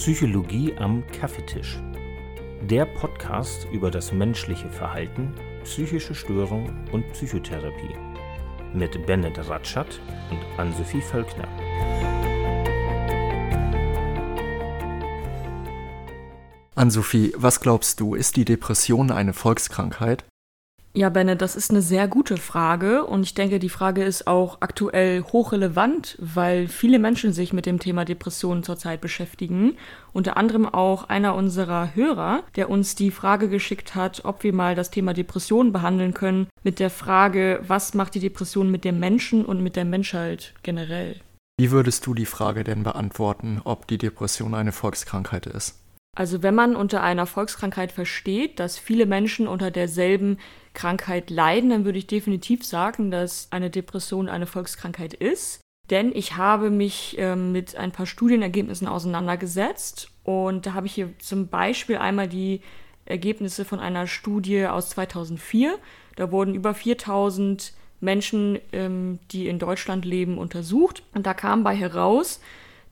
Psychologie 0.00 0.72
am 0.78 1.06
Kaffeetisch. 1.08 1.78
Der 2.62 2.86
Podcast 2.86 3.66
über 3.70 3.90
das 3.90 4.12
menschliche 4.12 4.70
Verhalten, 4.70 5.34
psychische 5.62 6.14
Störung 6.14 6.74
und 6.90 7.06
Psychotherapie. 7.12 7.94
Mit 8.72 9.04
Bennett 9.04 9.36
Ratschat 9.46 10.00
und 10.30 10.38
Ann-Sophie 10.58 11.02
Völkner. 11.02 11.46
Ann-Sophie, 16.74 17.34
was 17.36 17.60
glaubst 17.60 18.00
du, 18.00 18.14
ist 18.14 18.36
die 18.36 18.46
Depression 18.46 19.10
eine 19.10 19.34
Volkskrankheit? 19.34 20.24
Ja, 20.92 21.08
Benne, 21.08 21.36
das 21.36 21.54
ist 21.54 21.70
eine 21.70 21.82
sehr 21.82 22.08
gute 22.08 22.36
Frage 22.36 23.04
und 23.04 23.22
ich 23.22 23.34
denke, 23.34 23.60
die 23.60 23.68
Frage 23.68 24.02
ist 24.02 24.26
auch 24.26 24.56
aktuell 24.58 25.22
hochrelevant, 25.22 26.16
weil 26.20 26.66
viele 26.66 26.98
Menschen 26.98 27.32
sich 27.32 27.52
mit 27.52 27.64
dem 27.64 27.78
Thema 27.78 28.04
Depressionen 28.04 28.64
zurzeit 28.64 29.00
beschäftigen. 29.00 29.76
Unter 30.12 30.36
anderem 30.36 30.66
auch 30.66 31.08
einer 31.08 31.36
unserer 31.36 31.94
Hörer, 31.94 32.42
der 32.56 32.70
uns 32.70 32.96
die 32.96 33.12
Frage 33.12 33.48
geschickt 33.48 33.94
hat, 33.94 34.24
ob 34.24 34.42
wir 34.42 34.52
mal 34.52 34.74
das 34.74 34.90
Thema 34.90 35.14
Depressionen 35.14 35.72
behandeln 35.72 36.12
können, 36.12 36.48
mit 36.64 36.80
der 36.80 36.90
Frage, 36.90 37.60
was 37.68 37.94
macht 37.94 38.16
die 38.16 38.20
Depression 38.20 38.68
mit 38.68 38.84
dem 38.84 38.98
Menschen 38.98 39.44
und 39.44 39.62
mit 39.62 39.76
der 39.76 39.84
Menschheit 39.84 40.54
generell. 40.64 41.20
Wie 41.60 41.70
würdest 41.70 42.04
du 42.04 42.14
die 42.14 42.26
Frage 42.26 42.64
denn 42.64 42.82
beantworten, 42.82 43.60
ob 43.62 43.86
die 43.86 43.98
Depression 43.98 44.54
eine 44.54 44.72
Volkskrankheit 44.72 45.46
ist? 45.46 45.76
Also 46.16 46.42
wenn 46.42 46.54
man 46.54 46.74
unter 46.74 47.02
einer 47.02 47.26
Volkskrankheit 47.26 47.92
versteht, 47.92 48.58
dass 48.58 48.78
viele 48.78 49.06
Menschen 49.06 49.46
unter 49.46 49.70
derselben 49.70 50.38
Krankheit 50.74 51.30
leiden, 51.30 51.70
dann 51.70 51.84
würde 51.84 51.98
ich 51.98 52.06
definitiv 52.06 52.64
sagen, 52.64 53.10
dass 53.10 53.48
eine 53.50 53.70
Depression 53.70 54.28
eine 54.28 54.46
Volkskrankheit 54.46 55.14
ist. 55.14 55.60
Denn 55.88 56.14
ich 56.14 56.36
habe 56.36 56.70
mich 56.70 57.18
äh, 57.18 57.34
mit 57.34 57.76
ein 57.76 57.90
paar 57.90 58.06
Studienergebnissen 58.06 58.86
auseinandergesetzt 58.86 60.10
und 60.22 60.66
da 60.66 60.74
habe 60.74 60.86
ich 60.86 60.94
hier 60.94 61.18
zum 61.18 61.48
Beispiel 61.48 61.96
einmal 61.96 62.28
die 62.28 62.60
Ergebnisse 63.06 63.64
von 63.64 63.80
einer 63.80 64.06
Studie 64.06 64.66
aus 64.66 64.90
2004. 64.90 65.78
Da 66.14 66.30
wurden 66.30 66.54
über 66.54 66.74
4000 66.74 67.72
Menschen, 68.00 68.60
ähm, 68.72 69.18
die 69.32 69.48
in 69.48 69.58
Deutschland 69.58 70.04
leben, 70.04 70.38
untersucht 70.38 71.02
und 71.12 71.26
da 71.26 71.34
kam 71.34 71.64
bei 71.64 71.74
heraus, 71.74 72.40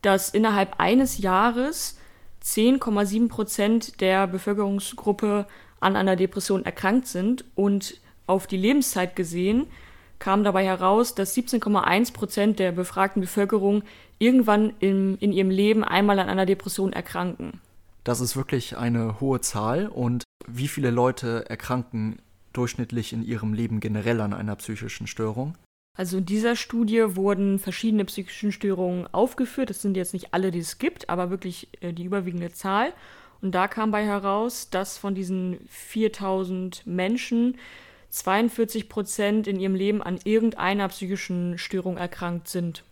dass 0.02 0.30
innerhalb 0.30 0.80
eines 0.80 1.18
Jahres 1.18 1.97
10,7 2.48 3.28
Prozent 3.28 4.00
der 4.00 4.26
Bevölkerungsgruppe 4.26 5.46
an 5.80 5.96
einer 5.96 6.16
Depression 6.16 6.64
erkrankt 6.64 7.06
sind 7.06 7.44
und 7.54 8.00
auf 8.26 8.46
die 8.46 8.56
Lebenszeit 8.56 9.16
gesehen 9.16 9.66
kam 10.18 10.42
dabei 10.42 10.64
heraus, 10.64 11.14
dass 11.14 11.36
17,1 11.36 12.12
Prozent 12.12 12.58
der 12.58 12.72
befragten 12.72 13.20
Bevölkerung 13.20 13.82
irgendwann 14.18 14.72
in, 14.80 15.16
in 15.18 15.32
ihrem 15.32 15.50
Leben 15.50 15.84
einmal 15.84 16.18
an 16.18 16.28
einer 16.28 16.46
Depression 16.46 16.92
erkranken. 16.92 17.60
Das 18.02 18.20
ist 18.20 18.36
wirklich 18.36 18.76
eine 18.76 19.20
hohe 19.20 19.40
Zahl. 19.40 19.86
Und 19.86 20.24
wie 20.46 20.68
viele 20.68 20.90
Leute 20.90 21.48
erkranken 21.48 22.20
durchschnittlich 22.52 23.12
in 23.12 23.22
ihrem 23.22 23.52
Leben 23.52 23.80
generell 23.80 24.20
an 24.20 24.32
einer 24.32 24.56
psychischen 24.56 25.06
Störung? 25.06 25.56
Also 25.98 26.18
in 26.18 26.26
dieser 26.26 26.54
Studie 26.54 27.16
wurden 27.16 27.58
verschiedene 27.58 28.04
psychische 28.04 28.52
Störungen 28.52 29.12
aufgeführt. 29.12 29.68
Das 29.68 29.82
sind 29.82 29.96
jetzt 29.96 30.12
nicht 30.12 30.32
alle, 30.32 30.52
die 30.52 30.60
es 30.60 30.78
gibt, 30.78 31.10
aber 31.10 31.28
wirklich 31.28 31.66
äh, 31.80 31.92
die 31.92 32.04
überwiegende 32.04 32.52
Zahl. 32.52 32.92
Und 33.42 33.52
da 33.52 33.66
kam 33.66 33.90
bei 33.90 34.04
heraus, 34.04 34.70
dass 34.70 34.96
von 34.96 35.16
diesen 35.16 35.58
4000 35.68 36.86
Menschen 36.86 37.58
42 38.10 38.88
Prozent 38.88 39.48
in 39.48 39.58
ihrem 39.58 39.74
Leben 39.74 40.00
an 40.00 40.20
irgendeiner 40.22 40.86
psychischen 40.86 41.58
Störung 41.58 41.96
erkrankt 41.96 42.46
sind. 42.46 42.84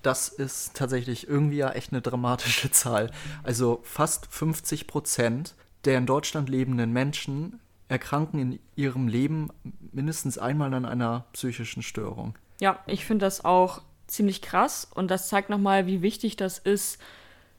Das 0.00 0.28
ist 0.28 0.74
tatsächlich 0.74 1.28
irgendwie 1.28 1.58
ja 1.58 1.70
echt 1.72 1.92
eine 1.92 2.00
dramatische 2.00 2.70
Zahl. 2.70 3.10
Also 3.42 3.80
fast 3.82 4.26
50 4.30 4.86
Prozent 4.86 5.54
der 5.84 5.98
in 5.98 6.06
Deutschland 6.06 6.48
lebenden 6.48 6.94
Menschen 6.94 7.60
erkranken 7.88 8.40
in 8.40 8.58
ihrem 8.74 9.06
Leben 9.06 9.50
mindestens 9.92 10.38
einmal 10.38 10.72
an 10.72 10.86
einer 10.86 11.26
psychischen 11.34 11.82
Störung. 11.82 12.34
Ja, 12.60 12.80
ich 12.86 13.04
finde 13.04 13.26
das 13.26 13.44
auch 13.44 13.82
ziemlich 14.06 14.42
krass 14.42 14.88
und 14.94 15.10
das 15.10 15.28
zeigt 15.28 15.50
nochmal, 15.50 15.86
wie 15.86 16.02
wichtig 16.02 16.36
das 16.36 16.58
ist, 16.58 16.98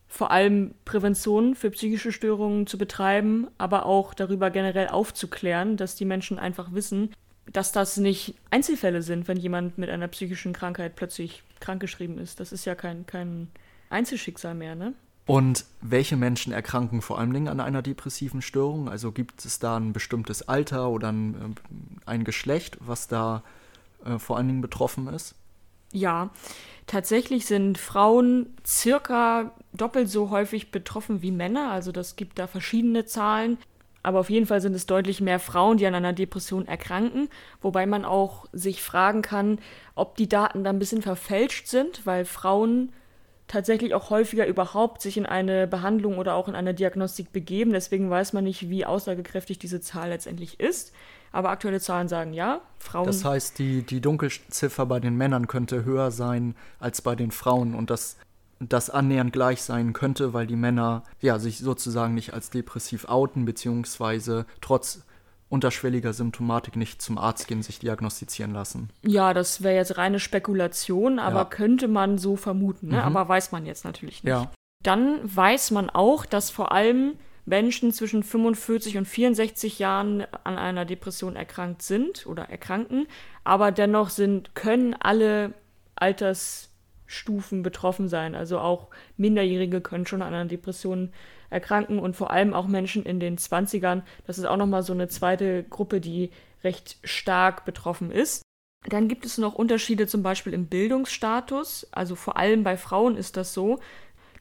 vor 0.07 0.31
allem 0.31 0.75
Prävention 0.85 1.55
für 1.55 1.71
psychische 1.71 2.11
Störungen 2.11 2.67
zu 2.67 2.77
betreiben, 2.77 3.47
aber 3.57 3.85
auch 3.85 4.13
darüber 4.13 4.49
generell 4.51 4.87
aufzuklären, 4.87 5.77
dass 5.77 5.95
die 5.95 6.05
Menschen 6.05 6.39
einfach 6.39 6.71
wissen, 6.71 7.13
dass 7.51 7.71
das 7.71 7.97
nicht 7.97 8.35
Einzelfälle 8.49 9.01
sind, 9.01 9.27
wenn 9.27 9.37
jemand 9.37 9.77
mit 9.77 9.89
einer 9.89 10.07
psychischen 10.07 10.53
Krankheit 10.53 10.95
plötzlich 10.95 11.43
krankgeschrieben 11.59 12.17
ist. 12.17 12.39
Das 12.39 12.51
ist 12.51 12.65
ja 12.65 12.75
kein, 12.75 13.05
kein 13.05 13.49
Einzelschicksal 13.89 14.55
mehr, 14.55 14.75
ne? 14.75 14.93
Und 15.27 15.65
welche 15.81 16.17
Menschen 16.17 16.53
erkranken 16.53 17.01
vor 17.01 17.17
allen 17.17 17.33
Dingen 17.33 17.47
an 17.47 17.59
einer 17.59 17.81
depressiven 17.81 18.43
Störung? 18.43 18.87
Also 18.87 19.11
gibt 19.11 19.43
es 19.43 19.57
da 19.57 19.77
ein 19.77 19.91
bestimmtes 19.91 20.47
Alter 20.47 20.89
oder 20.89 21.11
ein, 21.11 21.33
äh, 21.33 22.09
ein 22.09 22.23
Geschlecht, 22.23 22.77
was 22.79 23.07
da 23.07 23.43
äh, 24.05 24.19
vor 24.19 24.37
allen 24.37 24.47
Dingen 24.47 24.61
betroffen 24.61 25.07
ist? 25.07 25.35
Ja, 25.91 26.29
tatsächlich 26.87 27.45
sind 27.45 27.77
Frauen 27.77 28.55
circa 28.65 29.51
doppelt 29.73 30.09
so 30.09 30.29
häufig 30.29 30.71
betroffen 30.71 31.21
wie 31.21 31.31
Männer. 31.31 31.71
Also 31.71 31.91
das 31.91 32.15
gibt 32.15 32.39
da 32.39 32.47
verschiedene 32.47 33.05
Zahlen. 33.05 33.57
Aber 34.03 34.19
auf 34.19 34.29
jeden 34.29 34.45
Fall 34.45 34.61
sind 34.61 34.75
es 34.75 34.85
deutlich 34.85 35.19
mehr 35.19 35.39
Frauen, 35.39 35.77
die 35.77 35.87
an 35.87 35.95
einer 35.95 36.13
Depression 36.13 36.67
erkranken. 36.67 37.27
Wobei 37.61 37.87
man 37.87 38.05
auch 38.05 38.45
sich 38.51 38.83
fragen 38.83 39.23
kann, 39.23 39.57
ob 39.95 40.15
die 40.15 40.29
Daten 40.29 40.63
da 40.63 40.69
ein 40.69 40.77
bisschen 40.77 41.01
verfälscht 41.01 41.67
sind, 41.67 42.05
weil 42.05 42.25
Frauen 42.25 42.91
tatsächlich 43.47 43.93
auch 43.95 44.09
häufiger 44.09 44.45
überhaupt 44.45 45.01
sich 45.01 45.17
in 45.17 45.25
eine 45.25 45.65
Behandlung 45.65 46.17
oder 46.17 46.35
auch 46.35 46.47
in 46.47 46.55
eine 46.55 46.73
Diagnostik 46.73 47.31
begeben. 47.31 47.73
Deswegen 47.73 48.09
weiß 48.09 48.33
man 48.33 48.43
nicht, 48.43 48.69
wie 48.69 48.85
aussagekräftig 48.85 49.59
diese 49.59 49.81
Zahl 49.81 50.09
letztendlich 50.09 50.59
ist. 50.59 50.93
Aber 51.35 51.49
aktuelle 51.49 51.81
Zahlen 51.81 52.07
sagen 52.07 52.33
ja, 52.33 52.61
Frauen. 52.79 53.07
Das 53.07 53.25
heißt, 53.25 53.59
die, 53.59 53.83
die 53.83 53.99
Dunkelziffer 53.99 54.85
bei 54.85 55.01
den 55.01 55.17
Männern 55.17 55.47
könnte 55.47 55.83
höher 55.83 56.09
sein 56.09 56.55
als 56.79 57.01
bei 57.01 57.13
den 57.13 57.29
Frauen 57.29 57.75
und 57.75 57.89
das, 57.89 58.15
das 58.61 58.89
annähernd 58.89 59.33
gleich 59.33 59.61
sein 59.61 59.91
könnte, 59.91 60.33
weil 60.33 60.47
die 60.47 60.55
Männer 60.55 61.03
ja, 61.19 61.37
sich 61.37 61.57
sozusagen 61.57 62.13
nicht 62.13 62.33
als 62.33 62.51
depressiv 62.51 63.09
outen, 63.09 63.43
beziehungsweise 63.43 64.45
trotz 64.61 65.03
unterschwelliger 65.49 66.13
Symptomatik 66.13 66.77
nicht 66.77 67.01
zum 67.01 67.17
Arzt 67.17 67.49
gehen, 67.49 67.61
sich 67.61 67.79
diagnostizieren 67.79 68.53
lassen. 68.53 68.89
Ja, 69.05 69.33
das 69.33 69.61
wäre 69.61 69.75
jetzt 69.75 69.97
reine 69.97 70.19
Spekulation, 70.19 71.19
aber 71.19 71.39
ja. 71.39 71.45
könnte 71.45 71.89
man 71.89 72.17
so 72.17 72.37
vermuten, 72.37 72.87
ne? 72.87 72.99
mhm. 72.99 73.01
aber 73.03 73.27
weiß 73.27 73.51
man 73.51 73.65
jetzt 73.65 73.83
natürlich 73.83 74.23
nicht. 74.23 74.31
Ja. 74.31 74.51
Dann 74.83 75.19
weiß 75.23 75.71
man 75.71 75.89
auch, 75.89 76.25
dass 76.25 76.49
vor 76.49 76.71
allem 76.71 77.15
Menschen 77.45 77.91
zwischen 77.91 78.23
45 78.23 78.97
und 78.97 79.07
64 79.07 79.79
Jahren 79.79 80.25
an 80.43 80.57
einer 80.57 80.85
Depression 80.85 81.35
erkrankt 81.35 81.83
sind 81.83 82.25
oder 82.25 82.49
erkranken, 82.49 83.07
aber 83.43 83.71
dennoch 83.71 84.09
sind, 84.09 84.55
können 84.55 84.95
alle 84.99 85.53
Altersstufen 85.95 87.61
betroffen 87.61 88.09
sein. 88.09 88.35
Also 88.35 88.59
auch 88.59 88.89
Minderjährige 89.17 89.81
können 89.81 90.07
schon 90.07 90.21
an 90.21 90.33
einer 90.33 90.45
Depression 90.45 91.13
erkranken 91.49 91.99
und 91.99 92.15
vor 92.15 92.31
allem 92.31 92.53
auch 92.53 92.67
Menschen 92.67 93.03
in 93.05 93.19
den 93.19 93.37
20ern. 93.37 94.01
Das 94.25 94.39
ist 94.39 94.45
auch 94.45 94.57
nochmal 94.57 94.83
so 94.83 94.93
eine 94.93 95.07
zweite 95.07 95.63
Gruppe, 95.63 96.01
die 96.01 96.31
recht 96.63 96.97
stark 97.03 97.63
betroffen 97.65 98.11
ist. 98.11 98.41
Dann 98.87 99.07
gibt 99.07 99.25
es 99.25 99.37
noch 99.37 99.55
Unterschiede 99.55 100.07
zum 100.07 100.21
Beispiel 100.21 100.53
im 100.53 100.67
Bildungsstatus. 100.67 101.87
Also 101.91 102.15
vor 102.15 102.37
allem 102.37 102.63
bei 102.63 102.77
Frauen 102.77 103.17
ist 103.17 103.37
das 103.37 103.53
so, 103.53 103.79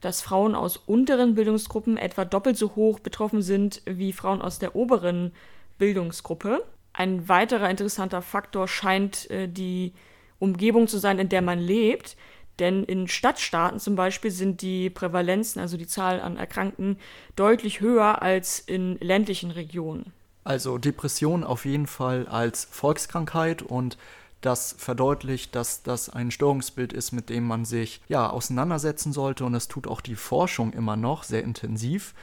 dass 0.04 0.20
Frauen 0.20 0.54
aus 0.54 0.76
unteren 0.76 1.34
Bildungsgruppen 1.34 1.97
etwa 1.97 2.25
doppelt 2.25 2.56
so 2.56 2.75
hoch 2.76 3.00
betroffen 3.00 3.42
sind 3.42 3.82
wie 3.87 4.12
Frauen 4.12 4.42
aus 4.42 4.59
der 4.59 4.76
oberen 4.76 5.32
Bildungsgruppe. 5.78 6.65
Ein 6.92 7.28
weiterer 7.28 7.70
interessanter 7.70 8.22
Faktor 8.22 8.69
scheint 8.69 9.31
äh, 9.31 9.48
die 9.48 9.93
Umgebung 10.38 10.88
zu 10.88 10.98
sein, 10.98 11.19
in 11.19 11.28
der 11.28 11.43
man 11.43 11.59
lebt. 11.59 12.17
Denn 12.61 12.84
in 12.84 13.08
Stadtstaaten 13.08 13.81
zum 13.81 13.96
Beispiel 13.96 14.31
sind 14.31 14.62
die 14.62 14.90
Prävalenzen, 14.90 15.61
also 15.61 15.76
die 15.76 15.88
Zahl 15.88 16.20
an 16.20 16.37
Erkrankten, 16.37 16.99
deutlich 17.34 17.81
höher 17.81 18.23
als 18.23 18.61
in 18.61 18.96
ländlichen 19.00 19.50
Regionen. 19.50 20.12
Also 20.44 20.78
Depression 20.78 21.43
auf 21.43 21.64
jeden 21.64 21.87
Fall 21.87 22.28
als 22.28 22.64
Volkskrankheit 22.70 23.62
und 23.62 23.96
das 24.44 24.75
verdeutlicht, 24.79 25.55
dass 25.55 25.82
das 25.82 26.11
ein 26.11 26.31
Störungsbild 26.31 26.93
ist, 26.93 27.12
mit 27.12 27.31
dem 27.31 27.46
man 27.46 27.64
sich 27.64 28.00
ja 28.08 28.29
auseinandersetzen 28.29 29.12
sollte 29.12 29.44
und 29.44 29.52
das 29.52 29.69
tut 29.69 29.87
auch 29.87 30.00
die 30.00 30.17
Forschung 30.17 30.73
immer 30.73 30.96
noch 30.96 31.23
sehr 31.23 31.43
intensiv. 31.43 32.14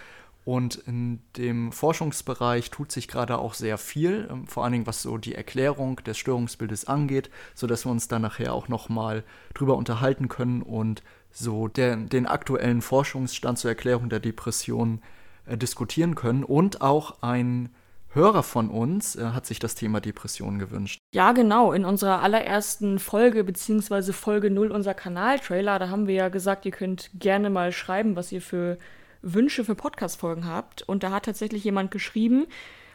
Und 0.43 0.75
in 0.87 1.21
dem 1.37 1.71
Forschungsbereich 1.71 2.71
tut 2.71 2.91
sich 2.91 3.07
gerade 3.07 3.37
auch 3.37 3.53
sehr 3.53 3.77
viel, 3.77 4.27
ähm, 4.31 4.47
vor 4.47 4.63
allen 4.63 4.73
Dingen 4.73 4.87
was 4.87 5.03
so 5.03 5.17
die 5.17 5.35
Erklärung 5.35 5.97
des 5.97 6.17
Störungsbildes 6.17 6.85
angeht, 6.85 7.29
sodass 7.53 7.85
wir 7.85 7.91
uns 7.91 8.07
dann 8.07 8.23
nachher 8.23 8.53
auch 8.53 8.67
nochmal 8.67 9.23
drüber 9.53 9.77
unterhalten 9.77 10.29
können 10.29 10.63
und 10.63 11.03
so 11.31 11.67
der, 11.67 11.95
den 11.95 12.25
aktuellen 12.25 12.81
Forschungsstand 12.81 13.59
zur 13.59 13.69
Erklärung 13.69 14.09
der 14.09 14.19
Depression 14.19 15.01
äh, 15.45 15.57
diskutieren 15.57 16.15
können 16.15 16.43
und 16.43 16.81
auch 16.81 17.21
ein 17.21 17.69
Hörer 18.13 18.43
von 18.43 18.69
uns 18.69 19.15
äh, 19.15 19.23
hat 19.27 19.45
sich 19.45 19.59
das 19.59 19.73
Thema 19.73 20.01
Depression 20.01 20.59
gewünscht. 20.59 20.99
Ja, 21.13 21.31
genau. 21.31 21.71
In 21.71 21.85
unserer 21.85 22.21
allerersten 22.21 22.99
Folge, 22.99 23.45
beziehungsweise 23.45 24.11
Folge 24.11 24.51
0 24.51 24.71
unser 24.71 24.93
Kanaltrailer, 24.93 25.79
da 25.79 25.89
haben 25.89 26.07
wir 26.07 26.15
ja 26.15 26.29
gesagt, 26.29 26.65
ihr 26.65 26.73
könnt 26.73 27.09
gerne 27.13 27.49
mal 27.49 27.71
schreiben, 27.71 28.17
was 28.17 28.33
ihr 28.33 28.41
für 28.41 28.77
Wünsche 29.21 29.63
für 29.63 29.75
Podcast-Folgen 29.75 30.45
habt. 30.45 30.81
Und 30.81 31.03
da 31.03 31.11
hat 31.11 31.23
tatsächlich 31.23 31.63
jemand 31.63 31.91
geschrieben, 31.91 32.47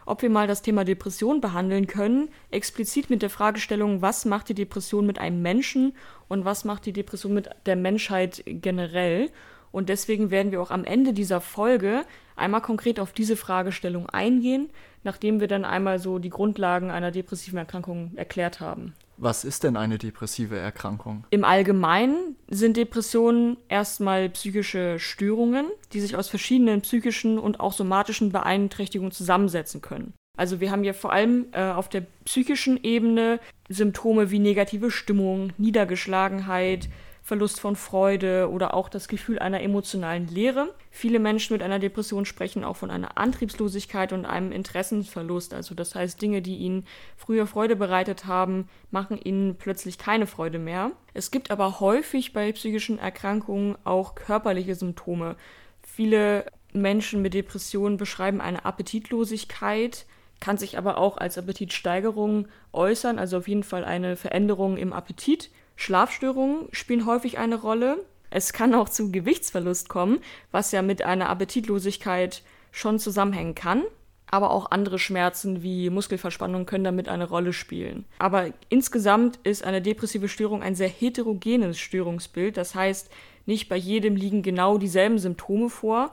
ob 0.04 0.20
wir 0.20 0.28
mal 0.28 0.46
das 0.46 0.60
Thema 0.60 0.84
Depression 0.84 1.40
behandeln 1.40 1.86
können, 1.86 2.28
explizit 2.50 3.08
mit 3.08 3.22
der 3.22 3.30
Fragestellung, 3.30 4.02
was 4.02 4.26
macht 4.26 4.50
die 4.50 4.54
Depression 4.54 5.06
mit 5.06 5.18
einem 5.18 5.40
Menschen 5.40 5.94
und 6.28 6.44
was 6.44 6.64
macht 6.66 6.84
die 6.84 6.92
Depression 6.92 7.32
mit 7.32 7.48
der 7.64 7.76
Menschheit 7.76 8.42
generell. 8.46 9.30
Und 9.72 9.88
deswegen 9.88 10.30
werden 10.30 10.52
wir 10.52 10.60
auch 10.60 10.70
am 10.70 10.84
Ende 10.84 11.12
dieser 11.12 11.40
Folge 11.40 12.04
einmal 12.36 12.62
konkret 12.62 13.00
auf 13.00 13.12
diese 13.12 13.36
Fragestellung 13.36 14.08
eingehen, 14.08 14.70
nachdem 15.06 15.40
wir 15.40 15.48
dann 15.48 15.64
einmal 15.64 15.98
so 15.98 16.18
die 16.18 16.28
Grundlagen 16.28 16.90
einer 16.90 17.10
depressiven 17.10 17.58
Erkrankung 17.58 18.10
erklärt 18.16 18.60
haben. 18.60 18.92
Was 19.16 19.44
ist 19.44 19.64
denn 19.64 19.78
eine 19.78 19.96
depressive 19.96 20.58
Erkrankung? 20.58 21.24
Im 21.30 21.44
Allgemeinen 21.44 22.36
sind 22.50 22.76
Depressionen 22.76 23.56
erstmal 23.68 24.28
psychische 24.28 24.98
Störungen, 24.98 25.66
die 25.94 26.00
sich 26.00 26.16
aus 26.16 26.28
verschiedenen 26.28 26.82
psychischen 26.82 27.38
und 27.38 27.60
auch 27.60 27.72
somatischen 27.72 28.30
Beeinträchtigungen 28.30 29.12
zusammensetzen 29.12 29.80
können. 29.80 30.12
Also 30.36 30.60
wir 30.60 30.70
haben 30.70 30.84
ja 30.84 30.92
vor 30.92 31.12
allem 31.12 31.46
äh, 31.52 31.70
auf 31.70 31.88
der 31.88 32.02
psychischen 32.26 32.78
Ebene 32.82 33.40
Symptome 33.70 34.30
wie 34.30 34.38
negative 34.38 34.90
Stimmung, 34.90 35.52
Niedergeschlagenheit, 35.56 36.90
Verlust 37.26 37.58
von 37.58 37.74
Freude 37.74 38.48
oder 38.52 38.72
auch 38.72 38.88
das 38.88 39.08
Gefühl 39.08 39.40
einer 39.40 39.60
emotionalen 39.60 40.28
Leere. 40.28 40.72
Viele 40.92 41.18
Menschen 41.18 41.54
mit 41.54 41.62
einer 41.64 41.80
Depression 41.80 42.24
sprechen 42.24 42.62
auch 42.62 42.76
von 42.76 42.88
einer 42.88 43.18
Antriebslosigkeit 43.18 44.12
und 44.12 44.24
einem 44.24 44.52
Interessenverlust. 44.52 45.52
Also 45.52 45.74
das 45.74 45.96
heißt, 45.96 46.22
Dinge, 46.22 46.40
die 46.40 46.58
ihnen 46.58 46.86
früher 47.16 47.48
Freude 47.48 47.74
bereitet 47.74 48.26
haben, 48.26 48.68
machen 48.92 49.18
ihnen 49.20 49.56
plötzlich 49.56 49.98
keine 49.98 50.28
Freude 50.28 50.60
mehr. 50.60 50.92
Es 51.14 51.32
gibt 51.32 51.50
aber 51.50 51.80
häufig 51.80 52.32
bei 52.32 52.52
psychischen 52.52 53.00
Erkrankungen 53.00 53.76
auch 53.82 54.14
körperliche 54.14 54.76
Symptome. 54.76 55.34
Viele 55.82 56.46
Menschen 56.72 57.22
mit 57.22 57.34
Depressionen 57.34 57.96
beschreiben 57.96 58.40
eine 58.40 58.64
Appetitlosigkeit, 58.64 60.06
kann 60.38 60.58
sich 60.58 60.78
aber 60.78 60.96
auch 60.98 61.18
als 61.18 61.38
Appetitsteigerung 61.38 62.46
äußern, 62.72 63.18
also 63.18 63.38
auf 63.38 63.48
jeden 63.48 63.64
Fall 63.64 63.84
eine 63.84 64.14
Veränderung 64.14 64.76
im 64.76 64.92
Appetit. 64.92 65.50
Schlafstörungen 65.76 66.68
spielen 66.72 67.06
häufig 67.06 67.38
eine 67.38 67.56
Rolle. 67.56 68.04
Es 68.30 68.52
kann 68.52 68.74
auch 68.74 68.88
zu 68.88 69.12
Gewichtsverlust 69.12 69.88
kommen, 69.88 70.18
was 70.50 70.72
ja 70.72 70.82
mit 70.82 71.02
einer 71.02 71.28
Appetitlosigkeit 71.28 72.42
schon 72.72 72.98
zusammenhängen 72.98 73.54
kann. 73.54 73.84
Aber 74.28 74.50
auch 74.50 74.72
andere 74.72 74.98
Schmerzen 74.98 75.62
wie 75.62 75.88
Muskelverspannung 75.88 76.66
können 76.66 76.82
damit 76.82 77.08
eine 77.08 77.28
Rolle 77.28 77.52
spielen. 77.52 78.06
Aber 78.18 78.50
insgesamt 78.68 79.38
ist 79.44 79.64
eine 79.64 79.80
depressive 79.80 80.28
Störung 80.28 80.64
ein 80.64 80.74
sehr 80.74 80.88
heterogenes 80.88 81.78
Störungsbild. 81.78 82.56
Das 82.56 82.74
heißt, 82.74 83.08
nicht 83.44 83.68
bei 83.68 83.76
jedem 83.76 84.16
liegen 84.16 84.42
genau 84.42 84.78
dieselben 84.78 85.20
Symptome 85.20 85.70
vor, 85.70 86.12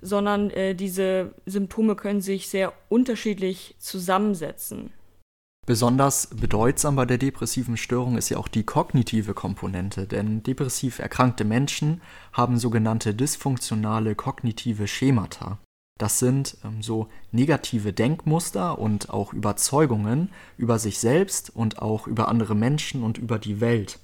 sondern 0.00 0.50
äh, 0.50 0.74
diese 0.74 1.34
Symptome 1.46 1.94
können 1.94 2.20
sich 2.20 2.48
sehr 2.48 2.72
unterschiedlich 2.88 3.76
zusammensetzen. 3.78 4.90
Besonders 5.64 6.26
bedeutsam 6.26 6.96
bei 6.96 7.06
der 7.06 7.18
depressiven 7.18 7.76
Störung 7.76 8.18
ist 8.18 8.30
ja 8.30 8.38
auch 8.38 8.48
die 8.48 8.64
kognitive 8.64 9.32
Komponente, 9.32 10.08
denn 10.08 10.42
depressiv 10.42 10.98
erkrankte 10.98 11.44
Menschen 11.44 12.00
haben 12.32 12.58
sogenannte 12.58 13.14
dysfunktionale 13.14 14.16
kognitive 14.16 14.88
Schemata. 14.88 15.58
Das 16.00 16.18
sind 16.18 16.56
ähm, 16.64 16.82
so 16.82 17.06
negative 17.30 17.92
Denkmuster 17.92 18.76
und 18.76 19.10
auch 19.10 19.32
Überzeugungen 19.32 20.30
über 20.56 20.80
sich 20.80 20.98
selbst 20.98 21.54
und 21.54 21.80
auch 21.80 22.08
über 22.08 22.26
andere 22.26 22.56
Menschen 22.56 23.04
und 23.04 23.18
über 23.18 23.38
die 23.38 23.60
Welt. 23.60 24.00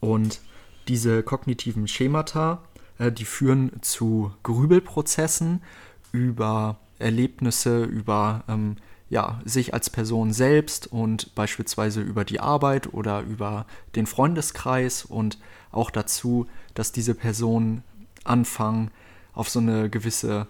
Und 0.00 0.40
diese 0.88 1.22
kognitiven 1.22 1.88
Schemata, 1.88 2.62
äh, 2.96 3.12
die 3.12 3.26
führen 3.26 3.82
zu 3.82 4.32
Grübelprozessen 4.44 5.62
über 6.10 6.78
Erlebnisse, 6.98 7.84
über 7.84 8.44
ähm, 8.48 8.76
ja, 9.12 9.42
sich 9.44 9.74
als 9.74 9.90
Person 9.90 10.32
selbst 10.32 10.86
und 10.86 11.34
beispielsweise 11.34 12.00
über 12.00 12.24
die 12.24 12.40
Arbeit 12.40 12.94
oder 12.94 13.20
über 13.20 13.66
den 13.94 14.06
Freundeskreis 14.06 15.04
und 15.04 15.36
auch 15.70 15.90
dazu, 15.90 16.46
dass 16.72 16.92
diese 16.92 17.14
Personen 17.14 17.84
anfangen, 18.24 18.90
auf 19.34 19.50
so 19.50 19.58
eine 19.58 19.90
gewisse 19.90 20.46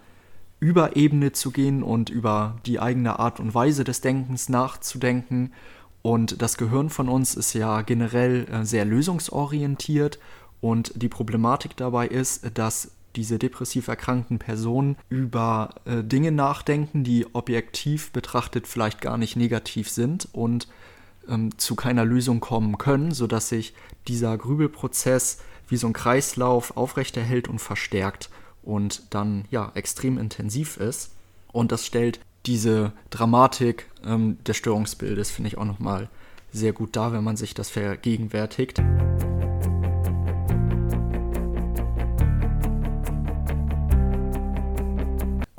Überebene 0.61 1.33
zu 1.33 1.51
gehen 1.51 1.83
und 1.83 2.09
über 2.09 2.57
die 2.65 2.79
eigene 2.79 3.19
Art 3.19 3.41
und 3.41 3.53
Weise 3.53 3.83
des 3.83 4.01
Denkens 4.01 4.49
nachzudenken. 4.49 5.53
Und 6.03 6.41
das 6.41 6.57
Gehirn 6.57 6.89
von 6.89 7.09
uns 7.09 7.35
ist 7.35 7.55
ja 7.55 7.83
generell 7.83 8.47
äh, 8.49 8.65
sehr 8.65 8.85
lösungsorientiert 8.85 10.21
und 10.61 11.03
die 11.03 11.09
Problematik 11.09 11.77
dabei 11.77 12.07
ist, 12.07 12.57
dass 12.57 12.93
diese 13.17 13.39
depressiv 13.39 13.89
erkrankten 13.89 14.39
Personen 14.39 14.97
über 15.09 15.75
äh, 15.85 16.03
Dinge 16.03 16.33
nachdenken, 16.33 17.05
die 17.05 17.27
objektiv 17.35 18.11
betrachtet 18.13 18.67
vielleicht 18.67 19.01
gar 19.01 19.19
nicht 19.19 19.37
negativ 19.37 19.91
sind 19.91 20.29
und 20.33 20.69
ähm, 21.29 21.57
zu 21.59 21.75
keiner 21.75 22.05
Lösung 22.05 22.41
kommen 22.41 22.79
können, 22.79 23.13
sodass 23.13 23.49
sich 23.49 23.75
dieser 24.09 24.37
Grübelprozess 24.37 25.39
wie 25.69 25.77
so 25.77 25.87
ein 25.87 25.93
Kreislauf 25.93 26.77
aufrechterhält 26.77 27.49
und 27.49 27.61
verstärkt 27.61 28.31
und 28.63 29.03
dann 29.11 29.45
ja 29.51 29.73
extrem 29.75 30.19
intensiv 30.19 30.77
ist. 30.77 31.13
Und 31.53 31.73
das 31.73 31.87
stellt 31.87 32.21
diese 32.47 32.93
Dramatik 33.11 33.87
ähm, 34.05 34.39
des 34.45 34.57
Störungsbildes, 34.57 35.31
finde 35.31 35.49
ich, 35.49 35.59
auch 35.59 35.65
nochmal 35.65 36.09
sehr 36.53 36.73
gut 36.73 36.97
dar, 36.97 37.13
wenn 37.13 37.25
man 37.25 37.37
sich 37.37 37.55
das 37.55 37.71
vergegenwärtigt. 37.71 38.83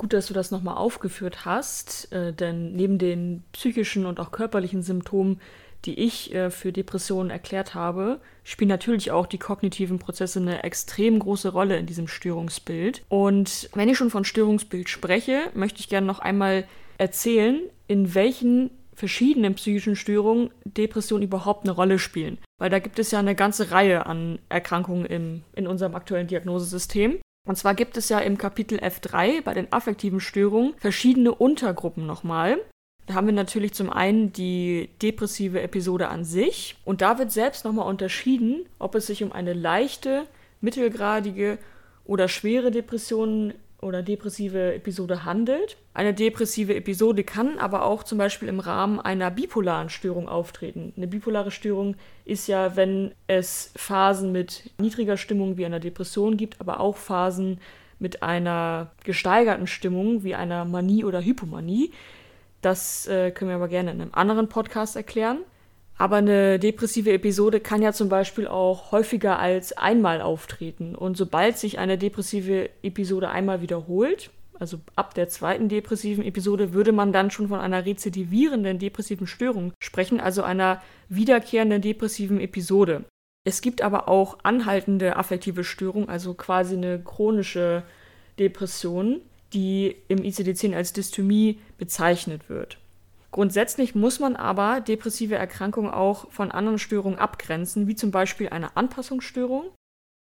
Gut, 0.04 0.12
dass 0.12 0.26
du 0.26 0.34
das 0.34 0.50
nochmal 0.50 0.76
aufgeführt 0.76 1.46
hast, 1.46 2.12
äh, 2.12 2.34
denn 2.34 2.76
neben 2.76 2.98
den 2.98 3.42
psychischen 3.52 4.04
und 4.04 4.20
auch 4.20 4.32
körperlichen 4.32 4.82
Symptomen, 4.82 5.40
die 5.86 5.98
ich 5.98 6.34
äh, 6.34 6.50
für 6.50 6.72
Depressionen 6.72 7.30
erklärt 7.30 7.74
habe, 7.74 8.20
spielen 8.42 8.68
natürlich 8.68 9.12
auch 9.12 9.24
die 9.24 9.38
kognitiven 9.38 9.98
Prozesse 9.98 10.40
eine 10.40 10.62
extrem 10.62 11.18
große 11.20 11.48
Rolle 11.48 11.78
in 11.78 11.86
diesem 11.86 12.06
Störungsbild. 12.06 13.02
Und 13.08 13.70
wenn 13.72 13.88
ich 13.88 13.96
schon 13.96 14.10
von 14.10 14.26
Störungsbild 14.26 14.90
spreche, 14.90 15.50
möchte 15.54 15.80
ich 15.80 15.88
gerne 15.88 16.06
noch 16.06 16.18
einmal 16.18 16.66
erzählen, 16.98 17.62
in 17.88 18.14
welchen 18.14 18.72
verschiedenen 18.92 19.54
psychischen 19.54 19.96
Störungen 19.96 20.50
Depressionen 20.64 21.24
überhaupt 21.24 21.64
eine 21.64 21.72
Rolle 21.72 21.98
spielen. 21.98 22.36
Weil 22.58 22.68
da 22.68 22.78
gibt 22.78 22.98
es 22.98 23.10
ja 23.10 23.20
eine 23.20 23.34
ganze 23.34 23.70
Reihe 23.70 24.04
an 24.04 24.38
Erkrankungen 24.50 25.06
im, 25.06 25.44
in 25.54 25.66
unserem 25.66 25.94
aktuellen 25.94 26.26
Diagnosesystem. 26.26 27.20
Und 27.46 27.56
zwar 27.56 27.74
gibt 27.74 27.96
es 27.96 28.08
ja 28.08 28.18
im 28.20 28.38
Kapitel 28.38 28.78
F3 28.78 29.42
bei 29.42 29.54
den 29.54 29.72
affektiven 29.72 30.20
Störungen 30.20 30.74
verschiedene 30.78 31.34
Untergruppen 31.34 32.06
nochmal. 32.06 32.58
Da 33.06 33.14
haben 33.14 33.26
wir 33.26 33.34
natürlich 33.34 33.74
zum 33.74 33.90
einen 33.90 34.32
die 34.32 34.88
depressive 35.02 35.60
Episode 35.60 36.08
an 36.08 36.24
sich 36.24 36.76
und 36.84 37.02
da 37.02 37.18
wird 37.18 37.32
selbst 37.32 37.66
nochmal 37.66 37.86
unterschieden, 37.86 38.64
ob 38.78 38.94
es 38.94 39.06
sich 39.06 39.22
um 39.22 39.32
eine 39.32 39.52
leichte, 39.52 40.26
mittelgradige 40.62 41.58
oder 42.06 42.28
schwere 42.28 42.70
Depression 42.70 43.52
oder 43.84 44.02
depressive 44.02 44.74
Episode 44.74 45.24
handelt. 45.24 45.76
Eine 45.92 46.14
depressive 46.14 46.74
Episode 46.74 47.22
kann 47.22 47.58
aber 47.58 47.84
auch 47.84 48.02
zum 48.02 48.18
Beispiel 48.18 48.48
im 48.48 48.58
Rahmen 48.58 48.98
einer 48.98 49.30
bipolaren 49.30 49.90
Störung 49.90 50.28
auftreten. 50.28 50.92
Eine 50.96 51.06
bipolare 51.06 51.50
Störung 51.50 51.96
ist 52.24 52.48
ja, 52.48 52.76
wenn 52.76 53.12
es 53.26 53.72
Phasen 53.76 54.32
mit 54.32 54.70
niedriger 54.78 55.16
Stimmung 55.16 55.56
wie 55.56 55.66
einer 55.66 55.80
Depression 55.80 56.36
gibt, 56.36 56.60
aber 56.60 56.80
auch 56.80 56.96
Phasen 56.96 57.60
mit 57.98 58.22
einer 58.22 58.90
gesteigerten 59.04 59.66
Stimmung 59.66 60.24
wie 60.24 60.34
einer 60.34 60.64
Manie 60.64 61.04
oder 61.04 61.20
Hypomanie. 61.22 61.92
Das 62.60 63.06
äh, 63.06 63.30
können 63.30 63.50
wir 63.50 63.56
aber 63.56 63.68
gerne 63.68 63.92
in 63.92 64.00
einem 64.00 64.14
anderen 64.14 64.48
Podcast 64.48 64.96
erklären. 64.96 65.38
Aber 65.96 66.16
eine 66.16 66.58
depressive 66.58 67.12
Episode 67.12 67.60
kann 67.60 67.80
ja 67.80 67.92
zum 67.92 68.08
Beispiel 68.08 68.48
auch 68.48 68.90
häufiger 68.90 69.38
als 69.38 69.72
einmal 69.76 70.20
auftreten. 70.20 70.94
Und 70.94 71.16
sobald 71.16 71.56
sich 71.58 71.78
eine 71.78 71.98
depressive 71.98 72.68
Episode 72.82 73.30
einmal 73.30 73.62
wiederholt, 73.62 74.30
also 74.58 74.78
ab 74.96 75.14
der 75.14 75.28
zweiten 75.28 75.68
depressiven 75.68 76.24
Episode, 76.24 76.72
würde 76.72 76.92
man 76.92 77.12
dann 77.12 77.30
schon 77.30 77.48
von 77.48 77.60
einer 77.60 77.86
rezidivierenden 77.86 78.78
depressiven 78.78 79.26
Störung 79.26 79.72
sprechen, 79.80 80.20
also 80.20 80.42
einer 80.42 80.82
wiederkehrenden 81.08 81.82
depressiven 81.82 82.40
Episode. 82.40 83.04
Es 83.44 83.60
gibt 83.60 83.82
aber 83.82 84.08
auch 84.08 84.38
anhaltende 84.42 85.16
affektive 85.16 85.64
Störungen, 85.64 86.08
also 86.08 86.34
quasi 86.34 86.76
eine 86.76 86.98
chronische 86.98 87.82
Depression, 88.38 89.20
die 89.52 89.96
im 90.08 90.18
ICD-10 90.18 90.74
als 90.74 90.92
Dysthymie 90.92 91.58
bezeichnet 91.78 92.48
wird. 92.48 92.78
Grundsätzlich 93.34 93.96
muss 93.96 94.20
man 94.20 94.36
aber 94.36 94.80
depressive 94.80 95.34
Erkrankungen 95.34 95.90
auch 95.90 96.30
von 96.30 96.52
anderen 96.52 96.78
Störungen 96.78 97.18
abgrenzen, 97.18 97.88
wie 97.88 97.96
zum 97.96 98.12
Beispiel 98.12 98.50
eine 98.50 98.76
Anpassungsstörung. 98.76 99.72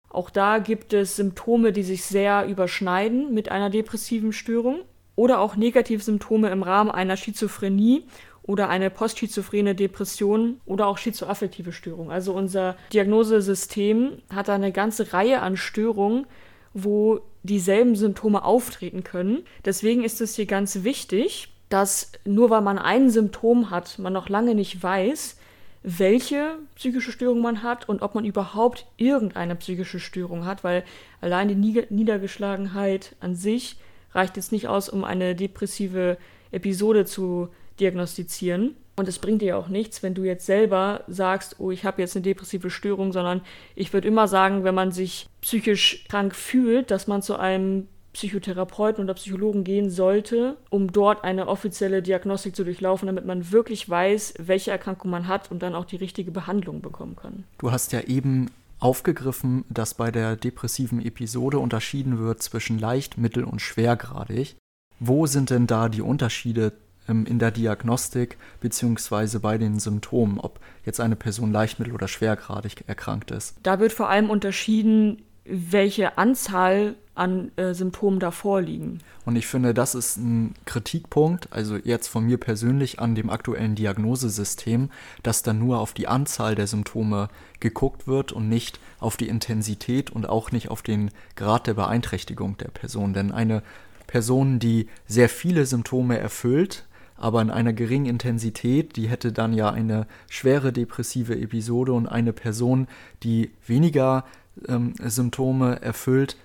Auch 0.10 0.32
da 0.32 0.58
gibt 0.58 0.94
es 0.94 1.16
Symptome, 1.16 1.74
die 1.74 1.84
sich 1.84 2.06
sehr 2.06 2.48
überschneiden 2.48 3.36
mit 3.36 3.52
einer 3.52 3.70
depressiven 3.70 4.34
Störung 4.34 4.80
oder 5.16 5.42
auch 5.42 5.56
Negativsymptome 5.56 6.50
im 6.50 6.64
Rahmen 6.64 6.90
einer 6.90 7.18
Schizophrenie 7.18 8.08
oder 8.42 8.68
eine 8.68 8.90
postschizophrene 8.90 9.76
Depression 9.76 10.60
oder 10.66 10.88
auch 10.88 10.98
schizoaffektive 10.98 11.74
Störung. 11.74 12.10
Also 12.10 12.34
unser 12.34 12.78
Diagnosesystem 12.94 14.24
hat 14.34 14.48
da 14.48 14.56
eine 14.56 14.72
ganze 14.72 15.14
Reihe 15.14 15.44
an 15.44 15.56
Störungen, 15.56 16.26
wo 16.74 17.20
dieselben 17.44 17.96
Symptome 17.96 18.44
auftreten 18.44 19.04
können. 19.04 19.44
Deswegen 19.66 20.04
ist 20.04 20.20
es 20.20 20.36
hier 20.36 20.48
ganz 20.48 20.84
wichtig, 20.84 21.54
dass 21.70 22.12
nur 22.26 22.50
weil 22.50 22.62
man 22.62 22.78
ein 22.78 23.10
Symptom 23.10 23.70
hat, 23.70 24.00
man 24.00 24.14
noch 24.14 24.30
lange 24.30 24.56
nicht 24.56 24.82
weiß, 24.82 25.38
welche 25.84 26.58
psychische 26.76 27.12
Störung 27.12 27.42
man 27.42 27.64
hat 27.64 27.88
und 27.88 28.02
ob 28.02 28.16
man 28.16 28.26
überhaupt 28.26 28.86
irgendeine 28.98 29.56
psychische 29.56 30.00
Störung 30.00 30.46
hat, 30.46 30.64
weil 30.64 30.84
allein 31.22 31.48
die 31.48 31.86
Niedergeschlagenheit 31.90 33.16
an 33.20 33.36
sich 33.36 33.78
reicht 34.14 34.36
jetzt 34.36 34.52
nicht 34.52 34.68
aus, 34.68 34.90
um 34.90 35.04
eine 35.04 35.36
depressive 35.36 36.18
Episode 36.52 37.06
zu 37.06 37.50
diagnostizieren. 37.80 38.76
Und 38.96 39.08
es 39.08 39.20
bringt 39.20 39.44
dir 39.44 39.58
auch 39.58 39.68
nichts, 39.68 40.02
wenn 40.02 40.16
du 40.16 40.24
jetzt 40.24 40.48
selber 40.48 41.04
sagst, 41.08 41.58
oh, 41.60 41.70
ich 41.70 41.86
habe 41.86 42.02
jetzt 42.02 42.16
eine 42.16 42.24
depressive 42.24 42.72
Störung, 42.72 43.14
sondern 43.14 43.42
ich 43.76 43.94
würde 43.94 44.08
immer 44.08 44.28
sagen, 44.28 44.64
wenn 44.64 44.74
man 44.74 44.92
sich 44.92 45.28
psychisch 45.42 46.06
krank 46.10 46.36
fühlt, 46.36 46.90
dass 46.90 47.08
man 47.08 47.22
zu 47.22 47.38
einem 47.38 47.88
Psychotherapeuten 48.18 49.04
oder 49.04 49.14
Psychologen 49.14 49.64
gehen 49.64 49.92
sollte, 49.92 50.58
um 50.72 50.92
dort 50.92 51.24
eine 51.24 51.48
offizielle 51.48 52.02
Diagnostik 52.02 52.56
zu 52.56 52.64
durchlaufen, 52.64 53.06
damit 53.06 53.26
man 53.26 53.52
wirklich 53.52 53.88
weiß, 53.88 54.34
welche 54.40 54.72
Erkrankung 54.72 55.12
man 55.12 55.28
hat 55.28 55.52
und 55.52 55.62
dann 55.62 55.76
auch 55.76 55.86
die 55.86 55.98
richtige 55.98 56.32
Behandlung 56.32 56.82
bekommen 56.82 57.16
kann. 57.16 57.44
Du 57.60 57.72
hast 57.72 57.94
ja 57.94 58.02
eben 58.02 58.50
aufgegriffen, 58.80 59.66
dass 59.70 59.94
bei 59.94 60.10
der 60.10 60.36
depressiven 60.36 61.00
Episode 61.00 61.60
unterschieden 61.60 62.18
wird 62.18 62.42
zwischen 62.42 62.80
leicht, 62.80 63.20
mittel 63.20 63.44
und 63.44 63.62
schwergradig. 63.62 64.56
Wo 65.00 65.28
sind 65.28 65.52
denn 65.52 65.68
da 65.68 65.88
die 65.88 66.02
Unterschiede 66.02 66.74
ähm, 67.08 67.28
in 67.28 67.38
der 67.38 67.52
Diagnostik 67.52 68.40
beziehungsweise 68.62 69.40
bei 69.40 69.60
den 69.60 69.78
Symptomen, 69.78 70.40
ob 70.40 70.60
jetzt 70.86 71.00
eine 71.00 71.16
Person 71.16 71.52
leicht, 71.52 71.78
mittel 71.78 71.94
oder 71.94 72.08
schwergradig 72.08 72.84
erkrankt 72.88 73.30
ist? 73.30 73.58
Da 73.62 73.80
wird 73.80 73.94
vor 73.94 74.10
allem 74.10 74.32
unterschieden, 74.32 75.22
welche 75.50 76.18
Anzahl 76.18 76.96
an 77.16 77.52
äh, 77.56 77.74
Symptomen 77.74 78.20
da 78.20 78.32
vorliegen. 78.32 79.00
Und 79.26 79.36
ich 79.36 79.48
finde, 79.48 79.74
das 79.74 79.96
ist 79.96 80.18
ein 80.18 80.54
Kritikpunkt, 80.66 81.52
also 81.52 81.76
jetzt 81.76 82.08
von 82.08 82.26
mir 82.26 82.38
persönlich 82.38 83.00
an 83.00 83.16
dem 83.16 83.30
aktuellen 83.30 83.76
Diagnosesystem, 83.76 84.90
dass 85.24 85.42
dann 85.42 85.60
nur 85.60 85.80
auf 85.80 85.94
die 85.94 86.08
Anzahl 86.08 86.56
der 86.56 86.68
Symptome 86.68 87.30
geguckt 87.60 88.08
wird 88.08 88.32
und 88.32 88.48
nicht 88.48 88.80
auf 89.00 89.18
die 89.18 89.28
Intensität 89.28 90.12
und 90.12 90.30
auch 90.30 90.52
nicht 90.52 90.70
auf 90.70 90.82
den 90.82 91.12
Grad 91.36 91.68
der 91.68 91.74
Beeinträchtigung 91.74 92.58
der 92.58 92.70
Person. 92.70 93.14
Denn 93.14 93.32
eine 93.32 93.64
Person, 94.06 94.60
die 94.60 94.88
sehr 95.08 95.28
viele 95.28 95.66
Symptome 95.66 96.18
erfüllt, 96.18 96.86
aber 97.18 97.42
in 97.42 97.50
einer 97.50 97.74
geringen 97.74 98.06
Intensität, 98.06 98.96
die 98.96 99.10
hätte 99.10 99.32
dann 99.32 99.54
ja 99.54 99.72
eine 99.72 100.08
schwere 100.30 100.72
depressive 100.72 101.36
Episode 101.36 101.94
und 101.94 102.08
eine 102.08 102.32
Person, 102.32 102.88
die 103.24 103.52
weniger 103.66 104.24
ähm, 104.68 104.94
Symptome 105.04 105.82
erfüllt. 105.82 106.38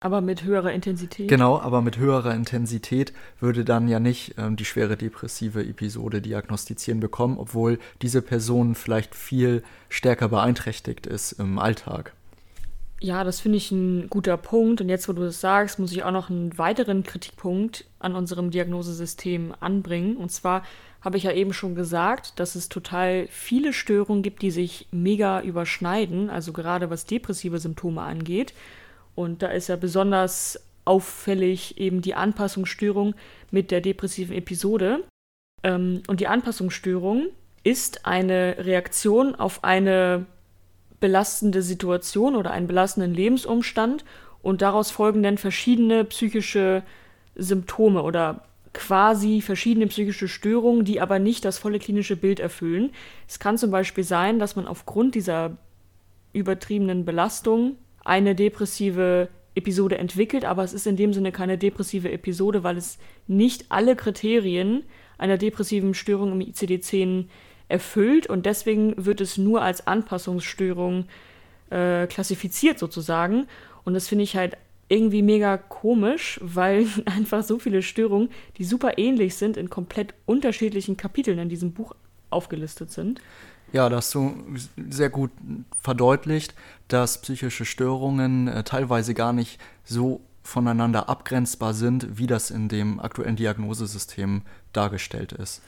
Aber 0.00 0.20
mit 0.20 0.44
höherer 0.44 0.72
Intensität. 0.72 1.28
Genau, 1.28 1.58
aber 1.58 1.80
mit 1.80 1.96
höherer 1.96 2.34
Intensität 2.34 3.14
würde 3.40 3.64
dann 3.64 3.88
ja 3.88 4.00
nicht 4.00 4.34
ähm, 4.36 4.56
die 4.56 4.66
schwere 4.66 4.98
depressive 4.98 5.64
Episode 5.64 6.20
diagnostizieren 6.20 7.00
bekommen, 7.00 7.38
obwohl 7.38 7.78
diese 8.02 8.20
Person 8.20 8.74
vielleicht 8.74 9.14
viel 9.14 9.62
stärker 9.88 10.28
beeinträchtigt 10.28 11.06
ist 11.06 11.32
im 11.32 11.58
Alltag. 11.58 12.12
Ja, 13.00 13.24
das 13.24 13.40
finde 13.40 13.58
ich 13.58 13.70
ein 13.70 14.08
guter 14.08 14.36
Punkt. 14.36 14.80
Und 14.80 14.88
jetzt, 14.88 15.08
wo 15.08 15.12
du 15.12 15.22
das 15.22 15.40
sagst, 15.40 15.78
muss 15.78 15.92
ich 15.92 16.04
auch 16.04 16.10
noch 16.10 16.30
einen 16.30 16.56
weiteren 16.58 17.02
Kritikpunkt 17.02 17.84
an 17.98 18.14
unserem 18.14 18.50
Diagnosesystem 18.50 19.54
anbringen. 19.60 20.16
Und 20.16 20.32
zwar 20.32 20.64
habe 21.04 21.18
ich 21.18 21.24
ja 21.24 21.32
eben 21.32 21.52
schon 21.52 21.74
gesagt, 21.74 22.40
dass 22.40 22.54
es 22.54 22.70
total 22.70 23.28
viele 23.28 23.74
Störungen 23.74 24.22
gibt, 24.22 24.40
die 24.40 24.50
sich 24.50 24.88
mega 24.90 25.42
überschneiden, 25.42 26.30
also 26.30 26.52
gerade 26.54 26.88
was 26.88 27.04
depressive 27.04 27.58
Symptome 27.58 28.00
angeht. 28.00 28.54
Und 29.14 29.42
da 29.42 29.48
ist 29.48 29.68
ja 29.68 29.76
besonders 29.76 30.58
auffällig 30.86 31.78
eben 31.78 32.00
die 32.00 32.14
Anpassungsstörung 32.14 33.14
mit 33.50 33.70
der 33.70 33.82
depressiven 33.82 34.34
Episode. 34.34 35.04
Ähm, 35.62 36.02
und 36.08 36.20
die 36.20 36.26
Anpassungsstörung 36.26 37.26
ist 37.64 38.06
eine 38.06 38.56
Reaktion 38.58 39.34
auf 39.34 39.62
eine 39.62 40.24
belastende 41.00 41.60
Situation 41.60 42.34
oder 42.34 42.50
einen 42.50 42.66
belastenden 42.66 43.12
Lebensumstand 43.12 44.06
und 44.42 44.62
daraus 44.62 44.90
folgen 44.90 45.22
dann 45.22 45.36
verschiedene 45.36 46.04
psychische 46.04 46.82
Symptome 47.34 48.02
oder 48.02 48.44
quasi 48.74 49.40
verschiedene 49.40 49.86
psychische 49.86 50.28
Störungen, 50.28 50.84
die 50.84 51.00
aber 51.00 51.18
nicht 51.18 51.44
das 51.44 51.58
volle 51.58 51.78
klinische 51.78 52.16
Bild 52.16 52.40
erfüllen. 52.40 52.90
Es 53.26 53.38
kann 53.38 53.56
zum 53.56 53.70
Beispiel 53.70 54.04
sein, 54.04 54.38
dass 54.38 54.56
man 54.56 54.66
aufgrund 54.66 55.14
dieser 55.14 55.56
übertriebenen 56.34 57.04
Belastung 57.04 57.76
eine 58.04 58.34
depressive 58.34 59.28
Episode 59.54 59.96
entwickelt, 59.98 60.44
aber 60.44 60.64
es 60.64 60.74
ist 60.74 60.86
in 60.86 60.96
dem 60.96 61.14
Sinne 61.14 61.32
keine 61.32 61.56
depressive 61.56 62.10
Episode, 62.10 62.64
weil 62.64 62.76
es 62.76 62.98
nicht 63.28 63.66
alle 63.70 63.96
Kriterien 63.96 64.82
einer 65.16 65.38
depressiven 65.38 65.94
Störung 65.94 66.32
im 66.32 66.40
ICD-10 66.40 67.26
erfüllt 67.68 68.26
und 68.26 68.44
deswegen 68.46 68.94
wird 69.04 69.20
es 69.20 69.38
nur 69.38 69.62
als 69.62 69.86
Anpassungsstörung 69.86 71.06
äh, 71.70 72.06
klassifiziert 72.08 72.78
sozusagen. 72.78 73.46
Und 73.84 73.94
das 73.94 74.08
finde 74.08 74.24
ich 74.24 74.36
halt 74.36 74.56
irgendwie 74.88 75.22
mega 75.22 75.56
komisch, 75.56 76.40
weil 76.42 76.86
einfach 77.06 77.42
so 77.42 77.58
viele 77.58 77.82
Störungen, 77.82 78.30
die 78.58 78.64
super 78.64 78.98
ähnlich 78.98 79.34
sind, 79.36 79.56
in 79.56 79.70
komplett 79.70 80.14
unterschiedlichen 80.26 80.96
Kapiteln 80.96 81.38
in 81.38 81.48
diesem 81.48 81.72
Buch 81.72 81.94
aufgelistet 82.30 82.90
sind. 82.90 83.20
Ja, 83.72 83.88
das 83.88 84.06
hast 84.06 84.14
du 84.14 84.34
sehr 84.88 85.10
gut 85.10 85.30
verdeutlicht, 85.80 86.54
dass 86.88 87.20
psychische 87.20 87.64
Störungen 87.64 88.46
äh, 88.46 88.62
teilweise 88.62 89.14
gar 89.14 89.32
nicht 89.32 89.58
so 89.84 90.20
voneinander 90.44 91.08
abgrenzbar 91.08 91.74
sind, 91.74 92.18
wie 92.18 92.26
das 92.26 92.50
in 92.50 92.68
dem 92.68 93.00
aktuellen 93.00 93.34
Diagnosesystem 93.34 94.42
dargestellt 94.72 95.32
ist. 95.32 95.62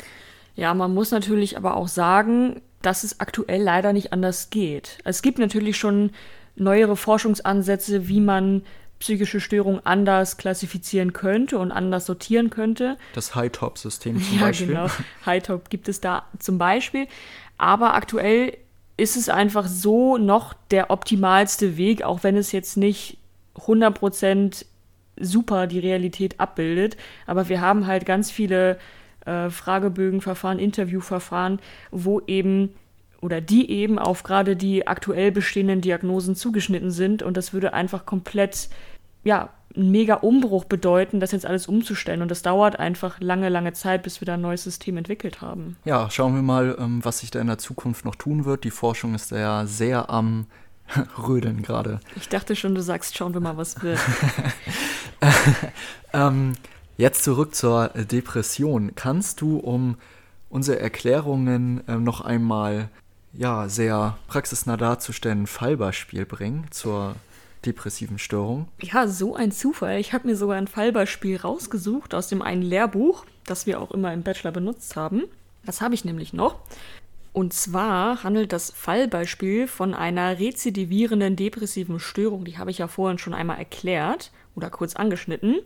Ja, 0.55 0.73
man 0.75 0.95
muss 0.95 1.11
natürlich 1.11 1.57
aber 1.57 1.77
auch 1.77 1.89
sagen, 1.89 2.61
dass 2.83 3.03
es 3.03 3.21
aktuell 3.21 3.63
leider 3.63 3.93
nicht 3.93 4.13
anders 4.13 4.51
geht. 4.51 4.99
Es 5.05 5.23
gibt 5.23 5.39
natürlich 5.39 5.77
schon 5.77 6.11
neuere 6.55 6.97
Forschungsansätze, 6.97 8.09
wie 8.09 8.21
man 8.21 8.63
psychische 8.99 9.41
Störungen 9.41 9.85
anders 9.85 10.37
klassifizieren 10.37 11.13
könnte 11.13 11.59
und 11.59 11.71
anders 11.73 12.07
sortieren 12.07 12.51
könnte. 12.51 12.97
Das 13.15 13.35
High-Top-System 13.35 14.23
zum 14.23 14.39
ja, 14.39 14.47
Beispiel. 14.47 14.67
Genau, 14.69 14.87
High-Top 15.27 15.71
gibt 15.71 15.89
es 15.89 16.01
da 16.01 16.25
zum 16.39 16.59
Beispiel. 16.59 17.07
Aber 17.59 17.95
aktuell 17.95 18.57
ist 18.97 19.17
es 19.17 19.29
einfach 19.29 19.67
so 19.67 20.17
noch 20.17 20.55
der 20.71 20.91
optimalste 20.91 21.77
Weg, 21.77 22.03
auch 22.03 22.23
wenn 22.23 22.37
es 22.37 22.53
jetzt 22.53 22.77
nicht 22.77 23.19
100% 23.57 24.65
super 25.19 25.67
die 25.67 25.79
Realität 25.79 26.41
abbildet. 26.41 26.97
Aber 27.27 27.49
wir 27.49 27.61
haben 27.61 27.87
halt 27.87 28.07
ganz 28.07 28.31
viele 28.31 28.79
äh, 29.25 29.51
Fragebögenverfahren, 29.51 30.59
Interviewverfahren, 30.59 31.61
wo 31.91 32.21
eben 32.27 32.75
oder 33.27 33.41
die 33.41 33.71
eben 33.71 33.99
auf 33.99 34.23
gerade 34.23 34.57
die 34.57 34.87
aktuell 34.87 35.33
bestehenden 35.33 35.81
Diagnosen 35.81 36.35
zugeschnitten 36.35 36.91
sind 36.91 37.23
und 37.23 37.37
das 37.37 37.53
würde 37.53 37.75
einfach 37.75 38.07
komplett, 38.07 38.69
ja, 39.25 39.51
einen 39.75 39.91
mega 39.91 40.15
Umbruch 40.15 40.65
bedeuten, 40.65 41.21
das 41.21 41.33
jetzt 41.33 41.45
alles 41.45 41.67
umzustellen 41.67 42.23
und 42.23 42.31
das 42.31 42.41
dauert 42.41 42.79
einfach 42.79 43.21
lange, 43.21 43.51
lange 43.51 43.75
Zeit, 43.75 44.03
bis 44.03 44.23
wir 44.23 44.27
da 44.27 44.35
ein 44.35 44.41
neues 44.41 44.65
System 44.65 44.97
entwickelt 44.97 45.43
haben. 45.43 45.77
Ja, 45.85 46.09
schauen 46.09 46.35
wir 46.35 46.43
mal, 46.43 46.77
ähm, 46.79 47.05
was 47.05 47.19
sich 47.19 47.31
da 47.31 47.41
in 47.41 47.49
der 47.49 47.59
Zukunft 47.59 48.07
noch 48.07 48.15
tun 48.15 48.47
wird. 48.47 48.65
Die 48.65 48.71
Forschung 48.71 49.15
ist 49.15 49.33
ja 49.33 49.67
sehr 49.67 50.09
am 50.09 50.47
Rödeln 51.29 51.61
gerade. 51.61 52.01
Ich 52.15 52.31
dachte 52.31 52.57
schon, 52.57 52.75
du 52.75 52.81
sagst, 52.81 53.19
schauen 53.19 53.35
wir 53.35 53.41
mal, 53.41 53.59
was 53.59 53.83
wird. 53.83 54.01
ähm, 56.15 56.55
Jetzt 56.99 57.25
zurück 57.25 57.55
zur 57.55 57.89
Depression. 57.89 58.93
Kannst 58.95 59.43
du, 59.43 59.59
um 59.59 59.97
unsere 60.49 60.81
Erklärungen 60.81 61.87
äh, 61.89 61.97
noch 61.97 62.23
einmal 62.23 62.89
ja, 63.37 63.69
sehr 63.69 64.17
praxisnah 64.29 64.77
darzustellen, 64.77 65.43
ein 65.43 65.47
Fallbeispiel 65.47 66.25
bringen 66.25 66.67
zur 66.71 67.17
depressiven 67.65 68.19
Störung? 68.19 68.69
Ja, 68.81 69.09
so 69.09 69.35
ein 69.35 69.53
Zufall. 69.53 69.99
Ich 69.99 70.13
habe 70.13 70.29
mir 70.29 70.37
sogar 70.37 70.57
ein 70.57 70.69
Fallbeispiel 70.69 71.37
rausgesucht 71.37 72.15
aus 72.15 72.29
dem 72.29 72.43
einen 72.43 72.63
Lehrbuch, 72.63 73.25
das 73.45 73.67
wir 73.67 73.81
auch 73.81 73.91
immer 73.91 74.13
im 74.13 74.23
Bachelor 74.23 74.53
benutzt 74.53 74.97
haben. 74.97 75.25
Das 75.65 75.81
habe 75.81 75.95
ich 75.95 76.05
nämlich 76.05 76.33
noch. 76.33 76.61
Und 77.33 77.53
zwar 77.53 78.23
handelt 78.23 78.53
das 78.53 78.71
Fallbeispiel 78.71 79.69
von 79.69 79.93
einer 79.93 80.39
rezidivierenden 80.39 81.37
depressiven 81.37 82.01
Störung. 82.01 82.47
Die 82.47 82.57
habe 82.57 82.71
ich 82.71 82.79
ja 82.79 82.89
vorhin 82.89 83.19
schon 83.19 83.35
einmal 83.35 83.59
erklärt 83.59 84.31
oder 84.55 84.71
kurz 84.71 84.97
angeschnitten. 84.97 85.57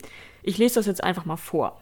Ich 0.42 0.58
lese 0.58 0.76
das 0.76 0.86
jetzt 0.86 1.04
einfach 1.04 1.26
mal 1.26 1.36
vor. 1.36 1.80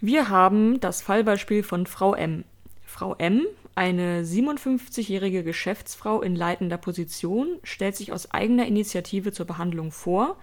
Wir 0.00 0.30
haben 0.30 0.80
das 0.80 1.02
Fallbeispiel 1.02 1.62
von 1.62 1.86
Frau 1.86 2.14
M. 2.14 2.44
Frau 2.86 3.14
M, 3.16 3.44
eine 3.74 4.22
57-jährige 4.22 5.42
Geschäftsfrau 5.42 6.22
in 6.22 6.36
leitender 6.36 6.78
Position, 6.78 7.58
stellt 7.62 7.96
sich 7.96 8.12
aus 8.12 8.30
eigener 8.30 8.66
Initiative 8.66 9.32
zur 9.32 9.46
Behandlung 9.46 9.90
vor, 9.90 10.36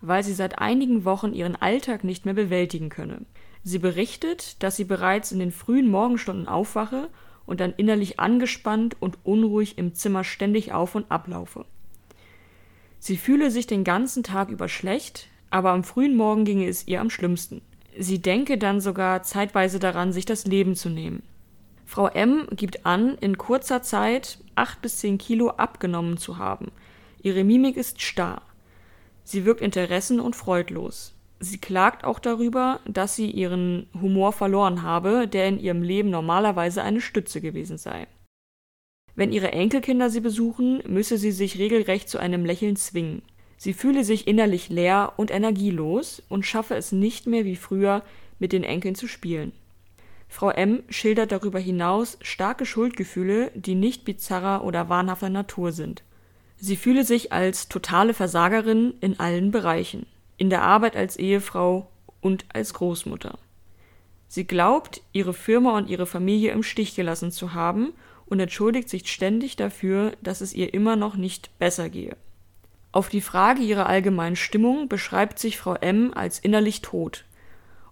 weil 0.00 0.22
sie 0.22 0.34
seit 0.34 0.58
einigen 0.58 1.04
Wochen 1.04 1.32
ihren 1.32 1.56
Alltag 1.56 2.04
nicht 2.04 2.24
mehr 2.24 2.34
bewältigen 2.34 2.88
könne. 2.88 3.22
Sie 3.62 3.78
berichtet, 3.78 4.62
dass 4.62 4.76
sie 4.76 4.84
bereits 4.84 5.32
in 5.32 5.40
den 5.40 5.50
frühen 5.50 5.88
Morgenstunden 5.88 6.46
aufwache 6.46 7.08
und 7.46 7.60
dann 7.60 7.74
innerlich 7.76 8.20
angespannt 8.20 8.96
und 9.00 9.18
unruhig 9.24 9.78
im 9.78 9.94
Zimmer 9.94 10.22
ständig 10.22 10.72
auf 10.72 10.94
und 10.94 11.10
ablaufe. 11.10 11.64
Sie 12.98 13.16
fühle 13.16 13.50
sich 13.50 13.66
den 13.66 13.84
ganzen 13.84 14.22
Tag 14.22 14.50
über 14.50 14.68
schlecht, 14.68 15.28
aber 15.50 15.70
am 15.70 15.84
frühen 15.84 16.16
Morgen 16.16 16.44
ginge 16.44 16.68
es 16.68 16.86
ihr 16.86 17.00
am 17.00 17.10
schlimmsten. 17.10 17.62
Sie 17.98 18.20
denke 18.20 18.58
dann 18.58 18.80
sogar 18.80 19.22
zeitweise 19.22 19.78
daran, 19.78 20.12
sich 20.12 20.24
das 20.26 20.44
Leben 20.44 20.74
zu 20.74 20.88
nehmen. 20.88 21.22
Frau 21.86 22.08
M 22.08 22.48
gibt 22.50 22.84
an, 22.84 23.16
in 23.18 23.38
kurzer 23.38 23.80
Zeit 23.80 24.38
acht 24.56 24.82
bis 24.82 24.98
zehn 24.98 25.18
Kilo 25.18 25.50
abgenommen 25.50 26.18
zu 26.18 26.36
haben. 26.36 26.72
Ihre 27.22 27.44
Mimik 27.44 27.76
ist 27.76 28.02
starr. 28.02 28.42
Sie 29.24 29.44
wirkt 29.44 29.60
interessen- 29.60 30.20
und 30.20 30.36
freudlos. 30.36 31.14
Sie 31.38 31.58
klagt 31.58 32.04
auch 32.04 32.18
darüber, 32.18 32.80
dass 32.86 33.14
sie 33.14 33.30
ihren 33.30 33.88
Humor 34.00 34.32
verloren 34.32 34.82
habe, 34.82 35.28
der 35.28 35.48
in 35.48 35.60
ihrem 35.60 35.82
Leben 35.82 36.10
normalerweise 36.10 36.82
eine 36.82 37.00
Stütze 37.00 37.40
gewesen 37.40 37.78
sei. 37.78 38.06
Wenn 39.14 39.32
ihre 39.32 39.52
Enkelkinder 39.52 40.10
sie 40.10 40.20
besuchen, 40.20 40.82
müsse 40.86 41.18
sie 41.18 41.32
sich 41.32 41.58
regelrecht 41.58 42.08
zu 42.08 42.18
einem 42.18 42.44
Lächeln 42.44 42.76
zwingen. 42.76 43.22
Sie 43.56 43.72
fühle 43.72 44.04
sich 44.04 44.26
innerlich 44.26 44.68
leer 44.68 45.14
und 45.16 45.30
energielos 45.30 46.22
und 46.28 46.44
schaffe 46.44 46.74
es 46.74 46.92
nicht 46.92 47.26
mehr 47.26 47.44
wie 47.44 47.56
früher, 47.56 48.02
mit 48.38 48.52
den 48.52 48.64
Enkeln 48.64 48.94
zu 48.94 49.06
spielen. 49.08 49.52
Frau 50.28 50.50
M. 50.50 50.82
schildert 50.88 51.32
darüber 51.32 51.58
hinaus 51.58 52.18
starke 52.20 52.66
Schuldgefühle, 52.66 53.50
die 53.54 53.74
nicht 53.74 54.04
bizarrer 54.04 54.64
oder 54.64 54.88
wahnhafter 54.88 55.30
Natur 55.30 55.72
sind. 55.72 56.02
Sie 56.58 56.76
fühle 56.76 57.04
sich 57.04 57.32
als 57.32 57.68
totale 57.68 58.14
Versagerin 58.14 58.94
in 59.00 59.20
allen 59.20 59.50
Bereichen, 59.50 60.06
in 60.36 60.50
der 60.50 60.62
Arbeit 60.62 60.96
als 60.96 61.16
Ehefrau 61.16 61.88
und 62.20 62.44
als 62.52 62.74
Großmutter. 62.74 63.38
Sie 64.28 64.46
glaubt, 64.46 65.02
ihre 65.12 65.34
Firma 65.34 65.76
und 65.76 65.88
ihre 65.88 66.06
Familie 66.06 66.52
im 66.52 66.62
Stich 66.62 66.94
gelassen 66.94 67.30
zu 67.30 67.54
haben 67.54 67.92
und 68.26 68.40
entschuldigt 68.40 68.88
sich 68.88 69.10
ständig 69.10 69.56
dafür, 69.56 70.12
dass 70.22 70.40
es 70.40 70.52
ihr 70.52 70.74
immer 70.74 70.96
noch 70.96 71.16
nicht 71.16 71.56
besser 71.58 71.88
gehe. 71.88 72.16
Auf 72.90 73.10
die 73.10 73.20
Frage 73.20 73.62
ihrer 73.62 73.86
allgemeinen 73.86 74.36
Stimmung 74.36 74.88
beschreibt 74.88 75.38
sich 75.38 75.58
Frau 75.58 75.74
M. 75.74 76.12
als 76.14 76.38
innerlich 76.38 76.80
tot. 76.80 77.25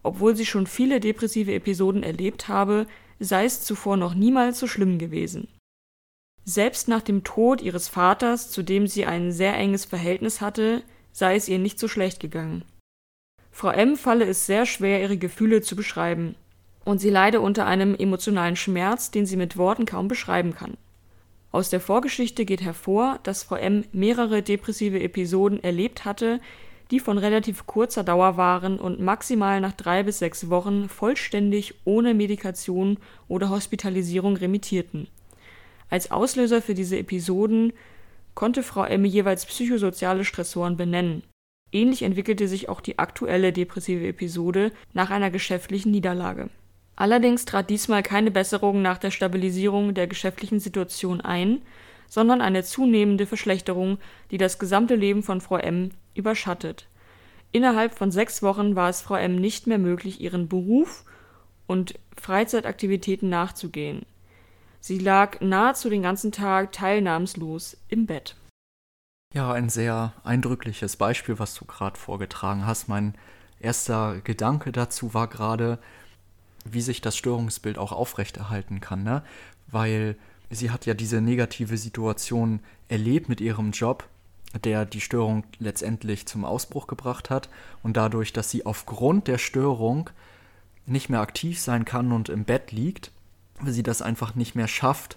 Obwohl 0.04 0.36
sie 0.36 0.46
schon 0.46 0.68
viele 0.68 1.00
depressive 1.00 1.52
Episoden 1.52 2.04
erlebt 2.04 2.46
habe, 2.46 2.86
sei 3.18 3.44
es 3.44 3.62
zuvor 3.62 3.96
noch 3.96 4.14
niemals 4.14 4.60
so 4.60 4.68
schlimm 4.68 4.98
gewesen. 4.98 5.48
Selbst 6.44 6.88
nach 6.88 7.02
dem 7.02 7.24
Tod 7.24 7.62
ihres 7.62 7.88
Vaters, 7.88 8.50
zu 8.50 8.62
dem 8.62 8.86
sie 8.86 9.06
ein 9.06 9.32
sehr 9.32 9.56
enges 9.56 9.86
Verhältnis 9.86 10.40
hatte, 10.40 10.82
sei 11.10 11.34
es 11.34 11.48
ihr 11.48 11.58
nicht 11.58 11.80
so 11.80 11.88
schlecht 11.88 12.20
gegangen. 12.20 12.64
Frau 13.50 13.70
M. 13.70 13.96
falle 13.96 14.26
es 14.26 14.46
sehr 14.46 14.66
schwer, 14.66 15.00
ihre 15.00 15.16
Gefühle 15.16 15.62
zu 15.62 15.74
beschreiben 15.74 16.36
und 16.84 16.98
sie 16.98 17.10
leide 17.10 17.40
unter 17.40 17.66
einem 17.66 17.94
emotionalen 17.94 18.56
Schmerz, 18.56 19.10
den 19.10 19.26
sie 19.26 19.36
mit 19.36 19.56
Worten 19.56 19.86
kaum 19.86 20.08
beschreiben 20.08 20.54
kann. 20.54 20.76
Aus 21.50 21.70
der 21.70 21.80
Vorgeschichte 21.80 22.44
geht 22.44 22.62
hervor, 22.62 23.20
dass 23.22 23.44
Frau 23.44 23.56
M 23.56 23.84
mehrere 23.92 24.42
depressive 24.42 25.00
Episoden 25.00 25.62
erlebt 25.62 26.04
hatte, 26.04 26.40
die 26.94 27.00
von 27.00 27.18
relativ 27.18 27.66
kurzer 27.66 28.04
Dauer 28.04 28.36
waren 28.36 28.78
und 28.78 29.00
maximal 29.00 29.60
nach 29.60 29.72
drei 29.72 30.04
bis 30.04 30.20
sechs 30.20 30.48
Wochen 30.48 30.88
vollständig 30.88 31.74
ohne 31.84 32.14
Medikation 32.14 32.98
oder 33.26 33.50
Hospitalisierung 33.50 34.36
remittierten. 34.36 35.08
Als 35.90 36.12
Auslöser 36.12 36.62
für 36.62 36.74
diese 36.74 36.96
Episoden 36.96 37.72
konnte 38.36 38.62
Frau 38.62 38.84
M 38.84 39.04
jeweils 39.04 39.44
psychosoziale 39.44 40.24
Stressoren 40.24 40.76
benennen. 40.76 41.24
Ähnlich 41.72 42.02
entwickelte 42.02 42.46
sich 42.46 42.68
auch 42.68 42.80
die 42.80 43.00
aktuelle 43.00 43.52
depressive 43.52 44.06
Episode 44.06 44.70
nach 44.92 45.10
einer 45.10 45.32
geschäftlichen 45.32 45.90
Niederlage 45.90 46.48
Allerdings 46.94 47.44
trat 47.44 47.70
diesmal 47.70 48.04
keine 48.04 48.30
Besserung 48.30 48.80
nach 48.80 48.98
der 48.98 49.10
Stabilisierung 49.10 49.94
der 49.94 50.06
geschäftlichen 50.06 50.60
Situation 50.60 51.20
ein, 51.20 51.62
sondern 52.08 52.40
eine 52.40 52.62
zunehmende 52.62 53.26
Verschlechterung, 53.26 53.98
die 54.30 54.38
das 54.38 54.60
gesamte 54.60 54.94
Leben 54.94 55.24
von 55.24 55.40
Frau 55.40 55.56
M. 55.56 55.90
überschattet. 56.14 56.86
Innerhalb 57.52 57.94
von 57.94 58.10
sechs 58.10 58.42
Wochen 58.42 58.74
war 58.74 58.88
es 58.88 59.00
Frau 59.00 59.14
M. 59.14 59.36
nicht 59.36 59.66
mehr 59.66 59.78
möglich, 59.78 60.20
ihren 60.20 60.48
Beruf 60.48 61.04
und 61.66 61.94
Freizeitaktivitäten 62.16 63.28
nachzugehen. 63.28 64.06
Sie 64.80 64.98
lag 64.98 65.40
nahezu 65.40 65.88
den 65.88 66.02
ganzen 66.02 66.32
Tag 66.32 66.72
teilnahmslos 66.72 67.76
im 67.88 68.06
Bett. 68.06 68.36
Ja, 69.32 69.52
ein 69.52 69.68
sehr 69.68 70.12
eindrückliches 70.24 70.96
Beispiel, 70.96 71.38
was 71.38 71.54
du 71.54 71.64
gerade 71.64 71.98
vorgetragen 71.98 72.66
hast. 72.66 72.88
Mein 72.88 73.14
erster 73.60 74.20
Gedanke 74.22 74.72
dazu 74.72 75.14
war 75.14 75.28
gerade, 75.28 75.78
wie 76.64 76.80
sich 76.80 77.00
das 77.00 77.16
Störungsbild 77.16 77.78
auch 77.78 77.92
aufrechterhalten 77.92 78.80
kann, 78.80 79.02
ne? 79.02 79.22
Weil 79.68 80.16
sie 80.50 80.70
hat 80.70 80.86
ja 80.86 80.94
diese 80.94 81.20
negative 81.20 81.76
Situation 81.76 82.60
erlebt 82.88 83.28
mit 83.28 83.40
ihrem 83.40 83.72
Job, 83.72 84.08
der 84.62 84.84
die 84.84 85.00
Störung 85.00 85.44
letztendlich 85.58 86.26
zum 86.26 86.44
Ausbruch 86.44 86.86
gebracht 86.86 87.30
hat 87.30 87.48
und 87.82 87.96
dadurch, 87.96 88.32
dass 88.32 88.50
sie 88.50 88.66
aufgrund 88.66 89.26
der 89.28 89.38
Störung 89.38 90.10
nicht 90.86 91.08
mehr 91.08 91.20
aktiv 91.20 91.60
sein 91.60 91.84
kann 91.84 92.12
und 92.12 92.28
im 92.28 92.44
Bett 92.44 92.72
liegt, 92.72 93.10
weil 93.60 93.72
sie 93.72 93.82
das 93.82 94.02
einfach 94.02 94.34
nicht 94.34 94.54
mehr 94.54 94.68
schafft, 94.68 95.16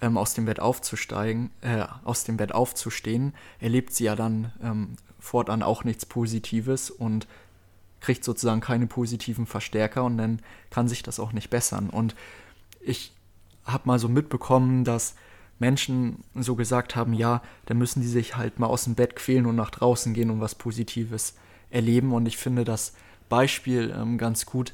ähm, 0.00 0.18
aus 0.18 0.34
dem 0.34 0.46
Bett 0.46 0.60
aufzusteigen, 0.60 1.50
äh, 1.60 1.84
aus 2.04 2.24
dem 2.24 2.36
Bett 2.36 2.52
aufzustehen, 2.52 3.34
erlebt 3.60 3.94
sie 3.94 4.04
ja 4.04 4.16
dann 4.16 4.52
ähm, 4.62 4.96
fortan 5.18 5.62
auch 5.62 5.84
nichts 5.84 6.04
Positives 6.04 6.90
und 6.90 7.26
kriegt 8.00 8.24
sozusagen 8.24 8.60
keine 8.60 8.86
positiven 8.86 9.46
Verstärker 9.46 10.04
und 10.04 10.18
dann 10.18 10.40
kann 10.70 10.88
sich 10.88 11.02
das 11.02 11.18
auch 11.18 11.32
nicht 11.32 11.48
bessern. 11.48 11.88
Und 11.88 12.14
ich 12.80 13.12
habe 13.64 13.86
mal 13.86 13.98
so 13.98 14.08
mitbekommen, 14.08 14.84
dass 14.84 15.14
Menschen 15.58 16.24
so 16.34 16.54
gesagt 16.56 16.96
haben, 16.96 17.12
ja, 17.12 17.42
dann 17.66 17.78
müssen 17.78 18.00
die 18.00 18.08
sich 18.08 18.36
halt 18.36 18.58
mal 18.58 18.66
aus 18.66 18.84
dem 18.84 18.94
Bett 18.94 19.16
quälen 19.16 19.46
und 19.46 19.56
nach 19.56 19.70
draußen 19.70 20.14
gehen 20.14 20.30
und 20.30 20.40
was 20.40 20.54
Positives 20.54 21.34
erleben. 21.70 22.12
Und 22.12 22.26
ich 22.26 22.36
finde 22.36 22.64
das 22.64 22.94
Beispiel 23.28 23.94
ähm, 23.96 24.18
ganz 24.18 24.46
gut, 24.46 24.72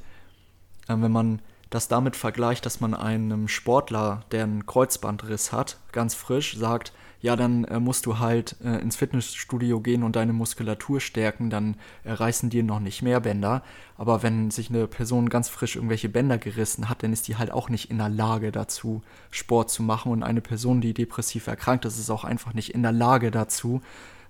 äh, 0.88 0.97
wenn 0.97 1.12
man 1.12 1.40
das 1.71 1.87
damit 1.88 2.16
vergleicht, 2.16 2.66
dass 2.66 2.81
man 2.81 2.95
einem 2.95 3.47
Sportler, 3.47 4.25
der 4.33 4.45
einen 4.45 4.66
Kreuzbandriss 4.66 5.53
hat, 5.53 5.79
ganz 5.93 6.14
frisch 6.14 6.57
sagt, 6.57 6.93
ja, 7.20 7.37
dann 7.37 7.64
äh, 7.64 7.78
musst 7.78 8.06
du 8.06 8.18
halt 8.18 8.56
äh, 8.64 8.80
ins 8.80 8.96
Fitnessstudio 8.96 9.80
gehen 9.80 10.02
und 10.02 10.16
deine 10.16 10.33
Muskulatur 10.33 11.00
stärken, 11.00 11.50
dann 11.50 11.76
äh, 12.04 12.12
reißen 12.12 12.48
dir 12.48 12.62
noch 12.62 12.80
nicht 12.80 13.02
mehr 13.02 13.20
Bänder. 13.20 13.62
Aber 13.98 14.22
wenn 14.22 14.50
sich 14.50 14.70
eine 14.70 14.87
Person 14.87 15.28
ganz 15.28 15.50
frisch 15.50 15.76
irgendwelche 15.76 16.09
Bänder 16.09 16.38
gerissen 16.38 16.88
hat, 16.88 17.02
dann 17.02 17.12
ist 17.12 17.28
die 17.28 17.37
halt 17.37 17.50
auch 17.50 17.68
nicht 17.68 17.90
in 17.90 17.98
der 17.98 18.09
Lage 18.09 18.52
dazu, 18.52 19.02
Sport 19.30 19.70
zu 19.70 19.83
machen. 19.83 20.11
Und 20.12 20.22
eine 20.22 20.40
Person, 20.40 20.80
die 20.80 20.94
depressiv 20.94 21.46
erkrankt 21.46 21.85
ist, 21.85 21.98
ist 21.98 22.11
auch 22.11 22.24
einfach 22.24 22.54
nicht 22.54 22.74
in 22.74 22.83
der 22.83 22.92
Lage 22.92 23.30
dazu, 23.30 23.83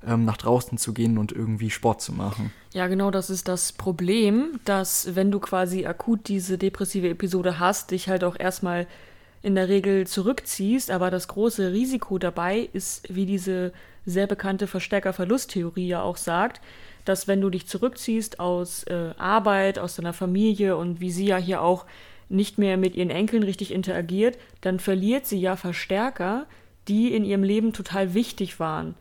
ähm, 0.05 0.25
nach 0.25 0.37
draußen 0.37 0.77
zu 0.77 0.93
gehen 0.93 1.17
und 1.19 1.31
irgendwie 1.31 1.71
Sport 1.71 2.03
zu 2.03 2.13
machen. 2.13 2.53
Ja, 2.73 2.89
genau, 2.89 3.13
das 3.13 3.31
ist 3.31 3.47
das 3.47 3.73
Problem, 3.73 4.59
dass 4.65 5.15
wenn 5.15 5.31
du 5.31 5.39
quasi 5.39 5.87
akut 5.87 6.27
diese 6.27 6.59
depressive 6.59 7.09
Episode 7.09 7.61
hast, 7.61 7.93
dich 7.93 8.09
halt 8.09 8.25
auch 8.25 8.37
erstmal 8.39 8.89
in 9.43 9.55
der 9.55 9.69
Regel 9.69 10.07
zurückziehst, 10.07 10.91
aber 10.91 11.11
das 11.11 11.29
große 11.29 11.73
Risiko 11.73 12.19
dabei 12.19 12.69
ist, 12.73 13.15
wie 13.15 13.27
diese 13.27 13.73
sehr 14.05 14.27
bekannte 14.27 14.67
Verstärkerverlusttheorie 14.67 15.89
ja 15.89 16.03
auch 16.03 16.17
sagt, 16.17 16.61
dass 17.05 17.27
wenn 17.27 17.41
du 17.41 17.49
dich 17.49 17.67
zurückziehst 17.67 18.41
aus 18.41 18.85
äh, 18.85 19.13
Arbeit, 19.17 19.79
aus 19.79 19.97
deiner 19.97 20.13
Familie 20.13 20.77
und 20.77 21.01
wie 21.01 21.11
sie 21.11 21.27
ja 21.27 21.39
hier 21.39 21.63
auch 21.63 21.87
nicht 22.29 22.59
mehr 22.59 22.77
mit 22.77 22.95
ihren 22.95 23.11
Enkeln 23.11 23.43
richtig 23.43 23.73
interagiert, 23.73 24.39
dann 24.61 24.79
verliert 24.79 25.27
sie 25.27 25.41
ja 25.41 25.57
Verstärker, 25.57 26.47
die 26.89 27.15
in 27.15 27.25
ihrem 27.25 27.43
Leben 27.43 27.73
total 27.73 28.15
wichtig 28.15 28.61
waren, 28.61 28.95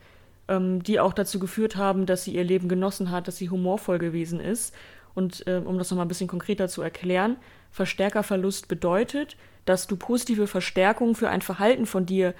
ähm, 0.48 0.82
die 0.82 1.00
auch 1.00 1.12
dazu 1.12 1.38
geführt 1.38 1.76
haben, 1.76 2.06
dass 2.06 2.24
sie 2.24 2.34
ihr 2.34 2.44
Leben 2.44 2.68
genossen 2.68 3.10
hat, 3.10 3.28
dass 3.28 3.36
sie 3.36 3.50
humorvoll 3.50 3.98
gewesen 3.98 4.40
ist. 4.40 4.74
Und 5.14 5.46
äh, 5.46 5.60
um 5.64 5.78
das 5.78 5.90
nochmal 5.90 6.06
ein 6.06 6.08
bisschen 6.08 6.28
konkreter 6.28 6.68
zu 6.68 6.82
erklären, 6.82 7.36
Verstärkerverlust 7.70 8.68
bedeutet, 8.68 9.36
dass 9.64 9.86
du 9.86 9.96
positive 9.96 10.46
Verstärkung 10.46 11.14
für 11.14 11.28
ein 11.28 11.42
Verhalten 11.42 11.86
von 11.86 12.06
dir 12.06 12.34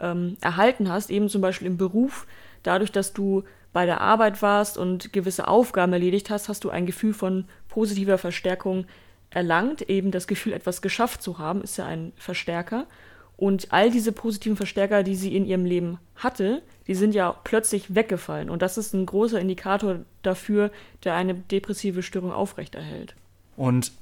ähm, 0.00 0.36
erhalten 0.40 0.88
hast, 0.88 1.10
eben 1.10 1.28
zum 1.28 1.40
Beispiel 1.40 1.66
im 1.66 1.76
Beruf, 1.76 2.26
dadurch, 2.62 2.92
dass 2.92 3.12
du 3.12 3.44
bei 3.72 3.86
der 3.86 4.00
Arbeit 4.00 4.42
warst 4.42 4.76
und 4.76 5.12
gewisse 5.12 5.48
Aufgaben 5.48 5.92
erledigt 5.92 6.30
hast, 6.30 6.48
hast 6.48 6.64
du 6.64 6.70
ein 6.70 6.86
Gefühl 6.86 7.14
von 7.14 7.46
positiver 7.68 8.18
Verstärkung 8.18 8.86
erlangt. 9.30 9.82
Eben 9.82 10.10
das 10.10 10.26
Gefühl, 10.26 10.52
etwas 10.52 10.82
geschafft 10.82 11.22
zu 11.22 11.38
haben, 11.38 11.62
ist 11.62 11.78
ja 11.78 11.86
ein 11.86 12.12
Verstärker. 12.16 12.86
Und 13.36 13.72
all 13.72 13.90
diese 13.90 14.12
positiven 14.12 14.56
Verstärker, 14.56 15.02
die 15.02 15.16
sie 15.16 15.34
in 15.34 15.46
ihrem 15.46 15.64
Leben 15.64 15.98
hatte, 16.14 16.62
die 16.86 16.94
sind 16.94 17.14
ja 17.14 17.32
plötzlich 17.44 17.94
weggefallen. 17.94 18.50
Und 18.50 18.62
das 18.62 18.76
ist 18.76 18.92
ein 18.92 19.06
großer 19.06 19.40
Indikator 19.40 20.00
dafür, 20.22 20.70
der 21.04 21.14
eine 21.14 21.34
depressive 21.34 22.02
Störung 22.02 22.30
aufrechterhält. 22.30 23.16
Und 23.56 23.92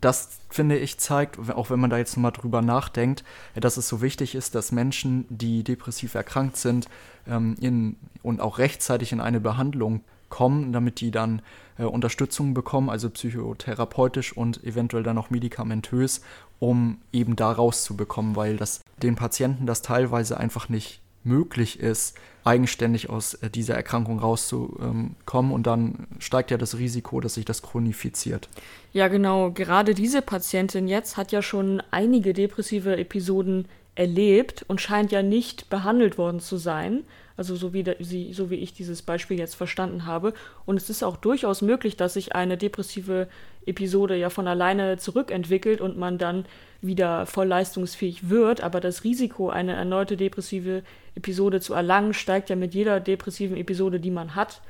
das 0.00 0.40
finde 0.50 0.78
ich 0.78 0.98
zeigt, 0.98 1.38
auch 1.50 1.70
wenn 1.70 1.80
man 1.80 1.90
da 1.90 1.98
jetzt 1.98 2.16
mal 2.16 2.30
drüber 2.30 2.62
nachdenkt, 2.62 3.24
dass 3.54 3.76
es 3.76 3.88
so 3.88 4.00
wichtig 4.02 4.34
ist, 4.34 4.54
dass 4.54 4.72
Menschen, 4.72 5.26
die 5.28 5.62
depressiv 5.64 6.14
erkrankt 6.14 6.56
sind, 6.56 6.88
ähm, 7.26 7.56
in, 7.60 7.96
und 8.22 8.40
auch 8.40 8.58
rechtzeitig 8.58 9.12
in 9.12 9.20
eine 9.20 9.40
Behandlung 9.40 10.02
kommen, 10.28 10.72
damit 10.72 11.00
die 11.00 11.10
dann 11.10 11.42
äh, 11.78 11.84
Unterstützung 11.84 12.54
bekommen, 12.54 12.90
also 12.90 13.10
psychotherapeutisch 13.10 14.36
und 14.36 14.62
eventuell 14.64 15.02
dann 15.02 15.18
auch 15.18 15.30
medikamentös, 15.30 16.20
um 16.58 16.98
eben 17.12 17.36
da 17.36 17.52
rauszubekommen, 17.52 18.36
weil 18.36 18.56
das 18.56 18.80
den 19.02 19.14
Patienten 19.14 19.66
das 19.66 19.82
teilweise 19.82 20.38
einfach 20.38 20.68
nicht 20.68 21.00
möglich 21.26 21.80
ist, 21.80 22.16
eigenständig 22.44 23.10
aus 23.10 23.34
äh, 23.34 23.50
dieser 23.50 23.74
Erkrankung 23.74 24.20
rauszukommen 24.20 25.52
und 25.52 25.66
dann 25.66 26.06
steigt 26.20 26.50
ja 26.50 26.56
das 26.56 26.78
Risiko, 26.78 27.20
dass 27.20 27.34
sich 27.34 27.44
das 27.44 27.60
chronifiziert. 27.62 28.48
Ja, 28.92 29.08
genau. 29.08 29.50
Gerade 29.50 29.94
diese 29.94 30.22
Patientin 30.22 30.88
jetzt 30.88 31.16
hat 31.16 31.32
ja 31.32 31.42
schon 31.42 31.82
einige 31.90 32.32
depressive 32.32 32.96
Episoden 32.96 33.66
erlebt 33.96 34.64
und 34.68 34.80
scheint 34.80 35.10
ja 35.10 35.22
nicht 35.22 35.68
behandelt 35.70 36.18
worden 36.18 36.40
zu 36.40 36.56
sein. 36.56 37.02
Also 37.36 37.54
so 37.54 37.74
wie, 37.74 37.84
sie, 38.00 38.32
so 38.32 38.48
wie 38.48 38.54
ich 38.54 38.72
dieses 38.72 39.02
Beispiel 39.02 39.38
jetzt 39.38 39.56
verstanden 39.56 40.06
habe. 40.06 40.32
Und 40.64 40.76
es 40.76 40.88
ist 40.88 41.02
auch 41.02 41.18
durchaus 41.18 41.60
möglich, 41.60 41.96
dass 41.96 42.14
sich 42.14 42.34
eine 42.34 42.56
depressive 42.56 43.28
Episode 43.66 44.16
ja 44.16 44.30
von 44.30 44.48
alleine 44.48 44.96
zurückentwickelt 44.96 45.80
und 45.80 45.98
man 45.98 46.16
dann 46.16 46.46
wieder 46.80 47.26
voll 47.26 47.46
leistungsfähig 47.46 48.30
wird. 48.30 48.62
Aber 48.62 48.80
das 48.80 49.04
Risiko, 49.04 49.50
eine 49.50 49.74
erneute 49.74 50.16
depressive 50.16 50.82
Episode 51.16 51.60
zu 51.60 51.74
erlangen, 51.74 52.14
steigt 52.14 52.50
ja 52.50 52.56
mit 52.56 52.74
jeder 52.74 53.00
depressiven 53.00 53.56
Episode, 53.56 53.98
die 53.98 54.10
man 54.10 54.34
hat. 54.34 54.62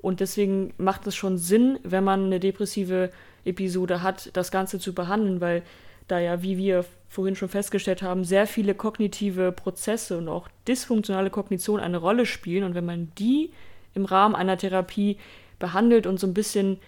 Und 0.00 0.20
deswegen 0.20 0.74
macht 0.76 1.06
es 1.06 1.16
schon 1.16 1.38
Sinn, 1.38 1.78
wenn 1.82 2.04
man 2.04 2.26
eine 2.26 2.38
depressive 2.38 3.10
Episode 3.44 4.02
hat, 4.02 4.30
das 4.34 4.50
Ganze 4.50 4.78
zu 4.78 4.94
behandeln, 4.94 5.40
weil 5.40 5.62
da 6.08 6.18
ja, 6.18 6.42
wie 6.42 6.58
wir 6.58 6.84
vorhin 7.08 7.36
schon 7.36 7.48
festgestellt 7.48 8.02
haben, 8.02 8.24
sehr 8.24 8.46
viele 8.46 8.74
kognitive 8.74 9.52
Prozesse 9.52 10.18
und 10.18 10.28
auch 10.28 10.48
dysfunktionale 10.68 11.30
Kognition 11.30 11.80
eine 11.80 11.96
Rolle 11.96 12.26
spielen. 12.26 12.64
Und 12.64 12.74
wenn 12.74 12.84
man 12.84 13.12
die 13.18 13.50
im 13.94 14.04
Rahmen 14.04 14.34
einer 14.34 14.58
Therapie 14.58 15.18
behandelt 15.58 16.06
und 16.06 16.20
so 16.20 16.26
ein 16.26 16.34
bisschen, 16.34 16.78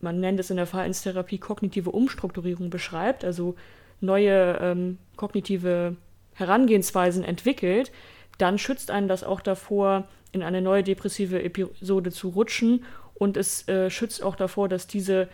man 0.00 0.20
nennt 0.20 0.40
es 0.40 0.50
in 0.50 0.56
der 0.56 0.66
Verhaltenstherapie 0.66 1.38
kognitive 1.38 1.90
Umstrukturierung 1.90 2.68
beschreibt, 2.68 3.24
also 3.24 3.54
neue 4.00 4.58
ähm, 4.60 4.98
kognitive 5.16 5.96
Herangehensweisen 6.34 7.24
entwickelt, 7.24 7.92
dann 8.40 8.58
schützt 8.58 8.90
einen 8.90 9.08
das 9.08 9.24
auch 9.24 9.40
davor, 9.40 10.08
in 10.32 10.42
eine 10.42 10.62
neue 10.62 10.82
depressive 10.82 11.42
Episode 11.42 12.10
zu 12.10 12.28
rutschen 12.28 12.84
und 13.14 13.36
es 13.36 13.68
äh, 13.68 13.90
schützt 13.90 14.22
auch 14.22 14.36
davor, 14.36 14.68
dass 14.68 14.86
diese 14.86 15.28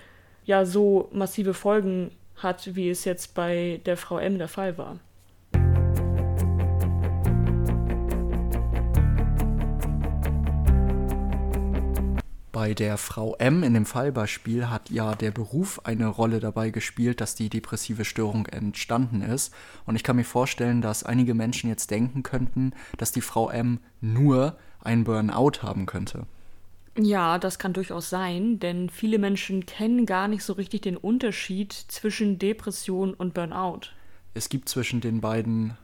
ja 0.44 0.64
so 0.64 1.08
massive 1.12 1.54
Folgen 1.54 2.10
hat, 2.36 2.74
wie 2.74 2.90
es 2.90 3.04
jetzt 3.04 3.34
bei 3.34 3.80
der 3.86 3.96
Frau 3.96 4.18
M 4.18 4.38
der 4.38 4.48
Fall 4.48 4.78
war. 4.78 4.98
Bei 12.56 12.72
der 12.72 12.96
Frau 12.96 13.36
M 13.36 13.62
in 13.62 13.74
dem 13.74 13.84
Fallbeispiel 13.84 14.70
hat 14.70 14.88
ja 14.88 15.14
der 15.14 15.30
Beruf 15.30 15.78
eine 15.84 16.06
Rolle 16.06 16.40
dabei 16.40 16.70
gespielt, 16.70 17.20
dass 17.20 17.34
die 17.34 17.50
depressive 17.50 18.06
Störung 18.06 18.46
entstanden 18.46 19.20
ist. 19.20 19.52
Und 19.84 19.94
ich 19.94 20.02
kann 20.02 20.16
mir 20.16 20.24
vorstellen, 20.24 20.80
dass 20.80 21.02
einige 21.02 21.34
Menschen 21.34 21.68
jetzt 21.68 21.90
denken 21.90 22.22
könnten, 22.22 22.72
dass 22.96 23.12
die 23.12 23.20
Frau 23.20 23.50
M 23.50 23.80
nur 24.00 24.56
ein 24.80 25.04
Burnout 25.04 25.60
haben 25.60 25.84
könnte. 25.84 26.24
Ja, 26.96 27.36
das 27.36 27.58
kann 27.58 27.74
durchaus 27.74 28.08
sein, 28.08 28.58
denn 28.58 28.88
viele 28.88 29.18
Menschen 29.18 29.66
kennen 29.66 30.06
gar 30.06 30.26
nicht 30.26 30.42
so 30.42 30.54
richtig 30.54 30.80
den 30.80 30.96
Unterschied 30.96 31.74
zwischen 31.74 32.38
Depression 32.38 33.12
und 33.12 33.34
Burnout. 33.34 33.90
Es 34.32 34.48
gibt 34.48 34.70
zwischen 34.70 35.02
den 35.02 35.20
beiden 35.20 35.76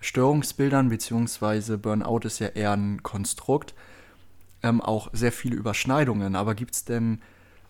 Störungsbildern, 0.00 0.90
beziehungsweise 0.90 1.78
Burnout 1.78 2.20
ist 2.24 2.40
ja 2.40 2.48
eher 2.48 2.72
ein 2.72 3.02
Konstrukt, 3.02 3.72
ähm, 4.62 4.80
auch 4.80 5.08
sehr 5.12 5.32
viele 5.32 5.56
Überschneidungen. 5.56 6.36
Aber 6.36 6.54
gibt 6.54 6.74
es 6.74 6.84
denn 6.84 7.20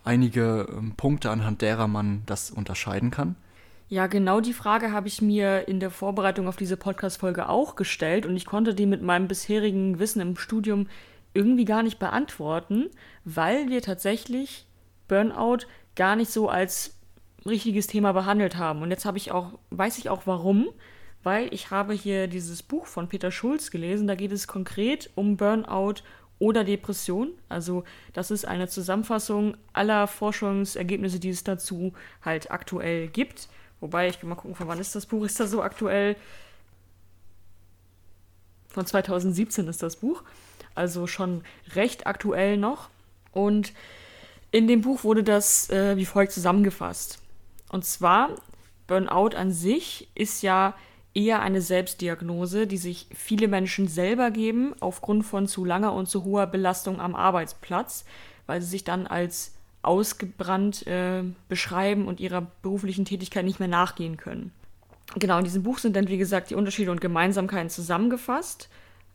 einige 0.04 0.68
ähm, 0.70 0.94
Punkte, 0.96 1.30
anhand 1.30 1.62
derer 1.62 1.88
man 1.88 2.22
das 2.26 2.50
unterscheiden 2.50 3.10
kann? 3.10 3.36
Ja, 3.88 4.06
genau 4.06 4.40
die 4.40 4.52
Frage 4.52 4.92
habe 4.92 5.08
ich 5.08 5.20
mir 5.20 5.66
in 5.66 5.80
der 5.80 5.90
Vorbereitung 5.90 6.46
auf 6.46 6.56
diese 6.56 6.76
Podcast-Folge 6.76 7.48
auch 7.48 7.74
gestellt 7.74 8.24
und 8.24 8.36
ich 8.36 8.46
konnte 8.46 8.72
die 8.72 8.86
mit 8.86 9.02
meinem 9.02 9.26
bisherigen 9.26 9.98
Wissen 9.98 10.20
im 10.20 10.36
Studium 10.36 10.86
irgendwie 11.34 11.64
gar 11.64 11.82
nicht 11.82 11.98
beantworten, 11.98 12.88
weil 13.24 13.68
wir 13.68 13.82
tatsächlich 13.82 14.66
Burnout 15.08 15.66
gar 15.96 16.14
nicht 16.14 16.30
so 16.30 16.48
als 16.48 16.98
richtiges 17.44 17.88
Thema 17.88 18.12
behandelt 18.12 18.56
haben. 18.56 18.82
Und 18.82 18.90
jetzt 18.90 19.04
habe 19.04 19.18
ich 19.18 19.32
auch, 19.32 19.58
weiß 19.70 19.98
ich 19.98 20.08
auch 20.08 20.22
warum, 20.24 20.68
weil 21.22 21.52
ich 21.52 21.70
habe 21.70 21.92
hier 21.92 22.28
dieses 22.28 22.62
Buch 22.62 22.86
von 22.86 23.08
Peter 23.08 23.30
Schulz 23.30 23.70
gelesen. 23.70 24.06
Da 24.06 24.14
geht 24.14 24.32
es 24.32 24.46
konkret 24.46 25.10
um 25.14 25.36
Burnout 25.36 26.02
oder 26.40 26.64
Depression. 26.64 27.30
Also 27.48 27.84
das 28.12 28.32
ist 28.32 28.44
eine 28.44 28.66
Zusammenfassung 28.66 29.56
aller 29.72 30.08
Forschungsergebnisse, 30.08 31.20
die 31.20 31.30
es 31.30 31.44
dazu 31.44 31.92
halt 32.24 32.50
aktuell 32.50 33.06
gibt. 33.06 33.48
Wobei, 33.78 34.08
ich 34.08 34.18
kann 34.18 34.28
mal 34.28 34.34
gucken, 34.34 34.56
von 34.56 34.66
wann 34.66 34.80
ist 34.80 34.96
das 34.96 35.06
Buch? 35.06 35.24
Ist 35.24 35.38
das 35.38 35.52
so 35.52 35.62
aktuell? 35.62 36.16
Von 38.68 38.84
2017 38.84 39.68
ist 39.68 39.84
das 39.84 39.94
Buch 39.94 40.24
also 40.74 41.06
schon 41.06 41.42
recht 41.74 42.06
aktuell 42.06 42.56
noch. 42.56 42.88
Und 43.32 43.72
in 44.50 44.66
dem 44.66 44.80
Buch 44.80 45.04
wurde 45.04 45.22
das 45.22 45.70
äh, 45.70 45.96
wie 45.96 46.06
folgt 46.06 46.32
zusammengefasst. 46.32 47.18
Und 47.70 47.84
zwar, 47.84 48.30
Burnout 48.86 49.36
an 49.36 49.52
sich 49.52 50.08
ist 50.14 50.42
ja 50.42 50.74
eher 51.14 51.40
eine 51.40 51.60
Selbstdiagnose, 51.60 52.66
die 52.66 52.76
sich 52.76 53.06
viele 53.14 53.48
Menschen 53.48 53.88
selber 53.88 54.30
geben 54.30 54.74
aufgrund 54.80 55.24
von 55.24 55.46
zu 55.46 55.64
langer 55.64 55.92
und 55.92 56.08
zu 56.08 56.24
hoher 56.24 56.46
Belastung 56.46 57.00
am 57.00 57.14
Arbeitsplatz, 57.14 58.04
weil 58.46 58.60
sie 58.60 58.68
sich 58.68 58.84
dann 58.84 59.06
als 59.06 59.54
ausgebrannt 59.82 60.86
äh, 60.86 61.22
beschreiben 61.48 62.06
und 62.06 62.20
ihrer 62.20 62.46
beruflichen 62.62 63.04
Tätigkeit 63.04 63.44
nicht 63.44 63.60
mehr 63.60 63.68
nachgehen 63.68 64.16
können. 64.16 64.52
Genau, 65.16 65.38
in 65.38 65.44
diesem 65.44 65.62
Buch 65.62 65.78
sind 65.78 65.96
dann, 65.96 66.08
wie 66.08 66.18
gesagt, 66.18 66.50
die 66.50 66.54
Unterschiede 66.54 66.90
und 66.90 67.00
Gemeinsamkeiten 67.00 67.70
zusammengefasst 67.70 68.68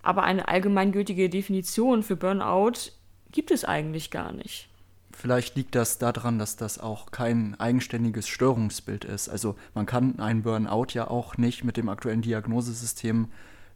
aber 0.05 0.23
eine 0.23 0.47
allgemeingültige 0.47 1.29
Definition 1.29 2.03
für 2.03 2.15
Burnout 2.15 2.91
gibt 3.31 3.49
es 3.49 3.65
eigentlich 3.65 4.11
gar 4.11 4.31
nicht. 4.31 4.69
Vielleicht 5.17 5.55
liegt 5.55 5.75
das 5.75 5.97
daran, 5.97 6.39
dass 6.39 6.57
das 6.57 6.77
auch 6.77 7.11
kein 7.11 7.59
eigenständiges 7.59 8.27
Störungsbild 8.27 9.05
ist. 9.05 9.29
Also 9.29 9.55
man 9.73 9.85
kann 9.85 10.19
einen 10.19 10.43
Burnout 10.43 10.87
ja 10.93 11.09
auch 11.09 11.37
nicht 11.37 11.63
mit 11.63 11.77
dem 11.77 11.89
aktuellen 11.89 12.21
Diagnosesystem 12.21 13.29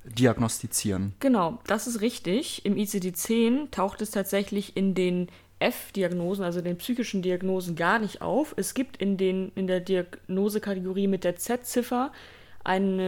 diagnostizieren. 0.04 1.14
Genau, 1.20 1.60
das 1.66 1.88
ist 1.88 2.02
richtig. 2.02 2.66
Im 2.66 2.76
ICD-10 2.76 3.72
taucht 3.72 4.02
es 4.02 4.12
tatsächlich 4.12 4.76
in 4.76 4.96
den 4.96 5.28
F-Diagnosen, 5.60 6.44
also 6.44 6.62
den 6.62 6.78
psychischen 6.78 7.22
Diagnosen, 7.22 7.76
gar 7.76 8.00
nicht 8.00 8.22
auf. 8.22 8.54
Es 8.58 8.74
gibt 8.74 8.98
in, 8.98 9.18
den, 9.18 9.52
in 9.56 9.68
der 9.68 9.80
Diagnosekategorie 9.80 11.08
mit 11.08 11.24
der 11.24 11.36
Z-Ziffer 11.36 12.12
ein 12.64 13.00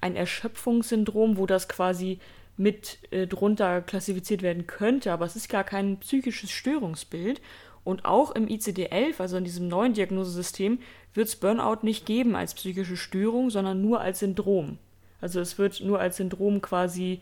Erschöpfungssyndrom, 0.00 1.36
wo 1.36 1.46
das 1.46 1.68
quasi 1.68 2.18
mit 2.56 2.98
äh, 3.10 3.26
drunter 3.26 3.80
klassifiziert 3.82 4.42
werden 4.42 4.66
könnte, 4.66 5.12
aber 5.12 5.26
es 5.26 5.36
ist 5.36 5.48
gar 5.48 5.64
kein 5.64 5.98
psychisches 5.98 6.50
Störungsbild. 6.50 7.40
Und 7.84 8.06
auch 8.06 8.30
im 8.30 8.46
ICD-11, 8.46 9.20
also 9.20 9.36
in 9.36 9.44
diesem 9.44 9.68
neuen 9.68 9.92
Diagnosesystem, 9.92 10.78
wird 11.12 11.28
es 11.28 11.36
Burnout 11.36 11.78
nicht 11.82 12.06
geben 12.06 12.34
als 12.34 12.54
psychische 12.54 12.96
Störung, 12.96 13.50
sondern 13.50 13.82
nur 13.82 14.00
als 14.00 14.20
Syndrom. 14.20 14.78
Also 15.20 15.40
es 15.40 15.58
wird 15.58 15.80
nur 15.82 16.00
als 16.00 16.16
Syndrom 16.16 16.60
quasi 16.60 17.20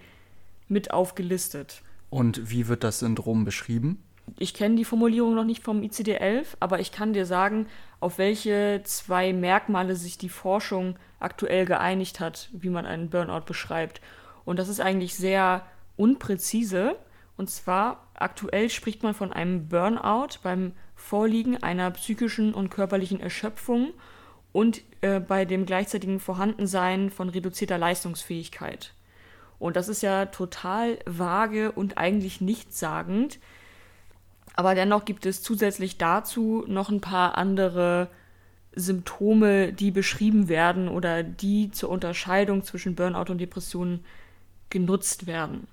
mit 0.68 0.92
aufgelistet. 0.92 1.82
Und 2.10 2.50
wie 2.50 2.68
wird 2.68 2.84
das 2.84 3.00
Syndrom 3.00 3.44
beschrieben? 3.44 4.02
Ich 4.38 4.54
kenne 4.54 4.76
die 4.76 4.84
Formulierung 4.84 5.34
noch 5.34 5.44
nicht 5.44 5.62
vom 5.62 5.82
ICD-11, 5.82 6.46
aber 6.60 6.80
ich 6.80 6.92
kann 6.92 7.12
dir 7.12 7.26
sagen, 7.26 7.66
auf 8.00 8.18
welche 8.18 8.80
zwei 8.84 9.32
Merkmale 9.32 9.96
sich 9.96 10.16
die 10.16 10.28
Forschung 10.28 10.96
aktuell 11.18 11.66
geeinigt 11.66 12.20
hat, 12.20 12.48
wie 12.52 12.70
man 12.70 12.86
einen 12.86 13.10
Burnout 13.10 13.44
beschreibt. 13.46 14.00
Und 14.44 14.58
das 14.58 14.68
ist 14.68 14.80
eigentlich 14.80 15.14
sehr 15.14 15.64
unpräzise. 15.96 16.96
Und 17.36 17.50
zwar 17.50 18.08
aktuell 18.22 18.70
spricht 18.70 19.02
man 19.02 19.14
von 19.14 19.32
einem 19.32 19.68
Burnout 19.68 20.38
beim 20.42 20.72
Vorliegen 20.94 21.62
einer 21.62 21.90
psychischen 21.90 22.54
und 22.54 22.70
körperlichen 22.70 23.20
Erschöpfung 23.20 23.92
und 24.52 24.82
äh, 25.00 25.20
bei 25.20 25.44
dem 25.44 25.66
gleichzeitigen 25.66 26.20
Vorhandensein 26.20 27.10
von 27.10 27.28
reduzierter 27.28 27.78
Leistungsfähigkeit. 27.78 28.94
Und 29.58 29.76
das 29.76 29.88
ist 29.88 30.02
ja 30.02 30.26
total 30.26 30.98
vage 31.06 31.72
und 31.72 31.98
eigentlich 31.98 32.40
nichtssagend. 32.40 33.38
Aber 34.54 34.74
dennoch 34.74 35.04
gibt 35.04 35.24
es 35.24 35.42
zusätzlich 35.42 35.98
dazu 35.98 36.64
noch 36.66 36.90
ein 36.90 37.00
paar 37.00 37.38
andere 37.38 38.08
Symptome, 38.74 39.72
die 39.72 39.90
beschrieben 39.90 40.48
werden 40.48 40.88
oder 40.88 41.22
die 41.22 41.70
zur 41.70 41.90
Unterscheidung 41.90 42.64
zwischen 42.64 42.94
Burnout 42.94 43.30
und 43.30 43.38
Depressionen 43.38 44.04
genutzt 44.70 45.26
werden. 45.26 45.68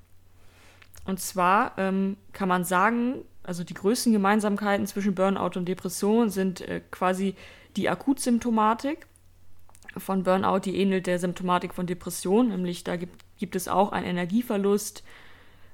Und 1.09 1.19
zwar 1.19 1.73
ähm, 1.79 2.17
kann 2.33 2.47
man 2.47 2.63
sagen, 2.63 3.25
also 3.41 3.63
die 3.63 3.73
größten 3.73 4.13
Gemeinsamkeiten 4.13 4.85
zwischen 4.85 5.15
Burnout 5.15 5.57
und 5.57 5.65
Depression 5.65 6.29
sind 6.29 6.61
äh, 6.61 6.81
quasi 6.91 7.33
die 7.75 7.89
Akutsymptomatik 7.89 9.07
von 9.97 10.21
Burnout, 10.21 10.59
die 10.59 10.77
ähnelt 10.77 11.07
der 11.07 11.17
Symptomatik 11.17 11.73
von 11.73 11.87
Depression, 11.87 12.49
nämlich 12.49 12.83
da 12.83 12.95
gibt, 12.95 13.25
gibt 13.39 13.55
es 13.55 13.67
auch 13.67 13.91
einen 13.91 14.05
Energieverlust, 14.05 15.03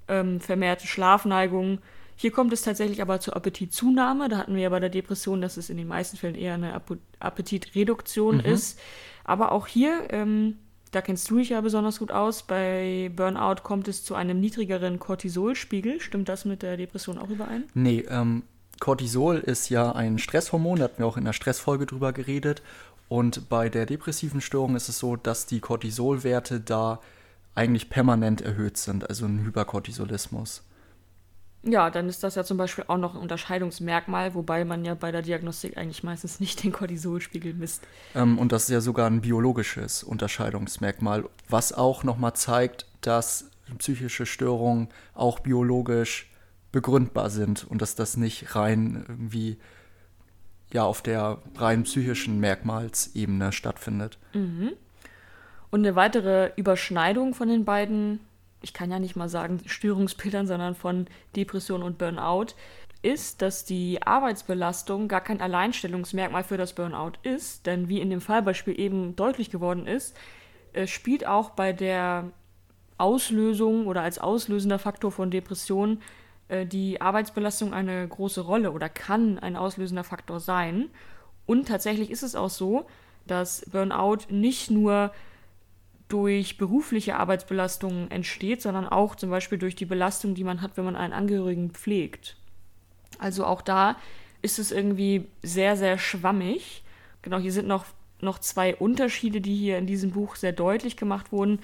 ähm, 0.07 0.39
vermehrte 0.39 0.87
Schlafneigung. 0.87 1.79
Hier 2.15 2.31
kommt 2.31 2.53
es 2.53 2.61
tatsächlich 2.61 3.01
aber 3.01 3.19
zur 3.19 3.35
Appetitzunahme. 3.35 4.29
Da 4.29 4.37
hatten 4.37 4.55
wir 4.55 4.61
ja 4.61 4.69
bei 4.69 4.79
der 4.79 4.89
Depression, 4.89 5.41
dass 5.41 5.57
es 5.57 5.69
in 5.69 5.75
den 5.75 5.89
meisten 5.89 6.15
Fällen 6.15 6.35
eher 6.35 6.53
eine 6.53 6.81
Appetitreduktion 7.19 8.37
mhm. 8.37 8.45
ist. 8.45 8.79
Aber 9.25 9.51
auch 9.51 9.67
hier 9.67 10.07
ähm, 10.11 10.59
da 10.95 11.01
kennst 11.01 11.29
du 11.29 11.37
dich 11.37 11.49
ja 11.49 11.59
besonders 11.59 11.99
gut 11.99 12.11
aus. 12.11 12.43
Bei 12.43 13.11
Burnout 13.13 13.63
kommt 13.63 13.89
es 13.89 14.05
zu 14.05 14.15
einem 14.15 14.39
niedrigeren 14.39 14.97
Cortisolspiegel. 14.97 15.99
Stimmt 15.99 16.29
das 16.29 16.45
mit 16.45 16.61
der 16.61 16.77
Depression 16.77 17.17
auch 17.17 17.29
überein? 17.29 17.65
Nee, 17.73 18.05
ähm, 18.09 18.43
Cortisol 18.79 19.37
ist 19.37 19.69
ja 19.69 19.91
ein 19.91 20.19
Stresshormon, 20.19 20.79
da 20.79 20.85
hatten 20.85 20.99
wir 20.99 21.05
auch 21.05 21.17
in 21.17 21.25
der 21.25 21.33
Stressfolge 21.33 21.85
drüber 21.85 22.13
geredet. 22.13 22.61
Und 23.09 23.49
bei 23.49 23.67
der 23.69 23.85
depressiven 23.85 24.39
Störung 24.39 24.75
ist 24.75 24.87
es 24.87 24.97
so, 24.97 25.17
dass 25.17 25.45
die 25.45 25.59
Cortisolwerte 25.59 26.61
da 26.61 27.01
eigentlich 27.55 27.89
permanent 27.89 28.41
erhöht 28.41 28.77
sind, 28.77 29.09
also 29.09 29.25
ein 29.25 29.45
Hypercortisolismus. 29.45 30.63
Ja, 31.67 31.89
dann 31.89 32.07
ist 32.07 32.23
das 32.23 32.35
ja 32.35 32.43
zum 32.43 32.57
Beispiel 32.57 32.85
auch 32.87 32.97
noch 32.97 33.15
ein 33.15 33.21
Unterscheidungsmerkmal, 33.21 34.35
wobei 34.35 34.63
man 34.65 34.85
ja 34.85 34.93
bei 34.93 35.11
der 35.11 35.23
Diagnostik 35.23 35.77
eigentlich 35.77 36.03
meistens 36.03 36.39
nicht 36.39 36.63
den 36.63 36.71
Cortisolspiegel 36.71 37.53
misst. 37.53 37.85
Ähm, 38.13 38.37
und 38.37 38.51
das 38.51 38.63
ist 38.63 38.69
ja 38.69 38.81
sogar 38.81 39.07
ein 39.07 39.21
biologisches 39.21 40.03
Unterscheidungsmerkmal, 40.03 41.25
was 41.49 41.73
auch 41.73 42.03
nochmal 42.03 42.33
zeigt, 42.33 42.85
dass 43.01 43.49
psychische 43.79 44.27
Störungen 44.27 44.89
auch 45.15 45.39
biologisch 45.39 46.29
begründbar 46.71 47.29
sind 47.29 47.63
und 47.63 47.81
dass 47.81 47.95
das 47.95 48.15
nicht 48.17 48.55
rein 48.55 49.05
irgendwie 49.07 49.57
ja 50.71 50.83
auf 50.83 51.01
der 51.01 51.39
rein 51.55 51.83
psychischen 51.83 52.39
Merkmalsebene 52.39 53.51
stattfindet. 53.51 54.19
Mhm. 54.33 54.73
Und 55.71 55.85
eine 55.85 55.95
weitere 55.95 56.51
Überschneidung 56.55 57.33
von 57.33 57.47
den 57.47 57.65
beiden, 57.65 58.19
ich 58.61 58.73
kann 58.73 58.91
ja 58.91 58.99
nicht 58.99 59.15
mal 59.15 59.29
sagen 59.29 59.61
Störungsbildern, 59.65 60.47
sondern 60.47 60.75
von 60.75 61.07
Depression 61.35 61.83
und 61.83 61.97
Burnout, 61.97 62.53
ist, 63.01 63.41
dass 63.43 63.65
die 63.65 64.01
Arbeitsbelastung 64.01 65.07
gar 65.07 65.21
kein 65.21 65.39
Alleinstellungsmerkmal 65.39 66.43
für 66.43 66.57
das 66.57 66.73
Burnout 66.73 67.13
ist, 67.21 67.67
denn 67.67 67.87
wie 67.87 68.01
in 68.01 68.09
dem 68.09 68.21
Fallbeispiel 68.21 68.79
eben 68.79 69.15
deutlich 69.15 69.51
geworden 69.51 69.85
ist, 69.85 70.15
spielt 70.85 71.27
auch 71.27 71.51
bei 71.51 71.71
der 71.71 72.31
Auslösung 72.97 73.87
oder 73.87 74.01
als 74.01 74.19
auslösender 74.19 74.79
Faktor 74.79 75.11
von 75.11 75.31
Depressionen 75.31 76.01
äh, 76.47 76.65
die 76.65 77.01
Arbeitsbelastung 77.01 77.73
eine 77.73 78.07
große 78.07 78.41
Rolle 78.41 78.71
oder 78.71 78.89
kann 78.89 79.39
ein 79.39 79.55
auslösender 79.55 80.03
Faktor 80.03 80.39
sein. 80.39 80.89
Und 81.45 81.67
tatsächlich 81.67 82.09
ist 82.09 82.23
es 82.23 82.35
auch 82.35 82.49
so, 82.49 82.85
dass 83.27 83.65
Burnout 83.71 84.29
nicht 84.29 84.71
nur 84.71 85.11
durch 86.07 86.57
berufliche 86.57 87.15
Arbeitsbelastungen 87.15 88.11
entsteht, 88.11 88.61
sondern 88.61 88.87
auch 88.87 89.15
zum 89.15 89.29
Beispiel 89.29 89.57
durch 89.57 89.75
die 89.75 89.85
Belastung, 89.85 90.35
die 90.35 90.43
man 90.43 90.61
hat, 90.61 90.77
wenn 90.77 90.85
man 90.85 90.95
einen 90.95 91.13
Angehörigen 91.13 91.71
pflegt. 91.71 92.37
Also 93.17 93.45
auch 93.45 93.61
da 93.61 93.97
ist 94.41 94.59
es 94.59 94.71
irgendwie 94.71 95.27
sehr, 95.41 95.77
sehr 95.77 95.97
schwammig. 95.97 96.83
Genau, 97.21 97.39
hier 97.39 97.51
sind 97.51 97.67
noch, 97.67 97.85
noch 98.21 98.39
zwei 98.39 98.75
Unterschiede, 98.75 99.41
die 99.41 99.55
hier 99.55 99.77
in 99.77 99.87
diesem 99.87 100.11
Buch 100.11 100.35
sehr 100.35 100.53
deutlich 100.53 100.97
gemacht 100.97 101.31
wurden 101.31 101.59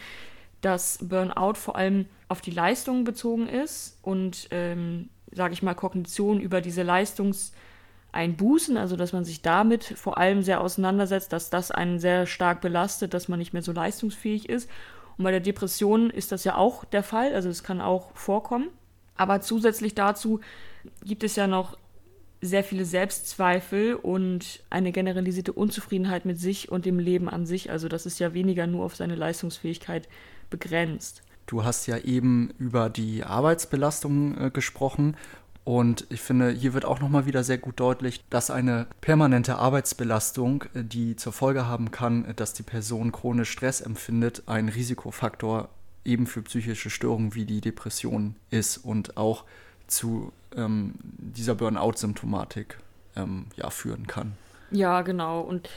dass 0.62 1.00
Burnout 1.02 1.56
vor 1.56 1.76
allem 1.76 2.06
auf 2.28 2.42
die 2.42 2.52
Leistung 2.52 3.04
bezogen 3.04 3.48
ist 3.48 3.98
und, 4.02 4.48
ähm, 4.52 5.10
sage 5.32 5.54
ich 5.54 5.64
mal, 5.64 5.74
Kognition 5.74 6.40
über 6.40 6.62
diese 6.62 6.84
Leistungseinbußen, 8.14 8.78
also 8.78 8.96
dass 8.96 9.14
man 9.14 9.24
sich 9.24 9.42
damit 9.42 9.84
vor 9.84 10.18
allem 10.18 10.44
sehr 10.44 10.62
auseinandersetzt, 10.62 11.34
dass 11.34 11.50
das 11.50 11.72
einen 11.72 12.00
sehr 12.00 12.26
stark 12.26 12.62
belastet, 12.62 13.14
dass 13.14 13.28
man 13.28 13.40
nicht 13.40 13.54
mehr 13.54 13.62
so 13.62 13.72
leistungsfähig 13.72 14.50
ist. 14.50 14.70
Und 15.18 15.24
bei 15.24 15.32
der 15.32 15.40
Depression 15.40 16.10
ist 16.10 16.32
das 16.32 16.44
ja 16.44 16.56
auch 16.56 16.86
der 16.86 17.04
Fall, 17.04 17.34
also 17.34 17.50
es 17.50 17.64
kann 17.64 17.82
auch 17.82 18.12
vorkommen. 18.16 18.70
Aber 19.16 19.42
zusätzlich 19.42 19.94
dazu 19.94 20.40
gibt 21.04 21.24
es 21.24 21.36
ja 21.36 21.48
noch 21.48 21.78
sehr 22.44 22.64
viele 22.64 22.86
Selbstzweifel 22.86 23.94
und 23.94 24.64
eine 24.72 24.92
generalisierte 24.92 25.54
Unzufriedenheit 25.54 26.26
mit 26.26 26.40
sich 26.40 26.72
und 26.72 26.86
dem 26.86 26.98
Leben 26.98 27.30
an 27.30 27.46
sich. 27.46 27.70
Also 27.70 27.88
das 27.88 28.08
ist 28.08 28.20
ja 28.20 28.34
weniger 28.34 28.66
nur 28.66 28.84
auf 28.84 28.96
seine 28.96 29.16
Leistungsfähigkeit 29.16 30.10
begrenzt. 30.50 31.22
Du 31.46 31.64
hast 31.64 31.86
ja 31.86 31.98
eben 31.98 32.52
über 32.58 32.90
die 32.90 33.24
Arbeitsbelastung 33.24 34.38
äh, 34.38 34.52
gesprochen 34.52 35.18
und 35.64 36.08
ich 36.10 36.22
finde, 36.22 36.50
hier 36.50 36.74
wird 36.74 36.86
auch 36.86 37.00
nochmal 37.00 37.26
wieder 37.26 37.44
sehr 37.44 37.60
gut 37.60 37.80
deutlich, 37.80 38.24
dass 38.30 38.50
eine 38.50 38.88
permanente 39.00 39.58
Arbeitsbelastung, 39.58 40.64
äh, 40.74 40.84
die 40.84 41.16
zur 41.16 41.34
Folge 41.34 41.68
haben 41.68 41.92
kann, 41.92 42.26
äh, 42.26 42.34
dass 42.34 42.54
die 42.54 42.64
Person 42.64 43.12
chronisch 43.12 43.52
Stress 43.52 43.82
empfindet, 43.82 44.44
ein 44.48 44.70
Risikofaktor 44.70 45.70
eben 46.04 46.26
für 46.26 46.42
psychische 46.42 46.90
Störungen 46.90 47.36
wie 47.36 47.46
die 47.46 47.62
Depression 47.62 48.36
ist 48.50 48.78
und 48.78 49.18
auch 49.18 49.44
zu 49.86 50.34
ähm, 50.56 50.96
dieser 51.04 51.54
Burnout-Symptomatik 51.54 52.80
ähm, 53.16 53.46
ja, 53.56 53.70
führen 53.70 54.08
kann. 54.08 54.34
Ja, 54.72 55.02
genau. 55.04 55.42
Und 55.42 55.70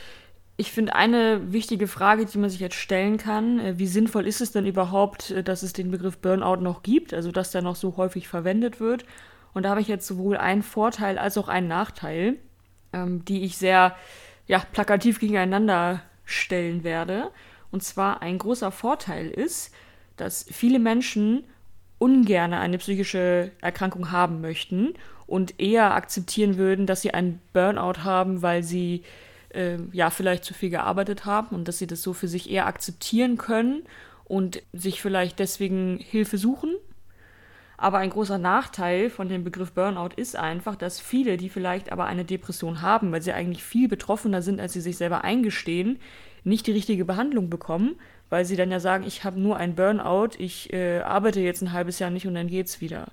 ich 0.57 0.73
finde 0.73 0.95
eine 0.95 1.53
wichtige 1.53 1.89
Frage, 1.89 2.25
die 2.25 2.39
man 2.39 2.49
sich 2.49 2.61
jetzt 2.61 2.77
stellen 2.77 3.19
kann, 3.19 3.61
äh, 3.61 3.79
wie 3.79 3.87
sinnvoll 3.87 4.27
ist 4.27 4.41
es 4.41 4.51
denn 4.51 4.65
überhaupt, 4.65 5.35
dass 5.47 5.63
es 5.63 5.75
den 5.75 5.91
Begriff 5.91 6.17
Burnout 6.17 6.63
noch 6.63 6.83
gibt, 6.83 7.13
also 7.13 7.31
dass 7.33 7.51
der 7.51 7.61
noch 7.61 7.77
so 7.77 7.99
häufig 7.99 8.29
verwendet 8.29 8.81
wird. 8.81 9.05
Und 9.55 9.63
da 9.63 9.71
habe 9.71 9.81
ich 9.81 9.89
jetzt 9.89 10.07
sowohl 10.07 10.37
einen 10.37 10.63
Vorteil 10.63 11.19
als 11.19 11.39
auch 11.39 11.49
einen 11.49 11.69
Nachteil, 11.69 12.37
ähm, 12.93 13.25
die 13.25 13.45
ich 13.45 13.57
sehr 13.57 13.97
ja, 14.47 14.59
plakativ 14.59 15.21
gegeneinander 15.21 16.03
stellen 16.25 16.85
werde. 16.85 17.31
Und 17.71 17.83
zwar 17.83 18.21
ein 18.21 18.39
großer 18.39 18.71
Vorteil 18.71 19.31
ist, 19.31 19.73
dass 20.17 20.45
viele 20.51 20.79
Menschen 20.79 21.45
ungern 21.99 22.53
eine 22.53 22.79
psychische 22.79 23.53
Erkrankung 23.61 24.11
haben 24.11 24.41
möchten 24.41 24.95
und 25.27 25.59
eher 25.61 25.95
akzeptieren 25.95 26.57
würden, 26.57 26.87
dass 26.87 27.03
sie 27.03 27.15
einen 27.15 27.41
Burnout 27.53 28.05
haben, 28.05 28.43
weil 28.43 28.63
sie 28.63 29.05
äh, 29.51 29.79
ja 29.93 30.11
vielleicht 30.11 30.45
zu 30.45 30.55
viel 30.55 30.71
gearbeitet 30.71 31.25
haben 31.25 31.55
und 31.55 31.69
dass 31.69 31.79
sie 31.79 31.87
das 31.87 32.03
so 32.03 32.13
für 32.13 32.29
sich 32.29 32.51
eher 32.51 32.67
akzeptieren 32.67 33.39
können 33.39 33.85
und 34.25 34.63
sich 34.73 35.01
vielleicht 35.01 35.39
deswegen 35.39 35.99
Hilfe 35.99 36.39
suchen. 36.39 36.75
Aber 37.85 37.99
ein 37.99 38.09
großer 38.09 38.39
Nachteil 38.39 39.11
von 39.11 39.29
dem 39.29 39.45
Begriff 39.45 39.73
Burnout 39.73 40.15
ist 40.17 40.37
einfach, 40.37 40.75
dass 40.75 41.01
viele, 41.01 41.37
die 41.37 41.51
vielleicht 41.51 41.93
aber 41.93 42.07
eine 42.07 42.25
Depression 42.25 42.81
haben, 42.81 43.13
weil 43.13 43.21
sie 43.21 43.35
eigentlich 43.35 43.63
viel 43.63 43.89
betroffener 43.89 44.41
sind, 44.41 44.59
als 44.59 44.73
sie 44.73 44.81
sich 44.81 44.97
selber 44.97 45.23
eingestehen, 45.23 45.99
nicht 46.45 46.67
die 46.67 46.73
richtige 46.73 47.05
Behandlung 47.05 47.51
bekommen, 47.51 47.97
weil 48.31 48.47
sie 48.47 48.57
dann 48.57 48.71
ja 48.71 48.81
sagen, 48.81 49.05
ich 49.07 49.23
habe 49.25 49.39
nur 49.39 49.59
ein 49.59 49.75
Burnout, 49.75 50.31
ich 50.39 50.73
äh, 50.73 51.01
arbeite 51.01 51.41
jetzt 51.41 51.61
ein 51.61 51.75
halbes 51.75 51.99
Jahr 51.99 52.09
nicht 52.09 52.27
und 52.27 52.33
dann 52.33 52.47
geht's 52.47 52.81
wieder. 52.81 53.09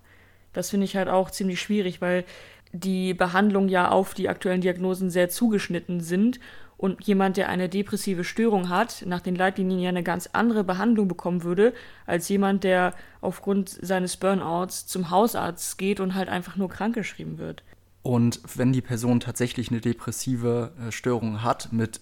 Das 0.54 0.70
finde 0.70 0.86
ich 0.86 0.96
halt 0.96 1.10
auch 1.10 1.32
ziemlich 1.32 1.60
schwierig, 1.60 2.00
weil 2.00 2.24
die 2.72 3.14
Behandlung 3.14 3.68
ja 3.68 3.90
auf 3.90 4.14
die 4.14 4.30
aktuellen 4.30 4.62
Diagnosen 4.62 5.10
sehr 5.10 5.28
zugeschnitten 5.28 6.00
sind 6.00 6.40
und 6.82 7.04
jemand, 7.06 7.38
der 7.38 7.48
eine 7.48 7.70
depressive 7.70 8.24
Störung 8.24 8.68
hat, 8.68 9.04
nach 9.06 9.22
den 9.22 9.36
Leitlinien 9.36 9.80
ja 9.80 9.90
eine 9.90 10.02
ganz 10.02 10.28
andere 10.34 10.64
Behandlung 10.64 11.08
bekommen 11.08 11.44
würde, 11.44 11.76
als 12.08 12.28
jemand, 12.28 12.64
der 12.64 12.96
aufgrund 13.22 13.70
seines 13.70 14.18
Burnouts 14.18 14.88
zum 14.88 15.12
Hausarzt 15.12 15.78
geht 15.78 16.00
und 16.00 16.16
halt 16.16 16.28
einfach 16.28 16.56
nur 16.56 16.70
krankgeschrieben 16.70 17.38
wird. 17.38 17.62
Und 18.02 18.42
wenn 18.56 18.74
die 18.74 18.82
Person 18.82 19.20
tatsächlich 19.20 19.70
eine 19.70 19.80
depressive 19.80 20.72
äh, 20.88 20.92
Störung 20.92 21.44
hat, 21.44 21.72
mit 21.72 22.02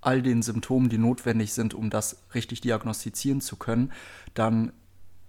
all 0.00 0.22
den 0.22 0.42
Symptomen, 0.42 0.88
die 0.88 0.98
notwendig 0.98 1.52
sind, 1.52 1.72
um 1.72 1.88
das 1.88 2.24
richtig 2.34 2.60
diagnostizieren 2.60 3.40
zu 3.40 3.54
können, 3.54 3.92
dann 4.34 4.72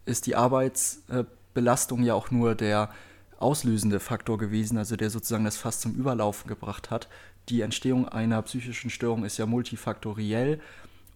ist 0.05 0.25
die 0.25 0.35
Arbeitsbelastung 0.35 2.03
ja 2.03 2.15
auch 2.15 2.31
nur 2.31 2.55
der 2.55 2.89
auslösende 3.37 3.99
Faktor 3.99 4.39
gewesen, 4.39 4.79
also 4.79 4.95
der 4.95 5.11
sozusagen 5.11 5.45
das 5.45 5.57
fast 5.57 5.81
zum 5.81 5.93
Überlaufen 5.93 6.47
gebracht 6.47 6.89
hat. 6.89 7.07
Die 7.49 7.61
Entstehung 7.61 8.07
einer 8.07 8.41
psychischen 8.41 8.89
Störung 8.89 9.23
ist 9.23 9.37
ja 9.37 9.45
multifaktoriell 9.45 10.59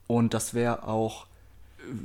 und 0.08 0.34
das 0.34 0.54
wäre 0.54 0.88
auch 0.88 1.28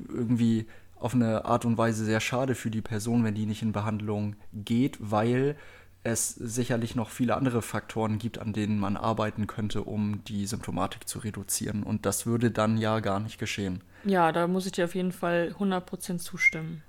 irgendwie 0.08 0.66
auf 0.98 1.14
eine 1.14 1.44
Art 1.44 1.64
und 1.64 1.76
Weise 1.78 2.04
sehr 2.04 2.20
schade 2.20 2.54
für 2.54 2.70
die 2.70 2.80
Person, 2.80 3.24
wenn 3.24 3.34
die 3.34 3.46
nicht 3.46 3.62
in 3.62 3.72
Behandlung 3.72 4.36
geht, 4.52 4.96
weil 5.00 5.56
es 6.02 6.30
sicherlich 6.30 6.94
noch 6.94 7.10
viele 7.10 7.36
andere 7.36 7.62
Faktoren 7.62 8.18
gibt, 8.18 8.38
an 8.38 8.52
denen 8.52 8.78
man 8.78 8.96
arbeiten 8.96 9.46
könnte, 9.46 9.82
um 9.82 10.24
die 10.24 10.46
Symptomatik 10.46 11.08
zu 11.08 11.18
reduzieren. 11.18 11.82
Und 11.82 12.06
das 12.06 12.26
würde 12.26 12.50
dann 12.50 12.78
ja 12.78 13.00
gar 13.00 13.20
nicht 13.20 13.38
geschehen. 13.38 13.82
Ja, 14.04 14.30
da 14.30 14.46
muss 14.46 14.66
ich 14.66 14.72
dir 14.72 14.84
auf 14.84 14.94
jeden 14.94 15.12
Fall 15.12 15.54
100% 15.58 16.18
zustimmen. 16.18 16.82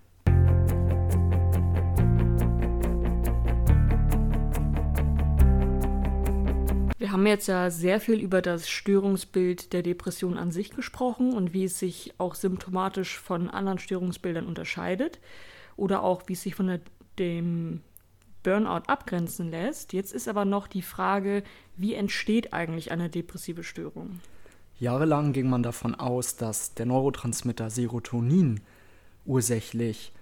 Wir 6.99 7.11
haben 7.11 7.27
jetzt 7.27 7.47
ja 7.47 7.69
sehr 7.69 7.99
viel 7.99 8.19
über 8.19 8.41
das 8.41 8.67
Störungsbild 8.67 9.71
der 9.71 9.83
Depression 9.83 10.37
an 10.37 10.51
sich 10.51 10.71
gesprochen 10.71 11.33
und 11.33 11.53
wie 11.53 11.65
es 11.65 11.77
sich 11.77 12.13
auch 12.17 12.33
symptomatisch 12.33 13.19
von 13.19 13.49
anderen 13.49 13.77
Störungsbildern 13.77 14.47
unterscheidet 14.47 15.19
oder 15.75 16.01
auch 16.01 16.23
wie 16.25 16.33
es 16.33 16.41
sich 16.41 16.55
von 16.55 16.67
der, 16.67 16.79
dem 17.19 17.81
Burnout 18.41 18.87
abgrenzen 18.87 19.51
lässt. 19.51 19.93
Jetzt 19.93 20.11
ist 20.11 20.27
aber 20.27 20.43
noch 20.43 20.67
die 20.67 20.81
Frage, 20.81 21.43
wie 21.75 21.93
entsteht 21.93 22.53
eigentlich 22.53 22.91
eine 22.91 23.09
depressive 23.09 23.63
Störung? 23.63 24.19
Jahrelang 24.79 25.33
ging 25.33 25.49
man 25.49 25.61
davon 25.61 25.93
aus, 25.93 26.35
dass 26.35 26.73
der 26.73 26.87
Neurotransmitter 26.87 27.69
Serotonin 27.69 28.61
ursächlich 29.25 30.13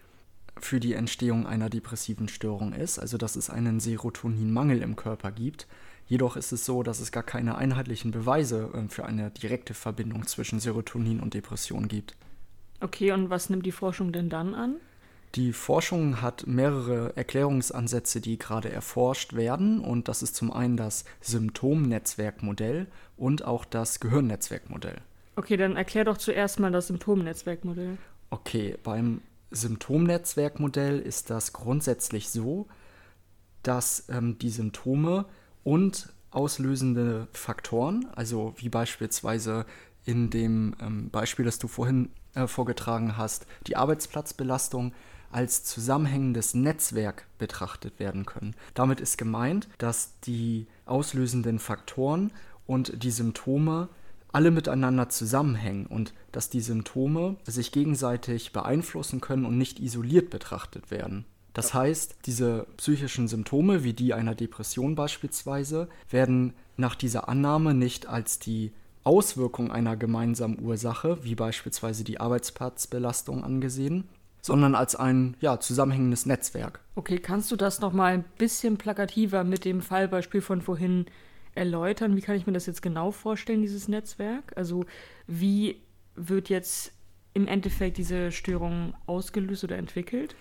für 0.58 0.80
die 0.80 0.94
Entstehung 0.94 1.46
einer 1.48 1.70
depressiven 1.70 2.28
Störung 2.28 2.74
ist, 2.74 3.00
also 3.00 3.18
dass 3.18 3.36
es 3.36 3.50
einen 3.50 3.80
Serotoninmangel 3.80 4.82
im 4.82 4.96
Körper 4.96 5.32
gibt. 5.32 5.68
Jedoch 6.08 6.38
ist 6.38 6.52
es 6.52 6.66
so, 6.66 6.84
dass 6.84 7.00
es 7.00 7.12
gar 7.12 7.24
keine 7.24 7.56
einheitlichen 7.58 8.12
Beweise 8.12 8.70
äh, 8.74 8.90
für 8.90 9.06
eine 9.06 9.32
direkte 9.32 9.74
Verbindung 9.74 10.28
zwischen 10.28 10.60
Serotonin 10.60 11.20
und 11.20 11.34
Depression 11.34 11.88
gibt. 11.88 12.16
Okay, 12.80 13.12
und 13.12 13.30
was 13.30 13.50
nimmt 13.50 13.66
die 13.66 13.72
Forschung 13.72 14.12
denn 14.12 14.30
dann 14.30 14.54
an? 14.54 14.76
Die 15.36 15.52
Forschung 15.52 16.22
hat 16.22 16.48
mehrere 16.48 17.16
Erklärungsansätze, 17.18 18.22
die 18.22 18.38
gerade 18.38 18.72
erforscht 18.72 19.34
werden. 19.34 19.80
Und 19.80 20.08
das 20.08 20.24
ist 20.24 20.36
zum 20.36 20.52
einen 20.52 20.78
das 20.78 21.04
Symptomnetzwerkmodell 21.22 22.88
und 23.18 23.44
auch 23.44 23.66
das 23.66 24.00
Gehirnnetzwerkmodell. 24.00 25.02
Okay, 25.36 25.58
dann 25.58 25.76
erklär 25.76 26.06
doch 26.06 26.18
zuerst 26.18 26.60
mal 26.60 26.72
das 26.72 26.88
Symptomnetzwerkmodell. 26.88 27.98
Okay, 28.30 28.78
beim 28.82 29.22
Symptomnetzwerkmodell 29.52 31.00
ist 31.00 31.30
das 31.30 31.52
grundsätzlich 31.52 32.30
so, 32.30 32.68
dass 33.62 34.08
ähm, 34.10 34.38
die 34.40 34.50
Symptome 34.50 35.26
und 35.66 36.14
auslösende 36.32 37.28
Faktoren, 37.34 38.08
also 38.16 38.54
wie 38.58 38.70
beispielsweise 38.70 39.66
in 40.06 40.30
dem 40.30 40.76
ähm, 40.80 41.10
Beispiel, 41.10 41.44
das 41.44 41.60
du 41.60 41.68
vorhin 41.68 42.10
äh, 42.36 42.48
vorgetragen 42.48 43.18
hast, 43.18 43.48
die 43.68 43.76
Arbeitsplatzbelastung, 43.76 44.94
als 45.32 45.66
zusammenhängendes 45.66 46.54
Netzwerk 46.54 47.26
betrachtet 47.40 48.00
werden 48.00 48.26
können. 48.26 48.56
Damit 48.74 49.02
ist 49.02 49.18
gemeint, 49.18 49.68
dass 49.80 50.20
die 50.22 50.68
auslösenden 50.86 51.60
Faktoren 51.60 52.32
und 52.68 53.04
die 53.04 53.12
Symptome 53.12 53.90
alle 54.32 54.52
miteinander 54.52 55.10
zusammenhängen 55.10 55.88
und 55.88 56.14
dass 56.32 56.50
die 56.50 56.62
Symptome 56.62 57.38
sich 57.46 57.72
gegenseitig 57.72 58.54
beeinflussen 58.54 59.20
können 59.20 59.46
und 59.46 59.58
nicht 59.58 59.80
isoliert 59.80 60.30
betrachtet 60.30 60.92
werden. 60.92 61.26
Das 61.56 61.74
heißt, 61.74 62.18
diese 62.26 62.68
psychischen 62.76 63.30
Symptome, 63.30 63.86
wie 63.86 63.94
die 63.94 64.14
einer 64.14 64.36
Depression 64.36 64.94
beispielsweise, 64.96 65.88
werden 66.10 66.54
nach 66.76 66.96
dieser 66.96 67.30
Annahme 67.30 67.74
nicht 67.74 68.08
als 68.08 68.40
die 68.40 68.74
Auswirkung 69.06 69.72
einer 69.72 69.96
gemeinsamen 69.96 70.62
Ursache, 70.62 71.24
wie 71.24 71.34
beispielsweise 71.34 72.04
die 72.04 72.20
Arbeitsplatzbelastung, 72.20 73.46
angesehen, 73.46 74.10
sondern 74.42 74.76
als 74.76 74.98
ein 74.98 75.38
ja, 75.40 75.58
zusammenhängendes 75.58 76.26
Netzwerk. 76.26 76.82
Okay, 76.96 77.20
kannst 77.20 77.50
du 77.52 77.56
das 77.56 77.80
noch 77.80 77.94
mal 77.94 78.14
ein 78.14 78.26
bisschen 78.38 78.76
plakativer 78.78 79.46
mit 79.46 79.64
dem 79.64 79.82
Fallbeispiel 79.82 80.42
von 80.42 80.62
vorhin 80.62 81.06
erläutern? 81.54 82.18
Wie 82.18 82.22
kann 82.22 82.36
ich 82.36 82.48
mir 82.48 82.54
das 82.54 82.66
jetzt 82.66 82.82
genau 82.82 83.12
vorstellen, 83.12 83.62
dieses 83.62 83.88
Netzwerk? 83.88 84.52
Also 84.58 84.86
wie 85.26 85.80
wird 86.16 86.50
jetzt 86.50 86.92
im 87.34 87.48
Endeffekt 87.48 87.98
diese 87.98 88.34
Störung 88.34 88.94
ausgelöst 89.06 89.64
oder 89.64 89.78
entwickelt? 89.78 90.36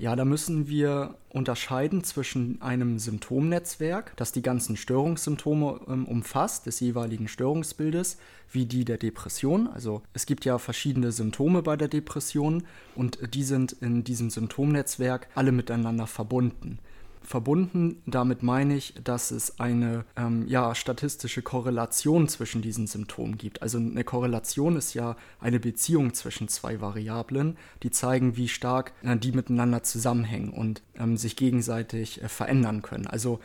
Ja, 0.00 0.16
da 0.16 0.24
müssen 0.24 0.66
wir 0.66 1.16
unterscheiden 1.28 2.04
zwischen 2.04 2.62
einem 2.62 2.98
Symptomnetzwerk, 2.98 4.16
das 4.16 4.32
die 4.32 4.40
ganzen 4.40 4.78
Störungssymptome 4.78 5.78
ähm, 5.88 6.06
umfasst, 6.06 6.64
des 6.64 6.80
jeweiligen 6.80 7.28
Störungsbildes, 7.28 8.16
wie 8.50 8.64
die 8.64 8.86
der 8.86 8.96
Depression. 8.96 9.66
Also 9.68 10.00
es 10.14 10.24
gibt 10.24 10.46
ja 10.46 10.56
verschiedene 10.56 11.12
Symptome 11.12 11.60
bei 11.60 11.76
der 11.76 11.88
Depression 11.88 12.62
und 12.94 13.18
die 13.34 13.42
sind 13.42 13.72
in 13.72 14.02
diesem 14.02 14.30
Symptomnetzwerk 14.30 15.28
alle 15.34 15.52
miteinander 15.52 16.06
verbunden 16.06 16.78
verbunden. 17.22 18.02
Damit 18.06 18.42
meine 18.42 18.76
ich, 18.76 18.94
dass 19.02 19.30
es 19.30 19.60
eine 19.60 20.04
ähm, 20.16 20.46
ja, 20.48 20.74
statistische 20.74 21.42
Korrelation 21.42 22.28
zwischen 22.28 22.62
diesen 22.62 22.86
Symptomen 22.86 23.38
gibt. 23.38 23.62
Also 23.62 23.78
eine 23.78 24.04
Korrelation 24.04 24.76
ist 24.76 24.94
ja 24.94 25.16
eine 25.38 25.60
Beziehung 25.60 26.14
zwischen 26.14 26.48
zwei 26.48 26.80
Variablen, 26.80 27.56
die 27.82 27.90
zeigen, 27.90 28.36
wie 28.36 28.48
stark 28.48 28.92
äh, 29.02 29.16
die 29.16 29.32
miteinander 29.32 29.82
zusammenhängen 29.82 30.50
und 30.50 30.82
ähm, 30.96 31.16
sich 31.16 31.36
gegenseitig 31.36 32.22
äh, 32.22 32.28
verändern 32.28 32.82
können. 32.82 33.06
Also 33.06 33.40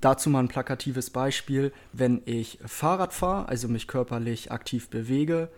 Dazu 0.00 0.30
mal 0.30 0.40
ein 0.40 0.48
plakatives 0.48 1.10
Beispiel. 1.10 1.72
Wenn 1.92 2.22
ich 2.24 2.58
Fahrrad 2.64 3.12
fahre, 3.12 3.48
also 3.48 3.66
mich 3.66 3.88
körperlich 3.88 4.52
aktiv 4.52 4.88
bewege 4.90 5.50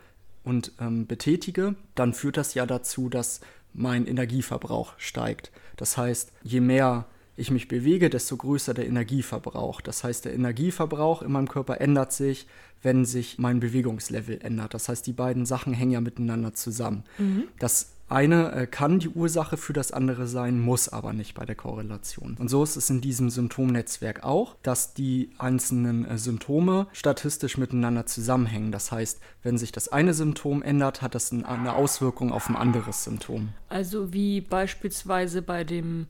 und 0.44 0.72
ähm, 0.80 1.06
betätige, 1.06 1.74
dann 1.94 2.14
führt 2.14 2.38
das 2.38 2.54
ja 2.54 2.64
dazu, 2.64 3.10
dass 3.10 3.40
mein 3.74 4.06
Energieverbrauch 4.06 4.94
steigt. 4.96 5.52
Das 5.76 5.96
heißt, 5.96 6.32
je 6.42 6.60
mehr 6.60 7.06
ich 7.40 7.50
mich 7.50 7.68
bewege, 7.68 8.10
desto 8.10 8.36
größer 8.36 8.74
der 8.74 8.86
Energieverbrauch. 8.86 9.80
Das 9.80 10.04
heißt, 10.04 10.24
der 10.24 10.34
Energieverbrauch 10.34 11.22
in 11.22 11.32
meinem 11.32 11.48
Körper 11.48 11.80
ändert 11.80 12.12
sich, 12.12 12.46
wenn 12.82 13.04
sich 13.04 13.38
mein 13.38 13.60
Bewegungslevel 13.60 14.40
ändert. 14.42 14.74
Das 14.74 14.88
heißt, 14.88 15.06
die 15.06 15.12
beiden 15.12 15.46
Sachen 15.46 15.72
hängen 15.72 15.92
ja 15.92 16.00
miteinander 16.00 16.54
zusammen. 16.54 17.04
Mhm. 17.18 17.44
Das 17.58 17.92
eine 18.10 18.52
äh, 18.52 18.66
kann 18.66 18.98
die 18.98 19.08
Ursache 19.08 19.56
für 19.56 19.72
das 19.72 19.92
andere 19.92 20.26
sein, 20.26 20.60
muss 20.60 20.88
aber 20.88 21.12
nicht 21.12 21.34
bei 21.34 21.44
der 21.44 21.54
Korrelation. 21.54 22.36
Und 22.38 22.48
so 22.48 22.62
ist 22.62 22.76
es 22.76 22.90
in 22.90 23.00
diesem 23.00 23.30
Symptomnetzwerk 23.30 24.24
auch, 24.24 24.56
dass 24.62 24.94
die 24.94 25.30
einzelnen 25.38 26.04
äh, 26.04 26.18
Symptome 26.18 26.86
statistisch 26.92 27.56
miteinander 27.56 28.06
zusammenhängen. 28.06 28.72
Das 28.72 28.92
heißt, 28.92 29.20
wenn 29.42 29.58
sich 29.58 29.72
das 29.72 29.88
eine 29.88 30.14
Symptom 30.14 30.62
ändert, 30.62 31.02
hat 31.02 31.14
das 31.14 31.32
eine 31.32 31.74
Auswirkung 31.74 32.32
auf 32.32 32.48
ein 32.48 32.56
anderes 32.56 33.04
Symptom. 33.04 33.50
Also 33.68 34.12
wie 34.12 34.40
beispielsweise 34.40 35.42
bei 35.42 35.64
dem 35.64 36.06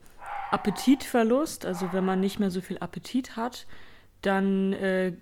Appetitverlust, 0.51 1.65
also 1.67 1.93
wenn 1.93 2.05
man 2.05 2.21
nicht 2.21 2.41
mehr 2.41 2.51
so 2.51 2.61
viel 2.61 2.79
Appetit 2.79 3.37
hat, 3.37 3.67
dann 4.23 4.73
äh, 4.73 5.13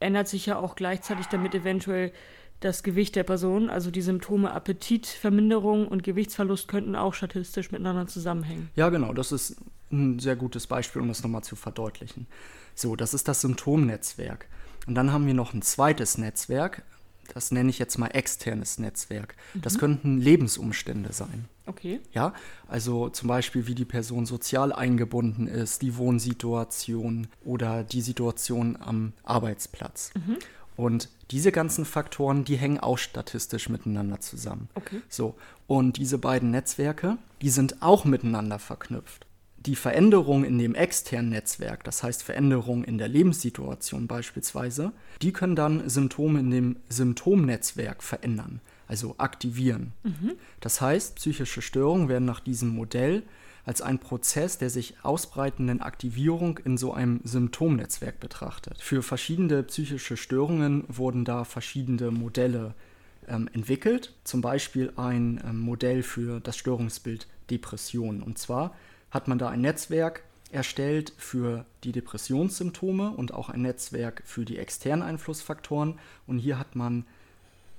ändert 0.00 0.28
sich 0.28 0.46
ja 0.46 0.58
auch 0.58 0.76
gleichzeitig 0.76 1.26
damit 1.26 1.54
eventuell 1.54 2.12
das 2.60 2.82
Gewicht 2.82 3.16
der 3.16 3.24
Person. 3.24 3.70
Also 3.70 3.90
die 3.90 4.02
Symptome 4.02 4.52
Appetitverminderung 4.52 5.88
und 5.88 6.02
Gewichtsverlust 6.02 6.68
könnten 6.68 6.96
auch 6.96 7.14
statistisch 7.14 7.70
miteinander 7.70 8.06
zusammenhängen. 8.06 8.70
Ja, 8.74 8.88
genau, 8.88 9.12
das 9.12 9.32
ist 9.32 9.56
ein 9.90 10.18
sehr 10.18 10.36
gutes 10.36 10.66
Beispiel, 10.66 11.02
um 11.02 11.08
das 11.08 11.22
nochmal 11.22 11.44
zu 11.44 11.56
verdeutlichen. 11.56 12.26
So, 12.74 12.96
das 12.96 13.14
ist 13.14 13.28
das 13.28 13.40
Symptomnetzwerk. 13.40 14.46
Und 14.86 14.94
dann 14.94 15.12
haben 15.12 15.26
wir 15.26 15.34
noch 15.34 15.54
ein 15.54 15.62
zweites 15.62 16.18
Netzwerk, 16.18 16.82
das 17.34 17.50
nenne 17.50 17.68
ich 17.70 17.78
jetzt 17.78 17.98
mal 17.98 18.08
externes 18.08 18.78
Netzwerk. 18.78 19.36
Mhm. 19.54 19.62
Das 19.62 19.78
könnten 19.78 20.18
Lebensumstände 20.18 21.12
sein. 21.12 21.44
Okay. 21.66 22.00
Ja, 22.12 22.32
also 22.66 23.10
zum 23.10 23.28
Beispiel, 23.28 23.66
wie 23.66 23.74
die 23.74 23.84
Person 23.84 24.24
sozial 24.24 24.72
eingebunden 24.72 25.46
ist, 25.46 25.82
die 25.82 25.96
Wohnsituation 25.98 27.26
oder 27.44 27.84
die 27.84 28.00
Situation 28.00 28.78
am 28.80 29.12
Arbeitsplatz. 29.24 30.12
Mhm. 30.14 30.36
Und 30.76 31.10
diese 31.30 31.52
ganzen 31.52 31.84
Faktoren, 31.84 32.44
die 32.44 32.56
hängen 32.56 32.80
auch 32.80 32.98
statistisch 32.98 33.68
miteinander 33.68 34.20
zusammen. 34.20 34.68
Okay. 34.74 35.00
So, 35.08 35.36
und 35.66 35.96
diese 35.98 36.18
beiden 36.18 36.50
Netzwerke, 36.50 37.18
die 37.42 37.50
sind 37.50 37.82
auch 37.82 38.04
miteinander 38.04 38.58
verknüpft 38.58 39.28
die 39.68 39.76
Veränderung 39.76 40.44
in 40.44 40.58
dem 40.58 40.74
externen 40.74 41.30
Netzwerk, 41.30 41.84
das 41.84 42.02
heißt 42.02 42.22
Veränderungen 42.22 42.84
in 42.84 42.98
der 42.98 43.08
Lebenssituation 43.08 44.06
beispielsweise, 44.06 44.92
die 45.20 45.32
können 45.32 45.56
dann 45.56 45.88
Symptome 45.88 46.40
in 46.40 46.50
dem 46.50 46.76
Symptomnetzwerk 46.88 48.02
verändern, 48.02 48.60
also 48.86 49.16
aktivieren. 49.18 49.92
Mhm. 50.04 50.32
Das 50.60 50.80
heißt, 50.80 51.16
psychische 51.16 51.60
Störungen 51.60 52.08
werden 52.08 52.24
nach 52.24 52.40
diesem 52.40 52.68
Modell 52.68 53.24
als 53.68 53.82
ein 53.82 53.98
Prozess 53.98 54.56
der 54.56 54.70
sich 54.70 54.94
ausbreitenden 55.02 55.82
Aktivierung 55.82 56.56
in 56.64 56.78
so 56.78 56.94
einem 56.94 57.20
Symptomnetzwerk 57.24 58.18
betrachtet. 58.18 58.80
Für 58.80 59.02
verschiedene 59.02 59.62
psychische 59.62 60.16
Störungen 60.16 60.84
wurden 60.88 61.26
da 61.26 61.44
verschiedene 61.44 62.10
Modelle 62.10 62.72
ähm, 63.28 63.46
entwickelt, 63.52 64.14
zum 64.24 64.40
Beispiel 64.40 64.94
ein 64.96 65.38
ähm, 65.46 65.60
Modell 65.60 66.02
für 66.02 66.40
das 66.40 66.56
Störungsbild 66.56 67.26
Depression. 67.50 68.22
Und 68.22 68.38
zwar 68.38 68.74
hat 69.10 69.28
man 69.28 69.38
da 69.38 69.50
ein 69.50 69.60
Netzwerk 69.60 70.22
erstellt 70.50 71.12
für 71.18 71.66
die 71.84 71.92
Depressionssymptome 71.92 73.10
und 73.10 73.34
auch 73.34 73.50
ein 73.50 73.60
Netzwerk 73.60 74.22
für 74.24 74.46
die 74.46 74.56
externen 74.56 75.02
Einflussfaktoren. 75.02 75.98
Und 76.26 76.38
hier 76.38 76.58
hat 76.58 76.74
man 76.74 77.04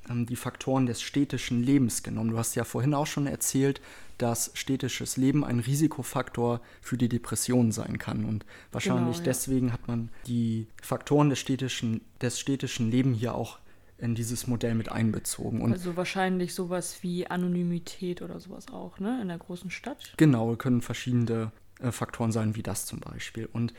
ähm, 0.07 0.27
die 0.27 0.35
Faktoren 0.35 0.85
des 0.85 1.01
städtischen 1.01 1.63
Lebens 1.63 2.03
genommen. 2.03 2.29
Du 2.29 2.37
hast 2.37 2.53
ja 2.53 2.63
vorhin 2.63 2.93
auch 2.93 3.07
schon 3.07 3.25
erzählt, 3.25 3.81
dass 4.19 4.51
städtisches 4.53 5.17
Leben 5.17 5.43
ein 5.43 5.59
Risikofaktor 5.59 6.61
für 6.81 6.97
die 6.97 7.09
Depression 7.09 7.71
sein 7.71 7.97
kann. 7.97 8.25
Und 8.25 8.45
wahrscheinlich 8.71 9.17
genau, 9.17 9.17
ja. 9.17 9.23
deswegen 9.23 9.73
hat 9.73 9.87
man 9.87 10.09
die 10.27 10.67
Faktoren 10.81 11.29
des 11.29 11.39
städtischen, 11.39 12.01
des 12.21 12.39
städtischen 12.39 12.91
Lebens 12.91 13.17
hier 13.17 13.33
auch 13.33 13.59
in 13.97 14.15
dieses 14.15 14.47
Modell 14.47 14.75
mit 14.75 14.91
einbezogen. 14.91 15.61
Und 15.61 15.73
also 15.73 15.95
wahrscheinlich 15.95 16.53
sowas 16.53 16.99
wie 17.01 17.27
Anonymität 17.27 18.21
oder 18.21 18.39
sowas 18.39 18.67
auch, 18.71 18.99
ne? 18.99 19.19
In 19.21 19.27
der 19.27 19.37
großen 19.37 19.71
Stadt. 19.71 20.13
Genau, 20.17 20.55
können 20.55 20.81
verschiedene 20.81 21.51
äh, 21.79 21.91
Faktoren 21.91 22.31
sein, 22.31 22.55
wie 22.55 22.63
das 22.63 22.85
zum 22.85 22.99
Beispiel. 22.99 23.49
Und 23.51 23.73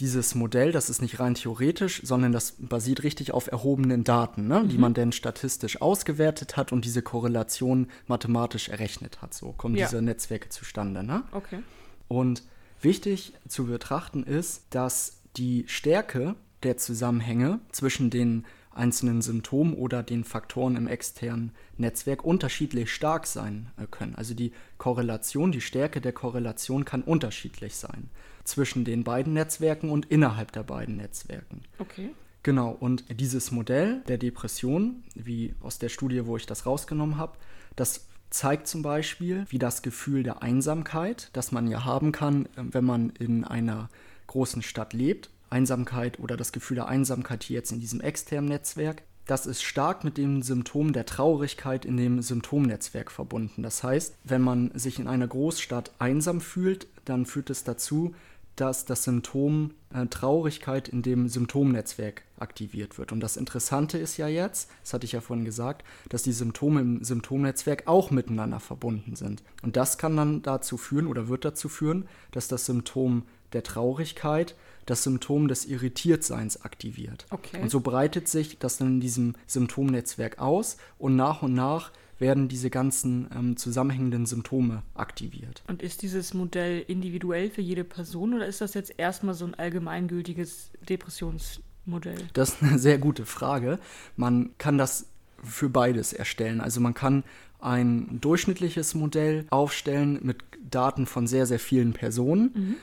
dieses 0.00 0.34
Modell, 0.34 0.72
das 0.72 0.90
ist 0.90 1.00
nicht 1.00 1.20
rein 1.20 1.34
theoretisch, 1.34 2.02
sondern 2.04 2.32
das 2.32 2.52
basiert 2.58 3.02
richtig 3.02 3.32
auf 3.32 3.46
erhobenen 3.46 4.04
Daten, 4.04 4.46
ne? 4.46 4.60
Mhm. 4.60 4.68
die 4.68 4.78
man 4.78 4.94
dann 4.94 5.12
statistisch 5.12 5.80
ausgewertet 5.80 6.56
hat 6.56 6.72
und 6.72 6.84
diese 6.84 7.02
Korrelation 7.02 7.88
mathematisch 8.06 8.68
errechnet 8.68 9.22
hat. 9.22 9.32
So 9.32 9.52
kommen 9.52 9.76
ja. 9.76 9.86
diese 9.86 10.02
Netzwerke 10.02 10.50
zustande. 10.50 11.02
Ne? 11.02 11.22
Okay. 11.32 11.60
Und 12.08 12.42
wichtig 12.80 13.32
zu 13.48 13.66
betrachten 13.66 14.22
ist, 14.22 14.64
dass 14.70 15.22
die 15.36 15.64
Stärke 15.66 16.34
der 16.62 16.76
Zusammenhänge 16.76 17.60
zwischen 17.72 18.10
den 18.10 18.44
einzelnen 18.70 19.22
Symptomen 19.22 19.72
oder 19.72 20.02
den 20.02 20.24
Faktoren 20.24 20.76
im 20.76 20.86
externen 20.86 21.52
Netzwerk 21.78 22.22
unterschiedlich 22.22 22.92
stark 22.92 23.26
sein 23.26 23.70
äh, 23.78 23.86
können. 23.90 24.14
Also 24.14 24.34
die 24.34 24.52
Korrelation, 24.76 25.50
die 25.50 25.62
Stärke 25.62 26.02
der 26.02 26.12
Korrelation 26.12 26.84
kann 26.84 27.00
unterschiedlich 27.02 27.76
sein 27.76 28.10
zwischen 28.46 28.84
den 28.84 29.04
beiden 29.04 29.32
Netzwerken 29.32 29.90
und 29.90 30.06
innerhalb 30.06 30.52
der 30.52 30.62
beiden 30.62 30.96
Netzwerken. 30.96 31.62
Okay. 31.78 32.10
Genau, 32.42 32.70
und 32.70 33.04
dieses 33.20 33.50
Modell 33.50 34.02
der 34.06 34.18
Depression, 34.18 35.02
wie 35.14 35.54
aus 35.62 35.78
der 35.78 35.88
Studie, 35.88 36.26
wo 36.26 36.36
ich 36.36 36.46
das 36.46 36.64
rausgenommen 36.64 37.16
habe, 37.16 37.36
das 37.74 38.06
zeigt 38.30 38.68
zum 38.68 38.82
Beispiel, 38.82 39.46
wie 39.48 39.58
das 39.58 39.82
Gefühl 39.82 40.22
der 40.22 40.42
Einsamkeit, 40.42 41.30
das 41.32 41.52
man 41.52 41.66
ja 41.66 41.84
haben 41.84 42.12
kann, 42.12 42.48
ähm, 42.56 42.72
wenn 42.72 42.84
man 42.84 43.10
in 43.10 43.44
einer 43.44 43.88
großen 44.26 44.62
Stadt 44.62 44.92
lebt, 44.92 45.30
Einsamkeit 45.50 46.18
oder 46.18 46.36
das 46.36 46.52
Gefühl 46.52 46.76
der 46.76 46.88
Einsamkeit 46.88 47.44
hier 47.44 47.56
jetzt 47.56 47.72
in 47.72 47.80
diesem 47.80 48.00
externen 48.00 48.48
Netzwerk, 48.48 49.02
das 49.26 49.46
ist 49.46 49.62
stark 49.62 50.04
mit 50.04 50.18
dem 50.18 50.42
Symptom 50.42 50.92
der 50.92 51.04
Traurigkeit 51.04 51.84
in 51.84 51.96
dem 51.96 52.22
Symptomnetzwerk 52.22 53.10
verbunden. 53.10 53.62
Das 53.62 53.82
heißt, 53.82 54.14
wenn 54.22 54.40
man 54.40 54.70
sich 54.74 55.00
in 55.00 55.08
einer 55.08 55.26
Großstadt 55.26 55.90
einsam 55.98 56.40
fühlt, 56.40 56.86
dann 57.04 57.26
führt 57.26 57.50
es 57.50 57.64
dazu, 57.64 58.14
dass 58.56 58.86
das 58.86 59.04
Symptom 59.04 59.72
äh, 59.94 60.06
Traurigkeit 60.06 60.88
in 60.88 61.02
dem 61.02 61.28
Symptomnetzwerk 61.28 62.22
aktiviert 62.38 62.98
wird. 62.98 63.12
Und 63.12 63.20
das 63.20 63.36
Interessante 63.36 63.98
ist 63.98 64.16
ja 64.16 64.28
jetzt, 64.28 64.70
das 64.82 64.94
hatte 64.94 65.04
ich 65.04 65.12
ja 65.12 65.20
vorhin 65.20 65.44
gesagt, 65.44 65.84
dass 66.08 66.22
die 66.22 66.32
Symptome 66.32 66.80
im 66.80 67.04
Symptomnetzwerk 67.04 67.86
auch 67.86 68.10
miteinander 68.10 68.60
verbunden 68.60 69.14
sind. 69.14 69.42
Und 69.62 69.76
das 69.76 69.98
kann 69.98 70.16
dann 70.16 70.42
dazu 70.42 70.76
führen 70.76 71.06
oder 71.06 71.28
wird 71.28 71.44
dazu 71.44 71.68
führen, 71.68 72.08
dass 72.32 72.48
das 72.48 72.66
Symptom 72.66 73.22
der 73.52 73.62
Traurigkeit 73.62 74.54
das 74.86 75.02
Symptom 75.02 75.48
des 75.48 75.66
Irritiertseins 75.66 76.62
aktiviert. 76.62 77.26
Okay. 77.30 77.60
Und 77.60 77.70
so 77.70 77.80
breitet 77.80 78.28
sich 78.28 78.58
das 78.58 78.78
dann 78.78 78.88
in 78.88 79.00
diesem 79.00 79.34
Symptomnetzwerk 79.46 80.38
aus 80.38 80.76
und 80.98 81.16
nach 81.16 81.42
und 81.42 81.54
nach 81.54 81.90
werden 82.18 82.48
diese 82.48 82.70
ganzen 82.70 83.28
ähm, 83.34 83.56
zusammenhängenden 83.56 84.26
Symptome 84.26 84.82
aktiviert. 84.94 85.62
Und 85.68 85.82
ist 85.82 86.02
dieses 86.02 86.34
Modell 86.34 86.84
individuell 86.86 87.50
für 87.50 87.60
jede 87.60 87.84
Person 87.84 88.34
oder 88.34 88.46
ist 88.46 88.60
das 88.60 88.74
jetzt 88.74 88.94
erstmal 88.96 89.34
so 89.34 89.44
ein 89.44 89.54
allgemeingültiges 89.54 90.70
Depressionsmodell? 90.88 92.28
Das 92.32 92.50
ist 92.50 92.62
eine 92.62 92.78
sehr 92.78 92.98
gute 92.98 93.26
Frage. 93.26 93.78
Man 94.16 94.50
kann 94.58 94.78
das 94.78 95.06
für 95.42 95.68
beides 95.68 96.12
erstellen. 96.12 96.60
Also 96.60 96.80
man 96.80 96.94
kann 96.94 97.24
ein 97.58 98.20
durchschnittliches 98.20 98.94
Modell 98.94 99.46
aufstellen 99.50 100.18
mit 100.22 100.38
Daten 100.70 101.06
von 101.06 101.26
sehr, 101.26 101.46
sehr 101.46 101.58
vielen 101.58 101.92
Personen. 101.92 102.52
Mhm. 102.54 102.74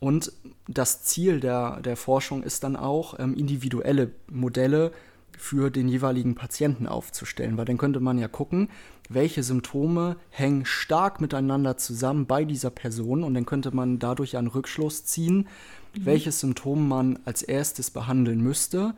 Und 0.00 0.32
das 0.68 1.02
Ziel 1.02 1.40
der, 1.40 1.80
der 1.80 1.96
Forschung 1.96 2.42
ist 2.42 2.62
dann 2.62 2.76
auch, 2.76 3.18
ähm, 3.18 3.34
individuelle 3.34 4.12
Modelle 4.30 4.92
für 5.38 5.70
den 5.70 5.88
jeweiligen 5.88 6.34
Patienten 6.34 6.86
aufzustellen, 6.86 7.56
weil 7.56 7.64
dann 7.64 7.78
könnte 7.78 8.00
man 8.00 8.18
ja 8.18 8.28
gucken, 8.28 8.68
welche 9.08 9.42
Symptome 9.42 10.16
hängen 10.30 10.64
stark 10.64 11.20
miteinander 11.20 11.76
zusammen 11.76 12.26
bei 12.26 12.44
dieser 12.44 12.70
Person 12.70 13.24
und 13.24 13.34
dann 13.34 13.46
könnte 13.46 13.74
man 13.74 13.98
dadurch 13.98 14.36
einen 14.36 14.48
Rückschluss 14.48 15.04
ziehen, 15.04 15.36
mhm. 15.96 16.04
welches 16.04 16.40
Symptom 16.40 16.88
man 16.88 17.18
als 17.24 17.42
erstes 17.42 17.90
behandeln 17.90 18.40
müsste, 18.40 18.94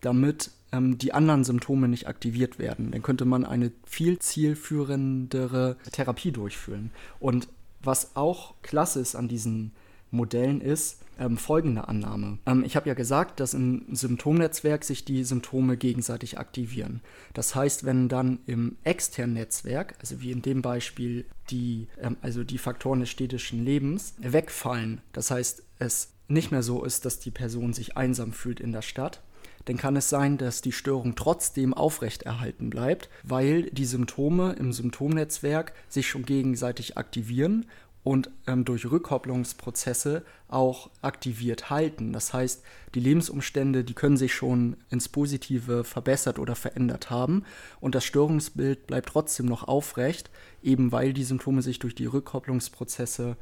damit 0.00 0.50
ähm, 0.72 0.98
die 0.98 1.12
anderen 1.12 1.44
Symptome 1.44 1.88
nicht 1.88 2.08
aktiviert 2.08 2.58
werden. 2.58 2.90
Dann 2.90 3.02
könnte 3.02 3.24
man 3.24 3.44
eine 3.44 3.70
viel 3.84 4.18
zielführendere 4.18 5.76
Therapie 5.92 6.32
durchführen. 6.32 6.90
Und 7.20 7.48
was 7.82 8.16
auch 8.16 8.54
klasse 8.62 9.00
ist 9.00 9.14
an 9.14 9.28
diesen 9.28 9.72
Modellen 10.14 10.60
ist 10.60 11.04
ähm, 11.18 11.36
folgende 11.36 11.88
Annahme. 11.88 12.38
Ähm, 12.46 12.64
ich 12.64 12.76
habe 12.76 12.88
ja 12.88 12.94
gesagt, 12.94 13.40
dass 13.40 13.54
im 13.54 13.84
Symptomnetzwerk 13.92 14.84
sich 14.84 15.04
die 15.04 15.24
Symptome 15.24 15.76
gegenseitig 15.76 16.38
aktivieren. 16.38 17.00
Das 17.34 17.54
heißt, 17.54 17.84
wenn 17.84 18.08
dann 18.08 18.40
im 18.46 18.76
externen 18.84 19.34
Netzwerk, 19.34 19.96
also 20.00 20.20
wie 20.20 20.32
in 20.32 20.42
dem 20.42 20.62
Beispiel 20.62 21.26
die, 21.50 21.88
ähm, 22.00 22.16
also 22.22 22.44
die 22.44 22.58
Faktoren 22.58 23.00
des 23.00 23.10
städtischen 23.10 23.64
Lebens, 23.64 24.14
wegfallen, 24.18 25.00
das 25.12 25.30
heißt, 25.30 25.62
es 25.78 26.12
nicht 26.26 26.50
mehr 26.50 26.62
so 26.62 26.84
ist, 26.84 27.04
dass 27.04 27.20
die 27.20 27.30
Person 27.30 27.72
sich 27.72 27.96
einsam 27.96 28.32
fühlt 28.32 28.60
in 28.60 28.72
der 28.72 28.82
Stadt, 28.82 29.20
dann 29.66 29.76
kann 29.76 29.96
es 29.96 30.08
sein, 30.10 30.36
dass 30.36 30.60
die 30.60 30.72
Störung 30.72 31.14
trotzdem 31.14 31.72
aufrechterhalten 31.72 32.70
bleibt, 32.70 33.08
weil 33.22 33.64
die 33.70 33.86
Symptome 33.86 34.52
im 34.58 34.72
Symptomnetzwerk 34.72 35.72
sich 35.88 36.06
schon 36.06 36.24
gegenseitig 36.24 36.98
aktivieren 36.98 37.66
und 38.04 38.30
ähm, 38.46 38.64
durch 38.64 38.88
Rückkopplungsprozesse 38.88 40.22
auch 40.46 40.90
aktiviert 41.02 41.70
halten. 41.70 42.12
Das 42.12 42.32
heißt, 42.32 42.62
die 42.94 43.00
Lebensumstände, 43.00 43.82
die 43.82 43.94
können 43.94 44.18
sich 44.18 44.34
schon 44.34 44.76
ins 44.90 45.08
Positive 45.08 45.82
verbessert 45.82 46.38
oder 46.38 46.54
verändert 46.54 47.10
haben 47.10 47.44
und 47.80 47.94
das 47.94 48.04
Störungsbild 48.04 48.86
bleibt 48.86 49.08
trotzdem 49.08 49.46
noch 49.46 49.66
aufrecht, 49.66 50.30
eben 50.62 50.92
weil 50.92 51.12
die 51.12 51.24
Symptome 51.24 51.62
sich 51.62 51.78
durch 51.80 51.94
die 51.94 52.06
Rückkopplungsprozesse 52.06 53.36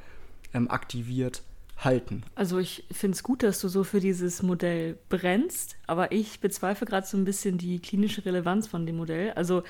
ähm, 0.54 0.70
aktiviert 0.70 1.42
halten. 1.84 2.22
Also 2.34 2.58
ich 2.58 2.84
finde 2.92 3.16
es 3.16 3.22
gut, 3.22 3.42
dass 3.42 3.60
du 3.60 3.68
so 3.68 3.82
für 3.84 4.00
dieses 4.00 4.42
Modell 4.42 4.98
brennst, 5.08 5.76
aber 5.86 6.12
ich 6.12 6.40
bezweifle 6.40 6.86
gerade 6.86 7.06
so 7.06 7.16
ein 7.16 7.24
bisschen 7.24 7.58
die 7.58 7.80
klinische 7.80 8.24
Relevanz 8.24 8.66
von 8.66 8.86
dem 8.86 8.96
Modell. 8.96 9.32
Also 9.32 9.62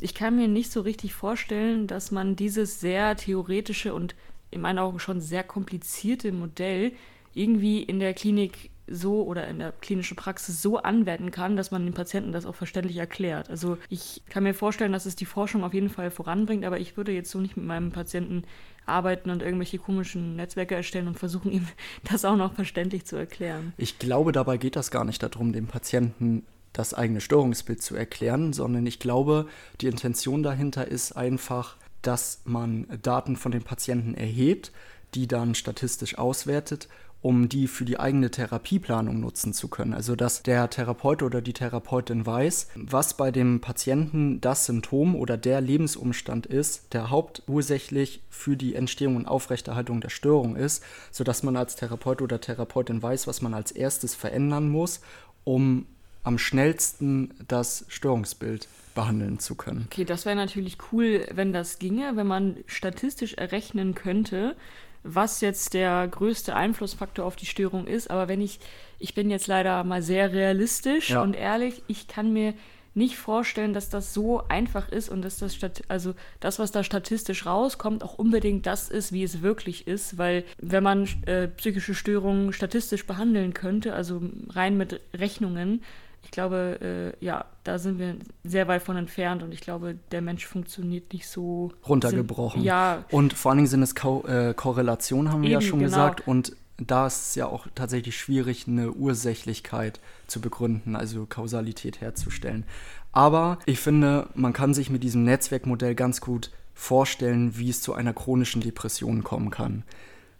ich 0.00 0.14
kann 0.14 0.36
mir 0.36 0.48
nicht 0.48 0.72
so 0.72 0.80
richtig 0.80 1.12
vorstellen, 1.14 1.86
dass 1.86 2.10
man 2.10 2.36
dieses 2.36 2.80
sehr 2.80 3.16
theoretische 3.16 3.94
und 3.94 4.14
in 4.50 4.60
meinen 4.60 4.78
Augen 4.78 4.98
schon 4.98 5.20
sehr 5.20 5.44
komplizierte 5.44 6.32
Modell 6.32 6.92
irgendwie 7.34 7.82
in 7.82 8.00
der 8.00 8.14
Klinik 8.14 8.70
so 8.90 9.22
oder 9.22 9.46
in 9.46 9.60
der 9.60 9.72
klinischen 9.72 10.16
Praxis 10.16 10.60
so 10.60 10.78
anwenden 10.78 11.30
kann, 11.30 11.56
dass 11.56 11.70
man 11.70 11.84
den 11.84 11.94
Patienten 11.94 12.32
das 12.32 12.44
auch 12.44 12.56
verständlich 12.56 12.96
erklärt. 12.96 13.48
Also 13.48 13.78
ich 13.88 14.22
kann 14.28 14.42
mir 14.42 14.52
vorstellen, 14.52 14.92
dass 14.92 15.06
es 15.06 15.14
die 15.14 15.26
Forschung 15.26 15.62
auf 15.62 15.72
jeden 15.72 15.88
Fall 15.88 16.10
voranbringt, 16.10 16.64
aber 16.64 16.80
ich 16.80 16.96
würde 16.96 17.12
jetzt 17.12 17.30
so 17.30 17.38
nicht 17.38 17.56
mit 17.56 17.66
meinem 17.66 17.92
Patienten 17.92 18.42
arbeiten 18.86 19.30
und 19.30 19.42
irgendwelche 19.42 19.78
komischen 19.78 20.34
Netzwerke 20.34 20.74
erstellen 20.74 21.06
und 21.06 21.18
versuchen 21.18 21.52
ihm 21.52 21.68
das 22.10 22.24
auch 22.24 22.36
noch 22.36 22.54
verständlich 22.54 23.06
zu 23.06 23.16
erklären. 23.16 23.72
Ich 23.76 23.98
glaube, 23.98 24.32
dabei 24.32 24.56
geht 24.56 24.76
das 24.76 24.90
gar 24.90 25.04
nicht 25.04 25.22
darum, 25.22 25.52
dem 25.52 25.68
Patienten 25.68 26.44
das 26.72 26.94
eigene 26.94 27.20
Störungsbild 27.20 27.82
zu 27.82 27.96
erklären, 27.96 28.52
sondern 28.52 28.86
ich 28.86 28.98
glaube, 29.00 29.46
die 29.80 29.86
Intention 29.86 30.42
dahinter 30.42 30.86
ist 30.86 31.12
einfach, 31.12 31.76
dass 32.02 32.40
man 32.44 32.86
Daten 33.02 33.36
von 33.36 33.52
den 33.52 33.62
Patienten 33.62 34.14
erhebt, 34.14 34.72
die 35.14 35.26
dann 35.26 35.54
statistisch 35.54 36.18
auswertet, 36.18 36.88
um 37.22 37.48
die 37.48 37.66
für 37.66 37.84
die 37.84 38.00
eigene 38.00 38.30
Therapieplanung 38.30 39.20
nutzen 39.20 39.52
zu 39.52 39.68
können. 39.68 39.92
Also 39.92 40.16
dass 40.16 40.42
der 40.42 40.70
Therapeut 40.70 41.22
oder 41.22 41.42
die 41.42 41.52
Therapeutin 41.52 42.24
weiß, 42.24 42.68
was 42.76 43.14
bei 43.14 43.30
dem 43.30 43.60
Patienten 43.60 44.40
das 44.40 44.66
Symptom 44.66 45.14
oder 45.14 45.36
der 45.36 45.60
Lebensumstand 45.60 46.46
ist, 46.46 46.94
der 46.94 47.10
hauptursächlich 47.10 48.22
für 48.30 48.56
die 48.56 48.74
Entstehung 48.74 49.16
und 49.16 49.26
Aufrechterhaltung 49.26 50.00
der 50.00 50.08
Störung 50.08 50.56
ist, 50.56 50.82
sodass 51.10 51.42
man 51.42 51.56
als 51.56 51.76
Therapeut 51.76 52.22
oder 52.22 52.40
Therapeutin 52.40 53.02
weiß, 53.02 53.26
was 53.26 53.42
man 53.42 53.52
als 53.52 53.70
erstes 53.70 54.14
verändern 54.14 54.70
muss, 54.70 55.00
um 55.44 55.86
am 56.22 56.38
schnellsten 56.38 57.34
das 57.48 57.84
Störungsbild 57.88 58.68
behandeln 59.00 59.38
zu 59.38 59.54
können. 59.54 59.86
Okay, 59.86 60.04
das 60.04 60.26
wäre 60.26 60.36
natürlich 60.36 60.76
cool, 60.92 61.26
wenn 61.32 61.52
das 61.52 61.78
ginge, 61.78 62.12
wenn 62.16 62.26
man 62.26 62.56
statistisch 62.66 63.34
errechnen 63.34 63.94
könnte, 63.94 64.56
was 65.02 65.40
jetzt 65.40 65.72
der 65.72 66.06
größte 66.08 66.54
Einflussfaktor 66.54 67.24
auf 67.24 67.36
die 67.36 67.46
Störung 67.46 67.86
ist. 67.86 68.10
Aber 68.10 68.28
wenn 68.28 68.42
ich, 68.42 68.60
ich 68.98 69.14
bin 69.14 69.30
jetzt 69.30 69.46
leider 69.46 69.82
mal 69.84 70.02
sehr 70.02 70.32
realistisch 70.32 71.10
ja. 71.10 71.22
und 71.22 71.34
ehrlich, 71.34 71.82
ich 71.86 72.08
kann 72.08 72.32
mir 72.32 72.52
nicht 72.92 73.16
vorstellen, 73.16 73.72
dass 73.72 73.88
das 73.88 74.12
so 74.12 74.42
einfach 74.48 74.88
ist 74.90 75.08
und 75.08 75.22
dass 75.22 75.38
das 75.38 75.54
Stat 75.54 75.82
also 75.88 76.14
das, 76.40 76.58
was 76.58 76.72
da 76.72 76.82
statistisch 76.82 77.46
rauskommt, 77.46 78.02
auch 78.02 78.18
unbedingt 78.18 78.66
das 78.66 78.90
ist, 78.90 79.12
wie 79.12 79.22
es 79.22 79.42
wirklich 79.42 79.86
ist, 79.86 80.18
weil 80.18 80.44
wenn 80.58 80.82
man 80.82 81.08
äh, 81.24 81.48
psychische 81.48 81.94
Störungen 81.94 82.52
statistisch 82.52 83.06
behandeln 83.06 83.54
könnte, 83.54 83.94
also 83.94 84.20
rein 84.48 84.76
mit 84.76 85.00
Rechnungen, 85.14 85.82
ich 86.22 86.30
glaube, 86.30 87.14
äh, 87.20 87.24
ja, 87.24 87.46
da 87.64 87.78
sind 87.78 87.98
wir 87.98 88.16
sehr 88.44 88.68
weit 88.68 88.82
von 88.82 88.96
entfernt 88.96 89.42
und 89.42 89.52
ich 89.52 89.60
glaube, 89.60 89.96
der 90.12 90.22
Mensch 90.22 90.46
funktioniert 90.46 91.12
nicht 91.12 91.28
so 91.28 91.72
runtergebrochen. 91.88 92.60
Sind, 92.60 92.66
ja. 92.66 93.04
Und 93.10 93.32
vor 93.32 93.50
allen 93.50 93.58
Dingen 93.58 93.68
sind 93.68 93.82
es 93.82 93.94
Ko 93.94 94.24
äh, 94.26 94.54
Korrelationen, 94.54 95.32
haben 95.32 95.42
wir 95.42 95.50
Eben, 95.50 95.60
ja 95.60 95.66
schon 95.66 95.78
genau. 95.80 95.90
gesagt. 95.90 96.26
Und 96.26 96.56
da 96.78 97.06
ist 97.06 97.28
es 97.28 97.34
ja 97.34 97.46
auch 97.46 97.66
tatsächlich 97.74 98.18
schwierig, 98.18 98.66
eine 98.66 98.92
Ursächlichkeit 98.92 100.00
zu 100.26 100.40
begründen, 100.40 100.96
also 100.96 101.26
Kausalität 101.26 102.00
herzustellen. 102.00 102.64
Aber 103.12 103.58
ich 103.66 103.80
finde, 103.80 104.28
man 104.34 104.52
kann 104.52 104.72
sich 104.72 104.88
mit 104.90 105.02
diesem 105.02 105.24
Netzwerkmodell 105.24 105.94
ganz 105.94 106.20
gut 106.20 106.50
vorstellen, 106.74 107.58
wie 107.58 107.70
es 107.70 107.82
zu 107.82 107.92
einer 107.92 108.14
chronischen 108.14 108.62
Depression 108.62 109.24
kommen 109.24 109.50
kann. 109.50 109.82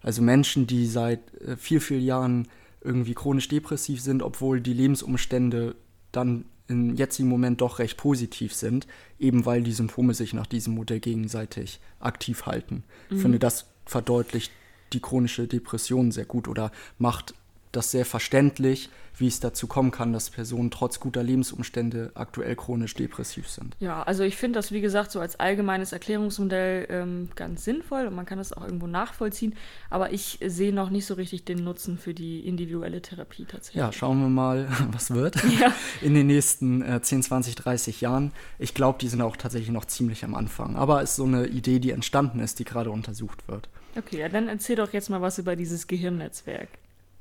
Also 0.03 0.22
Menschen, 0.22 0.66
die 0.66 0.87
seit 0.87 1.20
äh, 1.43 1.57
vier, 1.57 1.81
vier 1.81 2.01
Jahren 2.01 2.49
irgendwie 2.83 3.14
chronisch 3.14 3.49
depressiv 3.49 4.01
sind, 4.01 4.22
obwohl 4.22 4.61
die 4.61 4.72
Lebensumstände 4.72 5.74
dann 6.12 6.45
im 6.68 6.95
jetzigen 6.95 7.28
Moment 7.28 7.61
doch 7.61 7.78
recht 7.81 7.97
positiv 7.97 8.55
sind, 8.55 8.87
eben 9.18 9.45
weil 9.45 9.62
die 9.62 9.72
Symptome 9.72 10.14
sich 10.14 10.33
nach 10.33 10.47
diesem 10.47 10.74
Modell 10.74 11.01
gegenseitig 11.01 11.81
aktiv 11.99 12.47
halten. 12.47 12.85
Mhm. 13.09 13.16
Ich 13.16 13.22
finde, 13.22 13.39
das 13.39 13.66
verdeutlicht 13.87 14.53
die 14.93 15.01
chronische 15.01 15.47
Depression 15.47 16.12
sehr 16.12 16.24
gut 16.24 16.49
oder 16.49 16.70
macht 16.99 17.35
das 17.72 17.90
sehr 17.90 18.04
verständlich, 18.04 18.88
wie 19.16 19.26
es 19.26 19.38
dazu 19.38 19.66
kommen 19.66 19.90
kann, 19.90 20.12
dass 20.14 20.30
Personen 20.30 20.70
trotz 20.70 20.98
guter 20.98 21.22
Lebensumstände 21.22 22.10
aktuell 22.14 22.56
chronisch 22.56 22.94
depressiv 22.94 23.48
sind. 23.50 23.76
Ja, 23.78 24.02
also 24.02 24.22
ich 24.24 24.36
finde 24.36 24.58
das, 24.58 24.72
wie 24.72 24.80
gesagt, 24.80 25.10
so 25.10 25.20
als 25.20 25.38
allgemeines 25.38 25.92
Erklärungsmodell 25.92 26.86
ähm, 26.88 27.28
ganz 27.34 27.64
sinnvoll 27.64 28.06
und 28.06 28.14
man 28.14 28.24
kann 28.24 28.38
das 28.38 28.52
auch 28.54 28.64
irgendwo 28.64 28.86
nachvollziehen, 28.86 29.54
aber 29.90 30.12
ich 30.12 30.38
sehe 30.44 30.72
noch 30.72 30.88
nicht 30.88 31.04
so 31.04 31.14
richtig 31.14 31.44
den 31.44 31.62
Nutzen 31.62 31.98
für 31.98 32.14
die 32.14 32.40
individuelle 32.46 33.02
Therapie 33.02 33.44
tatsächlich. 33.44 33.80
Ja, 33.80 33.92
schauen 33.92 34.20
wir 34.20 34.28
mal, 34.28 34.68
was 34.92 35.10
wird 35.10 35.36
Ja. 35.60 35.74
in 36.00 36.14
den 36.14 36.26
nächsten 36.28 36.80
äh, 36.80 37.02
10, 37.02 37.22
20, 37.24 37.56
30 37.56 38.00
Jahren. 38.00 38.32
Ich 38.58 38.72
glaube, 38.74 38.98
die 39.00 39.08
sind 39.08 39.20
auch 39.20 39.36
tatsächlich 39.36 39.70
noch 39.70 39.84
ziemlich 39.84 40.24
am 40.24 40.34
Anfang, 40.34 40.76
aber 40.76 41.02
es 41.02 41.10
ist 41.10 41.16
so 41.16 41.24
eine 41.24 41.46
Idee, 41.46 41.78
die 41.78 41.90
entstanden 41.90 42.40
ist, 42.40 42.58
die 42.58 42.64
gerade 42.64 42.90
untersucht 42.90 43.46
wird. 43.48 43.68
Okay, 43.98 44.20
ja, 44.20 44.28
dann 44.30 44.48
erzähl 44.48 44.76
doch 44.76 44.92
jetzt 44.94 45.10
mal 45.10 45.20
was 45.20 45.38
über 45.38 45.56
dieses 45.56 45.86
Gehirnnetzwerk. 45.88 46.68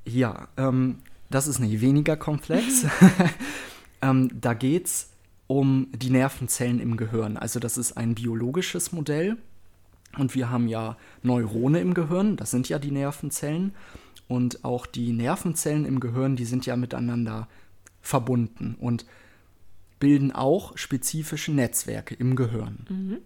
Ja, 0.05 0.47
ähm, 0.57 0.99
das 1.29 1.47
ist 1.47 1.59
nicht 1.59 1.81
weniger 1.81 2.17
komplex. 2.17 2.85
ähm, 4.01 4.29
da 4.39 4.53
geht 4.53 4.87
es 4.87 5.09
um 5.47 5.87
die 5.91 6.09
Nervenzellen 6.09 6.79
im 6.79 6.97
Gehirn. 6.97 7.37
Also 7.37 7.59
das 7.59 7.77
ist 7.77 7.93
ein 7.93 8.15
biologisches 8.15 8.91
Modell. 8.91 9.37
Und 10.17 10.35
wir 10.35 10.49
haben 10.49 10.67
ja 10.67 10.97
Neurone 11.21 11.79
im 11.81 11.93
Gehirn, 11.93 12.35
das 12.35 12.51
sind 12.51 12.67
ja 12.69 12.79
die 12.79 12.91
Nervenzellen. 12.91 13.73
Und 14.27 14.63
auch 14.63 14.85
die 14.85 15.11
Nervenzellen 15.11 15.85
im 15.85 15.99
Gehirn, 15.99 16.35
die 16.35 16.45
sind 16.45 16.65
ja 16.65 16.75
miteinander 16.75 17.47
verbunden 18.01 18.75
und 18.79 19.05
bilden 19.99 20.31
auch 20.31 20.77
spezifische 20.77 21.51
Netzwerke 21.51 22.15
im 22.15 22.35
Gehirn. 22.35 23.21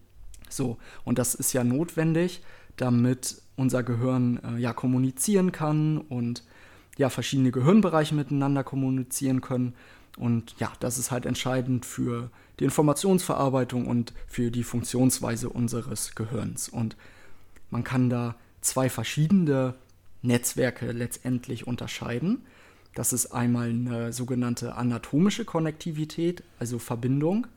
So, 0.49 0.77
und 1.03 1.19
das 1.19 1.35
ist 1.35 1.53
ja 1.53 1.63
notwendig, 1.63 2.41
damit 2.77 3.41
unser 3.55 3.83
Gehirn 3.83 4.39
äh, 4.43 4.57
ja 4.59 4.73
kommunizieren 4.73 5.51
kann 5.51 5.97
und 5.97 6.43
ja 6.97 7.09
verschiedene 7.09 7.51
Gehirnbereiche 7.51 8.15
miteinander 8.15 8.63
kommunizieren 8.63 9.41
können. 9.41 9.73
Und 10.17 10.55
ja, 10.59 10.71
das 10.79 10.97
ist 10.97 11.11
halt 11.11 11.25
entscheidend 11.25 11.85
für 11.85 12.29
die 12.59 12.65
Informationsverarbeitung 12.65 13.87
und 13.87 14.13
für 14.27 14.51
die 14.51 14.63
Funktionsweise 14.63 15.49
unseres 15.49 16.13
Gehirns. 16.15 16.69
Und 16.69 16.95
man 17.71 17.83
kann 17.83 18.09
da 18.09 18.35
zwei 18.61 18.89
verschiedene 18.89 19.73
Netzwerke 20.21 20.91
letztendlich 20.91 21.65
unterscheiden. 21.65 22.43
Das 22.93 23.11
ist 23.11 23.27
einmal 23.27 23.69
eine 23.69 24.13
sogenannte 24.13 24.75
anatomische 24.75 25.45
Konnektivität, 25.45 26.43
also 26.59 26.77
Verbindung. 26.77 27.47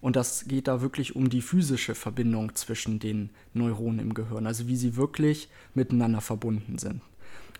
Und 0.00 0.16
das 0.16 0.46
geht 0.48 0.66
da 0.66 0.82
wirklich 0.82 1.14
um 1.14 1.30
die 1.30 1.42
physische 1.42 1.94
Verbindung 1.94 2.56
zwischen 2.56 2.98
den 2.98 3.30
Neuronen 3.54 4.00
im 4.00 4.14
Gehirn, 4.14 4.48
also 4.48 4.66
wie 4.66 4.76
sie 4.76 4.96
wirklich 4.96 5.48
miteinander 5.74 6.20
verbunden 6.20 6.78
sind. 6.78 7.00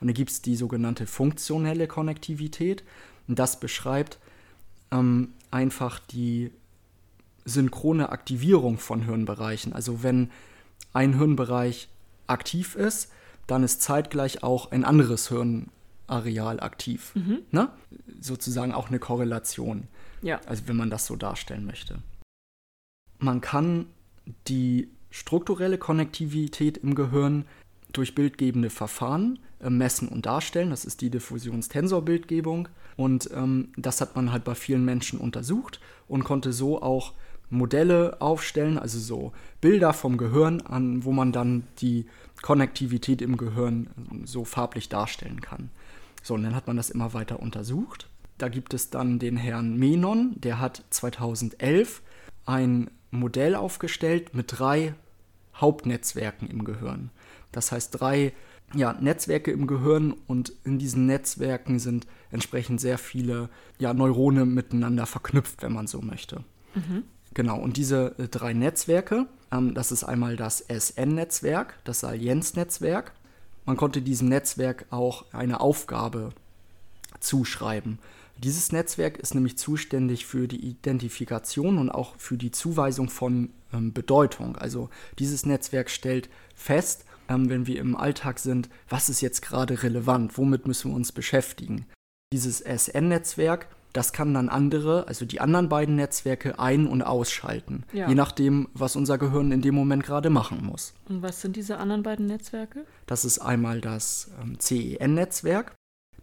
Und 0.03 0.09
da 0.09 0.13
gibt 0.13 0.33
es 0.33 0.43
die 0.43 0.57
sogenannte 0.57 1.07
funktionelle 1.07 1.87
Konnektivität. 1.87 2.83
Und 3.29 3.39
das 3.39 3.61
beschreibt 3.61 4.19
ähm, 4.91 5.33
einfach 5.53 6.01
die 6.01 6.51
synchrone 7.45 8.09
Aktivierung 8.09 8.79
von 8.79 9.03
Hirnbereichen. 9.03 9.73
Also 9.73 10.03
wenn 10.03 10.31
ein 10.93 11.17
Hirnbereich 11.19 11.89
aktiv 12.27 12.75
ist, 12.75 13.13
dann 13.47 13.63
ist 13.63 13.81
zeitgleich 13.81 14.43
auch 14.43 14.73
ein 14.73 14.85
anderes 14.85 15.29
Hirnareal 15.29 16.59
aktiv. 16.59 17.13
Ne? 17.53 17.71
Sozusagen 18.21 18.75
auch 18.75 18.89
eine 18.89 18.99
Korrelation. 18.99 19.87
Ja. 20.21 20.41
Also 20.47 20.65
wenn 20.67 20.77
man 20.77 20.91
das 20.91 21.07
so 21.07 21.15
darstellen 21.15 21.65
möchte. 21.65 21.99
Man 23.19 23.41
kann 23.41 23.87
die 24.49 24.89
strukturelle 25.11 25.79
Konnektivität 25.79 26.79
im 26.79 26.97
Gehirn 26.97 27.45
durch 27.93 28.17
bildgebende 28.17 28.71
Verfahren 28.71 29.39
messen 29.71 30.09
und 30.09 30.27
darstellen. 30.27 30.71
Das 30.71 30.85
ist 30.85 31.01
die 31.01 31.11
Diffusionstensorbildgebung. 31.11 32.69
Und 32.97 33.31
ähm, 33.35 33.69
das 33.77 34.01
hat 34.01 34.17
man 34.17 34.33
halt 34.33 34.45
bei 34.45 34.55
vielen 34.55 34.85
Menschen 34.85 35.19
untersucht 35.19 35.81
und 36.09 36.25
konnte 36.25 36.53
so 36.53 36.83
auch 36.83 37.13
Modelle 37.51 38.21
aufstellen, 38.21 38.79
also 38.79 38.99
so 38.99 39.33
Bilder 39.61 39.93
vom 39.93 40.17
Gehirn 40.17 40.63
an, 40.63 41.05
wo 41.05 41.13
man 41.13 41.33
dann 41.33 41.65
die 41.79 42.07
Konnektivität 42.41 43.23
im 43.23 43.37
Gehirn 43.37 43.87
äh, 43.87 44.27
so 44.27 44.45
farblich 44.45 44.89
darstellen 44.89 45.41
kann. 45.41 45.71
So, 46.23 46.35
und 46.35 46.43
dann 46.45 46.55
hat 46.55 46.67
man 46.67 46.77
das 46.77 46.91
immer 46.91 47.15
weiter 47.15 47.41
untersucht. 47.41 48.09
Da 48.39 48.49
gibt 48.49 48.75
es 48.75 48.91
dann 48.91 49.19
den 49.19 49.37
Herrn 49.37 49.77
Menon, 49.77 50.35
der 50.37 50.59
hat 50.59 50.83
2011 50.91 52.03
ein 52.47 52.91
Modell 53.11 53.55
aufgestellt 53.55 54.35
mit 54.35 54.59
drei 54.59 54.95
Hauptnetzwerken 55.55 56.49
im 56.49 56.65
Gehirn. 56.65 57.11
Das 57.53 57.71
heißt 57.71 58.01
drei 58.01 58.33
ja, 58.75 58.95
Netzwerke 58.95 59.51
im 59.51 59.67
Gehirn 59.67 60.15
und 60.27 60.53
in 60.65 60.79
diesen 60.79 61.07
Netzwerken 61.07 61.79
sind 61.79 62.07
entsprechend 62.31 62.81
sehr 62.81 62.99
viele 62.99 63.49
ja, 63.79 63.93
Neurone 63.95 64.47
miteinander 64.47 65.07
verknüpft, 65.07 65.63
wenn 65.63 65.73
man 65.73 65.87
so 65.87 66.01
möchte. 66.01 66.45
Genau, 67.35 67.59
und 67.59 67.77
diese 67.77 68.15
äh, 68.19 68.29
drei 68.29 68.53
Netzwerke, 68.53 69.27
ähm, 69.51 69.75
das 69.75 69.93
ist 69.93 70.05
einmal 70.05 70.37
das 70.37 70.61
SN-Netzwerk, 70.69 71.75
das 71.85 72.01
Salienz-Netzwerk. 72.01 73.13
Man 73.65 73.77
konnte 73.77 74.03
diesem 74.03 74.29
Netzwerk 74.29 74.87
auch 74.91 75.25
eine 75.33 75.61
Aufgabe 75.61 76.31
zuschreiben. 77.21 77.99
Dieses 78.39 78.73
Netzwerk 78.73 79.19
ist 79.19 79.35
nämlich 79.35 79.57
zuständig 79.57 80.27
für 80.27 80.49
die 80.49 80.67
Identifikation 80.67 81.79
und 81.79 81.91
auch 81.91 82.17
für 82.17 82.37
die 82.37 82.51
Zuweisung 82.51 83.09
von 83.09 83.51
ähm, 83.73 83.93
Bedeutung. 83.93 84.57
Also 84.57 84.91
dieses 85.19 85.47
Netzwerk 85.47 85.91
stellt 85.91 86.29
fest, 86.55 87.05
ähm, 87.29 87.49
wenn 87.49 87.67
wir 87.67 87.81
im 87.81 87.97
Alltag 87.97 88.39
sind, 88.39 88.69
was 88.89 89.09
ist 89.09 89.21
jetzt 89.21 89.43
gerade 89.43 89.83
relevant, 89.83 90.37
womit 90.39 90.67
müssen 90.67 90.91
wir 90.91 90.97
uns 90.97 91.13
beschäftigen. 91.13 91.87
Dieses 92.33 92.61
SN-Netzwerk, 92.61 93.69
das 93.93 94.13
kann 94.15 94.33
dann 94.33 94.49
andere, 94.49 95.07
also 95.07 95.27
die 95.27 95.41
anderen 95.41 95.69
beiden 95.69 95.97
Netzwerke 95.97 96.59
ein- 96.59 96.87
und 96.87 97.03
ausschalten, 97.03 97.85
Ja. 97.93 98.09
je 98.09 98.15
nachdem, 98.15 98.69
was 98.73 98.97
unser 98.97 99.19
Gehirn 99.19 99.53
in 99.53 99.61
dem 99.61 99.75
Moment 99.75 100.03
gerade 100.03 100.31
machen 100.31 100.65
muss. 100.65 100.95
Und 101.09 101.21
was 101.23 101.41
sind 101.43 101.57
diese 101.57 101.77
anderen 101.77 102.03
beiden 102.03 102.27
Netzwerke? 102.27 102.87
Das 103.07 103.25
ist 103.27 103.39
einmal 103.39 103.81
das 103.83 104.31
ähm, 104.43 104.59
CEN-Netzwerk. 104.59 105.75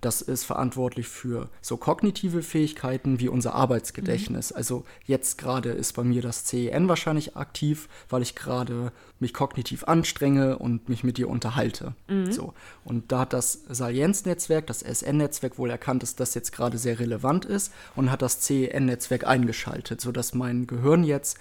Das 0.02 0.22
ist 0.22 0.46
verantwortlich 0.46 1.08
für 1.08 1.50
so 1.62 1.76
kognitive 1.76 2.42
Fähigkeiten 2.42 3.20
wie 3.20 3.28
unser 3.28 3.54
Arbeitsgedächtnis. 3.56 4.52
Also 4.52 4.86
jetzt 5.06 5.38
gerade 5.38 5.70
ist 5.70 5.94
bei 5.94 6.04
mir 6.04 6.22
das 6.22 6.46
CEN 6.46 6.88
wahrscheinlich 6.88 7.36
aktiv, 7.36 7.90
weil 8.08 8.22
ich 8.22 8.36
gerade 8.36 8.92
mich 9.20 9.34
kognitiv 9.34 9.84
anstrenge 9.84 10.58
und 10.58 10.88
mich 10.88 11.04
mit 11.04 11.18
dir 11.18 11.30
unterhalte. 11.30 11.94
So. 12.30 12.54
Und 12.86 13.12
da 13.12 13.20
hat 13.20 13.34
das 13.34 13.64
Salienz-Netzwerk, 13.68 14.68
das 14.68 14.82
SN-Netzwerk 14.82 15.58
wohl 15.58 15.70
erkannt, 15.70 16.04
dass 16.04 16.16
das 16.16 16.34
jetzt 16.34 16.52
gerade 16.52 16.78
sehr 16.78 17.00
relevant 17.00 17.44
ist 17.44 17.74
und 17.96 18.10
hat 18.10 18.22
das 18.22 18.40
CEN-Netzwerk 18.40 19.28
eingeschaltet, 19.28 20.00
sodass 20.00 20.34
mein 20.34 20.66
Gehirn 20.66 21.04
jetzt 21.04 21.38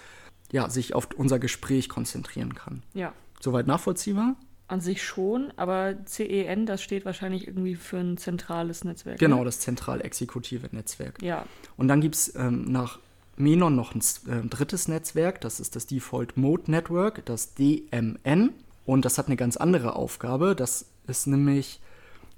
ja, 0.51 0.69
sich 0.69 0.95
auf 0.95 1.09
unser 1.17 1.39
Gespräch 1.39 1.89
konzentrieren 1.89 2.55
kann. 2.55 2.83
Ja. 2.95 3.13
Soweit 3.41 3.67
nachvollziehbar? 3.67 4.35
An 4.69 4.81
sich 4.81 5.03
schon, 5.03 5.53
aber 5.57 5.95
CEN, 6.05 6.67
das 6.67 6.83
steht 6.83 7.05
wahrscheinlich 7.05 7.47
irgendwie 7.47 7.75
für 7.75 7.97
ein 7.97 8.19
zentrales 8.19 8.85
Netzwerk. 8.85 9.19
Genau, 9.19 9.39
Ne? 9.39 9.45
das 9.47 9.61
zentral-exekutive 9.61 10.69
Netzwerk. 10.73 11.23
Ja. 11.23 11.45
Und 11.77 11.89
dann 11.89 12.01
gibt 12.03 12.15
es 12.15 12.35
ähm, 12.37 12.71
nach 12.71 12.99
Menon 13.37 13.75
noch 13.75 13.95
ein 13.95 14.01
äh, 14.31 14.47
drittes 14.47 14.89
Netzwerk, 14.89 15.41
das 15.41 15.59
ist 15.61 15.75
das 15.75 15.87
Default 15.87 16.37
Mode 16.37 16.71
Network, 16.71 17.25
das 17.25 17.55
DMN. 17.55 18.51
Und 18.85 19.05
das 19.05 19.19
hat 19.19 19.27
eine 19.27 19.37
ganz 19.37 19.57
andere 19.57 19.97
Aufgabe. 19.97 20.55
Das 20.55 20.87
ist 21.07 21.27
nämlich 21.27 21.81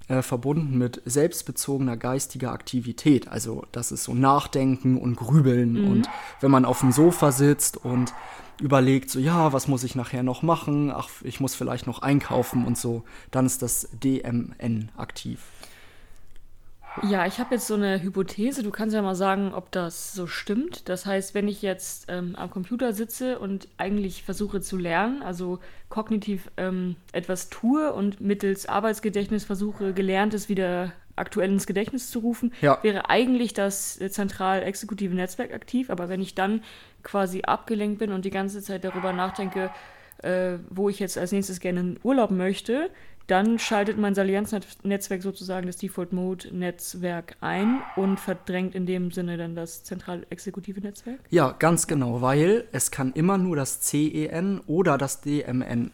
äh, 0.08 0.22
verbunden 0.22 0.76
mit 0.78 1.00
selbstbezogener 1.04 1.96
geistiger 1.96 2.52
Aktivität. 2.52 3.28
Also 3.28 3.64
das 3.72 3.92
ist 3.92 4.04
so 4.04 4.14
Nachdenken 4.14 4.98
und 4.98 5.16
Grübeln. 5.16 5.84
Und 5.88 6.08
wenn 6.40 6.50
man 6.50 6.64
auf 6.64 6.80
dem 6.80 6.90
Sofa 6.92 7.30
sitzt 7.32 7.76
und 7.76 8.12
überlegt, 8.60 9.10
so 9.10 9.18
ja, 9.18 9.52
was 9.52 9.68
muss 9.68 9.84
ich 9.84 9.94
nachher 9.94 10.22
noch 10.22 10.42
machen? 10.42 10.90
Ach, 10.94 11.08
ich 11.22 11.40
muss 11.40 11.54
vielleicht 11.54 11.86
noch 11.86 12.02
einkaufen 12.02 12.64
und 12.66 12.76
so, 12.78 13.02
dann 13.30 13.46
ist 13.46 13.62
das 13.62 13.88
DMN 13.92 14.90
aktiv. 14.96 15.40
Ja, 17.08 17.24
ich 17.24 17.38
habe 17.38 17.54
jetzt 17.54 17.68
so 17.68 17.74
eine 17.74 18.02
Hypothese. 18.02 18.64
Du 18.64 18.70
kannst 18.70 18.94
ja 18.96 19.00
mal 19.00 19.14
sagen, 19.14 19.54
ob 19.54 19.70
das 19.70 20.12
so 20.12 20.26
stimmt. 20.26 20.88
Das 20.88 21.06
heißt, 21.06 21.34
wenn 21.34 21.46
ich 21.46 21.62
jetzt 21.62 22.06
ähm, 22.08 22.34
am 22.34 22.50
Computer 22.50 22.92
sitze 22.92 23.38
und 23.38 23.68
eigentlich 23.78 24.24
versuche 24.24 24.60
zu 24.60 24.76
lernen, 24.76 25.22
also 25.22 25.60
kognitiv 25.88 26.50
ähm, 26.56 26.96
etwas 27.12 27.48
tue 27.48 27.92
und 27.92 28.20
mittels 28.20 28.66
Arbeitsgedächtnis 28.66 29.44
versuche, 29.44 29.94
Gelerntes 29.94 30.48
wieder 30.48 30.92
aktuell 31.14 31.50
ins 31.52 31.66
Gedächtnis 31.66 32.10
zu 32.10 32.18
rufen, 32.20 32.52
Ja. 32.60 32.78
wäre 32.82 33.08
eigentlich 33.08 33.54
das 33.54 34.00
äh, 34.00 34.10
zentral-exekutive 34.10 35.14
Netzwerk 35.14 35.54
aktiv. 35.54 35.90
Aber 35.90 36.08
wenn 36.08 36.20
ich 36.20 36.34
dann 36.34 36.62
quasi 37.02 37.42
abgelenkt 37.42 37.98
bin 37.98 38.12
und 38.12 38.24
die 38.24 38.30
ganze 38.30 38.62
Zeit 38.62 38.84
darüber 38.84 39.12
nachdenke, 39.12 39.70
äh, 40.22 40.58
wo 40.68 40.88
ich 40.88 40.98
jetzt 40.98 41.16
als 41.16 41.32
nächstes 41.32 41.60
gerne 41.60 41.80
in 41.80 42.00
Urlaub 42.02 42.30
möchte, 42.30 42.90
dann 43.30 43.60
schaltet 43.60 43.96
mein 43.96 44.14
Salienz-Netzwerk 44.14 45.22
sozusagen 45.22 45.68
das 45.68 45.76
Default-Mode-Netzwerk 45.76 47.36
ein 47.40 47.80
und 47.94 48.18
verdrängt 48.18 48.74
in 48.74 48.86
dem 48.86 49.12
Sinne 49.12 49.36
dann 49.36 49.54
das 49.54 49.84
zentral-exekutive 49.84 50.80
Netzwerk. 50.80 51.20
Ja, 51.30 51.52
ganz 51.52 51.86
genau, 51.86 52.22
weil 52.22 52.64
es 52.72 52.90
kann 52.90 53.12
immer 53.12 53.38
nur 53.38 53.54
das 53.54 53.80
CEN 53.82 54.60
oder 54.66 54.98
das 54.98 55.20
DMN 55.20 55.92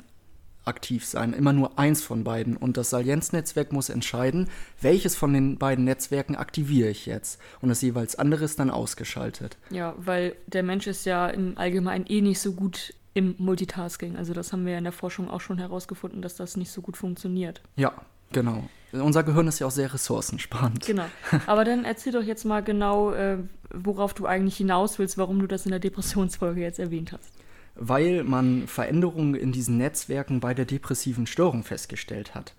aktiv 0.67 1.05
sein, 1.05 1.33
immer 1.33 1.53
nur 1.53 1.79
eins 1.79 2.03
von 2.03 2.25
beiden. 2.25 2.57
Und 2.57 2.77
das 2.77 2.91
Salienznetzwerk 2.91 3.73
muss 3.73 3.89
entscheiden, 3.89 4.49
welches 4.81 5.17
von 5.17 5.33
den 5.33 5.59
beiden 5.59 5.85
Netzwerken 5.85 6.37
aktiviere 6.37 6.91
ich 6.91 7.07
jetzt. 7.07 7.41
Und 7.61 7.69
das 7.69 7.83
jeweils 7.83 8.17
andere 8.17 8.45
ist 8.45 8.59
dann 8.59 8.71
ausgeschaltet. 8.71 9.57
Ja, 9.71 9.95
weil 9.97 10.37
der 10.47 10.63
Mensch 10.63 10.87
ist 10.87 11.07
ja 11.07 11.29
im 11.29 11.57
Allgemeinen 11.57 12.07
eh 12.07 12.21
nicht 12.21 12.41
so 12.41 12.53
gut 12.53 12.95
im 13.15 13.35
Multitasking. 13.39 14.17
Also 14.17 14.35
das 14.35 14.53
haben 14.53 14.67
wir 14.67 14.73
ja 14.73 14.79
in 14.79 14.85
der 14.85 14.93
Forschung 14.93 15.31
auch 15.31 15.41
schon 15.41 15.59
herausgefunden, 15.59 16.21
dass 16.21 16.37
das 16.37 16.57
nicht 16.57 16.71
so 16.71 16.83
gut 16.83 16.97
funktioniert. 16.97 17.63
Ja, 17.77 17.93
genau. 18.33 18.69
Unser 18.93 19.23
Gehirn 19.23 19.49
ist 19.49 19.59
ja 19.59 19.67
auch 19.67 19.73
sehr 19.73 19.93
ressourcensparend. 19.93 20.85
Genau. 20.85 21.07
Aber 21.47 21.65
dann 21.65 21.85
erzähl 21.85 22.13
doch 22.13 22.23
jetzt 22.23 22.45
mal 22.45 22.63
genau, 22.63 23.13
äh, 23.13 23.39
worauf 23.73 24.15
du 24.15 24.27
eigentlich 24.27 24.57
hinaus 24.57 24.99
willst, 24.99 25.17
warum 25.17 25.39
du 25.39 25.47
das 25.47 25.65
in 25.65 25.71
der 25.71 25.81
Depressionsfolge 25.81 26.61
jetzt 26.61 26.79
erwähnt 26.79 27.13
hast 27.13 27.31
weil 27.79 28.25
man 28.25 28.67
Veränderungen 28.67 29.35
in 29.35 29.53
diesen 29.53 29.77
Netzwerken 29.77 30.41
bei 30.41 30.55
der 30.55 30.65
depressiven 30.65 31.27
Störung 31.27 31.65
festgestellt 31.65 32.35
hat. 32.35 32.55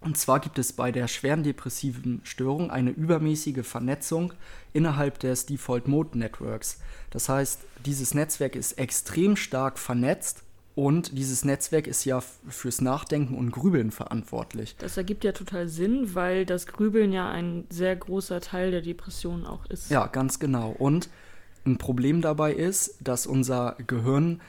Und 0.00 0.16
zwar 0.16 0.40
gibt 0.40 0.58
es 0.58 0.72
bei 0.72 0.92
der 0.92 1.08
schweren 1.08 1.42
depressiven 1.42 2.22
Störung 2.24 2.70
eine 2.70 2.90
übermäßige 2.90 3.66
Vernetzung 3.66 4.32
innerhalb 4.72 5.18
des 5.18 5.44
Default 5.44 5.88
Mode 5.88 6.18
Networks. 6.18 6.80
Das 7.10 7.28
heißt, 7.28 7.60
dieses 7.84 8.14
Netzwerk 8.14 8.56
ist 8.56 8.78
extrem 8.78 9.36
stark 9.36 9.78
vernetzt 9.78 10.42
und 10.74 11.18
dieses 11.18 11.44
Netzwerk 11.44 11.86
ist 11.86 12.06
ja 12.06 12.22
fürs 12.48 12.80
Nachdenken 12.80 13.34
und 13.36 13.50
Grübeln 13.50 13.90
verantwortlich. 13.90 14.76
Das 14.78 14.96
ergibt 14.96 15.24
ja 15.24 15.32
total 15.32 15.68
Sinn, 15.68 16.14
weil 16.14 16.46
das 16.46 16.66
Grübeln 16.66 17.12
ja 17.12 17.28
ein 17.28 17.64
sehr 17.68 17.94
großer 17.94 18.40
Teil 18.40 18.70
der 18.70 18.80
Depression 18.80 19.44
auch 19.44 19.66
ist. 19.66 19.90
Ja, 19.90 20.06
ganz 20.06 20.38
genau. 20.38 20.70
Und 20.70 21.10
ein 21.64 21.78
Problem 21.78 22.20
dabei 22.22 22.52
ist, 22.52 22.96
dass 23.00 23.26
unser 23.26 23.76
Gehirn 23.86 24.40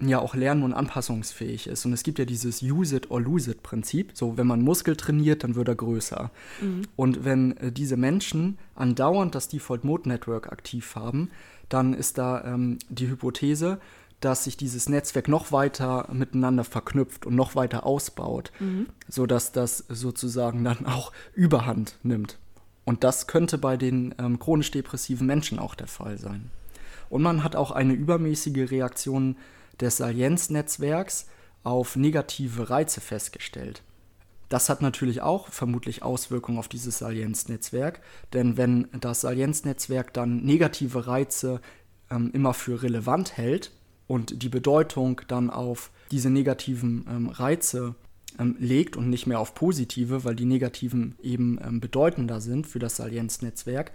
ja 0.00 0.20
auch 0.20 0.34
lernen- 0.34 0.62
und 0.62 0.74
anpassungsfähig 0.74 1.66
ist. 1.66 1.84
Und 1.84 1.92
es 1.92 2.02
gibt 2.02 2.18
ja 2.18 2.24
dieses 2.24 2.62
Use 2.62 2.96
it 2.96 3.10
or 3.10 3.20
lose 3.20 3.50
it 3.50 3.62
Prinzip. 3.62 4.12
So, 4.14 4.36
wenn 4.36 4.46
man 4.46 4.62
Muskel 4.62 4.96
trainiert, 4.96 5.42
dann 5.42 5.56
wird 5.56 5.68
er 5.68 5.74
größer. 5.74 6.30
Mhm. 6.60 6.82
Und 6.94 7.24
wenn 7.24 7.56
äh, 7.56 7.72
diese 7.72 7.96
Menschen 7.96 8.58
andauernd 8.74 9.34
das 9.34 9.48
Default 9.48 9.84
Mode 9.84 10.08
Network 10.08 10.52
aktiv 10.52 10.94
haben, 10.94 11.30
dann 11.68 11.94
ist 11.94 12.18
da 12.18 12.44
ähm, 12.44 12.78
die 12.88 13.08
Hypothese, 13.08 13.80
dass 14.20 14.44
sich 14.44 14.56
dieses 14.56 14.88
Netzwerk 14.88 15.28
noch 15.28 15.52
weiter 15.52 16.08
miteinander 16.12 16.64
verknüpft 16.64 17.26
und 17.26 17.36
noch 17.36 17.54
weiter 17.54 17.86
ausbaut, 17.86 18.52
mhm. 18.58 18.86
sodass 19.08 19.52
das 19.52 19.84
sozusagen 19.88 20.64
dann 20.64 20.86
auch 20.86 21.12
Überhand 21.34 21.98
nimmt. 22.02 22.38
Und 22.88 23.04
das 23.04 23.26
könnte 23.26 23.58
bei 23.58 23.76
den 23.76 24.14
ähm, 24.18 24.38
chronisch 24.38 24.70
depressiven 24.70 25.26
Menschen 25.26 25.58
auch 25.58 25.74
der 25.74 25.88
Fall 25.88 26.16
sein. 26.16 26.50
Und 27.10 27.20
man 27.20 27.44
hat 27.44 27.54
auch 27.54 27.70
eine 27.70 27.92
übermäßige 27.92 28.70
Reaktion 28.70 29.36
des 29.78 29.98
Salienznetzwerks 29.98 31.26
auf 31.64 31.96
negative 31.96 32.70
Reize 32.70 33.02
festgestellt. 33.02 33.82
Das 34.48 34.70
hat 34.70 34.80
natürlich 34.80 35.20
auch 35.20 35.48
vermutlich 35.48 36.02
Auswirkungen 36.02 36.56
auf 36.56 36.68
dieses 36.68 36.96
Salienznetzwerk, 36.96 38.00
denn 38.32 38.56
wenn 38.56 38.88
das 38.98 39.20
Salienznetzwerk 39.20 40.14
dann 40.14 40.42
negative 40.42 41.06
Reize 41.06 41.60
ähm, 42.10 42.30
immer 42.32 42.54
für 42.54 42.82
relevant 42.82 43.36
hält 43.36 43.70
und 44.06 44.42
die 44.42 44.48
Bedeutung 44.48 45.20
dann 45.28 45.50
auf 45.50 45.90
diese 46.10 46.30
negativen 46.30 47.04
ähm, 47.06 47.28
Reize 47.28 47.96
ähm, 48.38 48.56
legt 48.58 48.96
und 48.96 49.10
nicht 49.10 49.26
mehr 49.26 49.40
auf 49.40 49.54
positive, 49.54 50.24
weil 50.24 50.36
die 50.36 50.44
negativen 50.44 51.14
eben 51.22 51.58
ähm, 51.62 51.80
bedeutender 51.80 52.40
sind 52.40 52.66
für 52.66 52.78
das 52.78 52.96
Salienznetzwerk, 52.96 53.92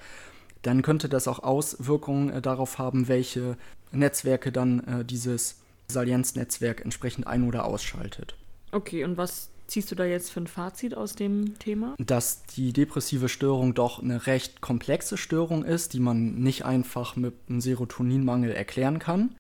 dann 0.61 0.81
könnte 0.81 1.09
das 1.09 1.27
auch 1.27 1.39
Auswirkungen 1.39 2.29
äh, 2.29 2.41
darauf 2.41 2.77
haben, 2.77 3.07
welche 3.07 3.57
Netzwerke 3.91 4.51
dann 4.51 4.79
äh, 4.86 5.05
dieses 5.05 5.57
Salienznetzwerk 5.88 6.81
entsprechend 6.81 7.27
ein- 7.27 7.47
oder 7.47 7.65
ausschaltet. 7.65 8.36
Okay, 8.71 9.03
und 9.03 9.17
was 9.17 9.49
ziehst 9.67 9.91
du 9.91 9.95
da 9.95 10.05
jetzt 10.05 10.31
für 10.31 10.41
ein 10.41 10.47
Fazit 10.47 10.95
aus 10.95 11.15
dem 11.15 11.57
Thema? 11.59 11.95
Dass 11.99 12.43
die 12.43 12.73
depressive 12.73 13.29
Störung 13.29 13.73
doch 13.73 14.01
eine 14.01 14.27
recht 14.27 14.61
komplexe 14.61 15.17
Störung 15.17 15.63
ist, 15.63 15.93
die 15.93 15.99
man 15.99 16.36
nicht 16.36 16.65
einfach 16.65 17.15
mit 17.15 17.34
einem 17.47 17.61
Serotoninmangel 17.61 18.51
erklären 18.51 18.99
kann. 18.99 19.36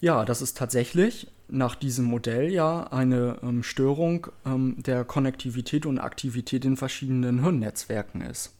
Ja, 0.00 0.24
das 0.24 0.40
ist 0.40 0.56
tatsächlich 0.56 1.28
nach 1.50 1.74
diesem 1.74 2.04
Modell 2.04 2.50
ja 2.50 2.84
eine 2.84 3.38
ähm, 3.42 3.62
Störung 3.62 4.28
ähm, 4.46 4.76
der 4.78 5.04
Konnektivität 5.04 5.86
und 5.86 5.98
Aktivität 5.98 6.64
in 6.64 6.76
verschiedenen 6.76 7.42
Hirnnetzwerken 7.42 8.20
ist. 8.22 8.54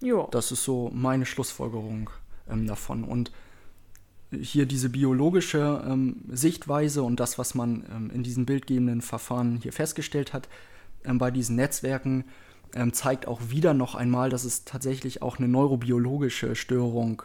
Ja. 0.00 0.28
Das 0.30 0.52
ist 0.52 0.64
so 0.64 0.90
meine 0.94 1.26
Schlussfolgerung 1.26 2.10
ähm, 2.48 2.66
davon. 2.66 3.04
Und 3.04 3.32
hier 4.30 4.66
diese 4.66 4.88
biologische 4.88 5.84
ähm, 5.86 6.24
Sichtweise 6.30 7.02
und 7.02 7.18
das, 7.18 7.38
was 7.38 7.54
man 7.54 7.84
ähm, 7.90 8.10
in 8.10 8.22
diesen 8.22 8.46
bildgebenden 8.46 9.02
Verfahren 9.02 9.56
hier 9.56 9.72
festgestellt 9.72 10.32
hat, 10.32 10.48
ähm, 11.04 11.18
bei 11.18 11.30
diesen 11.30 11.56
Netzwerken, 11.56 12.24
zeigt 12.92 13.26
auch 13.26 13.40
wieder 13.48 13.74
noch 13.74 13.96
einmal, 13.96 14.30
dass 14.30 14.44
es 14.44 14.64
tatsächlich 14.64 15.22
auch 15.22 15.38
eine 15.38 15.48
neurobiologische 15.48 16.54
Störung 16.54 17.24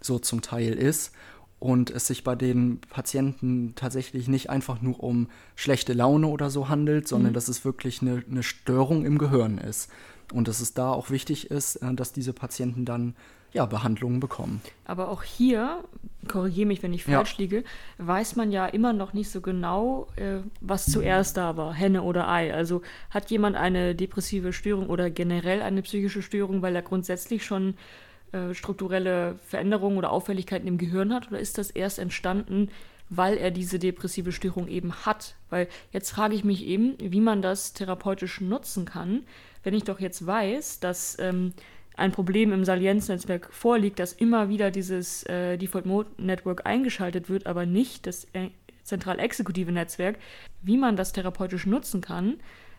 so 0.00 0.18
zum 0.18 0.40
Teil 0.40 0.72
ist 0.72 1.12
und 1.58 1.90
es 1.90 2.06
sich 2.06 2.22
bei 2.22 2.34
den 2.34 2.80
Patienten 2.90 3.74
tatsächlich 3.76 4.28
nicht 4.28 4.50
einfach 4.50 4.82
nur 4.82 5.02
um 5.02 5.28
schlechte 5.54 5.94
Laune 5.94 6.26
oder 6.26 6.50
so 6.50 6.68
handelt, 6.68 7.08
sondern 7.08 7.32
mhm. 7.32 7.34
dass 7.34 7.48
es 7.48 7.64
wirklich 7.64 8.02
eine, 8.02 8.22
eine 8.30 8.42
Störung 8.42 9.04
im 9.06 9.18
Gehirn 9.18 9.58
ist. 9.58 9.90
Und 10.32 10.48
dass 10.48 10.60
es 10.60 10.74
da 10.74 10.92
auch 10.92 11.10
wichtig 11.10 11.50
ist, 11.50 11.76
äh, 11.76 11.94
dass 11.94 12.12
diese 12.12 12.32
Patienten 12.32 12.84
dann 12.84 13.14
ja, 13.52 13.64
Behandlungen 13.64 14.20
bekommen. 14.20 14.60
Aber 14.84 15.08
auch 15.08 15.22
hier, 15.22 15.82
korrigiere 16.28 16.66
mich, 16.66 16.82
wenn 16.82 16.92
ich 16.92 17.04
falsch 17.04 17.32
ja. 17.32 17.38
liege, 17.38 17.64
weiß 17.96 18.36
man 18.36 18.52
ja 18.52 18.66
immer 18.66 18.92
noch 18.92 19.14
nicht 19.14 19.30
so 19.30 19.40
genau, 19.40 20.08
äh, 20.16 20.40
was 20.60 20.84
zuerst 20.86 21.38
da 21.38 21.56
war, 21.56 21.72
Henne 21.72 22.02
oder 22.02 22.28
Ei. 22.28 22.52
Also 22.52 22.82
hat 23.08 23.30
jemand 23.30 23.56
eine 23.56 23.94
depressive 23.94 24.52
Störung 24.52 24.88
oder 24.88 25.08
generell 25.10 25.62
eine 25.62 25.80
psychische 25.82 26.20
Störung, 26.20 26.60
weil 26.60 26.76
er 26.76 26.82
grundsätzlich 26.82 27.46
schon 27.46 27.74
äh, 28.32 28.54
strukturelle 28.54 29.38
Veränderungen 29.46 29.98
oder 29.98 30.10
Auffälligkeiten 30.10 30.68
im 30.68 30.78
Gehirn 30.78 31.12
hat, 31.12 31.28
oder 31.28 31.38
ist 31.38 31.58
das 31.58 31.70
erst 31.70 31.98
entstanden, 31.98 32.70
weil 33.08 33.36
er 33.36 33.50
diese 33.50 33.78
depressive 33.78 34.32
Störung 34.32 34.68
eben 34.68 34.92
hat? 35.06 35.36
Weil 35.50 35.68
jetzt 35.92 36.10
frage 36.10 36.34
ich 36.34 36.44
mich 36.44 36.64
eben, 36.66 36.94
wie 36.98 37.20
man 37.20 37.42
das 37.42 37.72
therapeutisch 37.72 38.40
nutzen 38.40 38.84
kann, 38.84 39.22
wenn 39.62 39.74
ich 39.74 39.84
doch 39.84 40.00
jetzt 40.00 40.26
weiß, 40.26 40.80
dass 40.80 41.18
ähm, 41.18 41.52
ein 41.96 42.12
Problem 42.12 42.52
im 42.52 42.64
Salienznetzwerk 42.64 43.52
vorliegt, 43.52 43.98
dass 43.98 44.12
immer 44.12 44.48
wieder 44.48 44.70
dieses 44.70 45.22
äh, 45.24 45.56
Default 45.56 45.86
Mode 45.86 46.10
Network 46.18 46.66
eingeschaltet 46.66 47.28
wird, 47.28 47.46
aber 47.46 47.66
nicht 47.66 48.06
das 48.06 48.26
äh, 48.32 48.50
zentral 48.82 49.18
exekutive 49.18 49.72
Netzwerk, 49.72 50.18
wie 50.62 50.76
man 50.76 50.96
das 50.96 51.12
therapeutisch 51.12 51.66
nutzen 51.66 52.00
kann, 52.00 52.38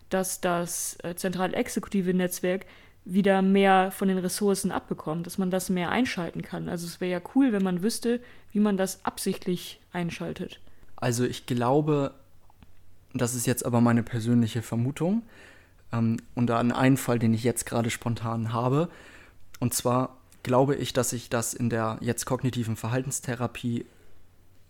dass 0.09 0.39
das 0.39 0.97
äh, 1.03 1.15
zentral 1.15 1.53
exekutive 1.53 2.13
Netzwerk 2.13 2.65
wieder 3.09 3.41
mehr 3.41 3.91
von 3.91 4.07
den 4.07 4.17
Ressourcen 4.17 4.71
abbekommt, 4.71 5.25
dass 5.25 5.37
man 5.37 5.49
das 5.49 5.69
mehr 5.69 5.89
einschalten 5.89 6.41
kann. 6.41 6.67
Also 6.67 6.85
es 6.85 6.99
wäre 6.99 7.11
ja 7.11 7.21
cool, 7.35 7.53
wenn 7.53 7.63
man 7.63 7.81
wüsste, 7.81 8.19
wie 8.51 8.59
man 8.59 8.77
das 8.77 9.05
absichtlich 9.05 9.79
einschaltet. 9.93 10.59
Also 10.97 11.23
ich 11.23 11.45
glaube, 11.45 12.13
das 13.13 13.33
ist 13.33 13.47
jetzt 13.47 13.65
aber 13.65 13.81
meine 13.81 14.03
persönliche 14.03 14.61
Vermutung, 14.61 15.23
ähm, 15.91 16.17
und 16.35 16.51
an 16.51 16.71
einen 16.71 16.97
Fall, 16.97 17.19
den 17.19 17.33
ich 17.33 17.43
jetzt 17.43 17.65
gerade 17.65 17.89
spontan 17.89 18.53
habe. 18.53 18.89
Und 19.59 19.73
zwar 19.73 20.17
glaube 20.43 20.75
ich, 20.75 20.93
dass 20.93 21.09
sich 21.11 21.29
das 21.29 21.53
in 21.53 21.69
der 21.69 21.97
jetzt 22.01 22.25
kognitiven 22.25 22.75
Verhaltenstherapie 22.75 23.85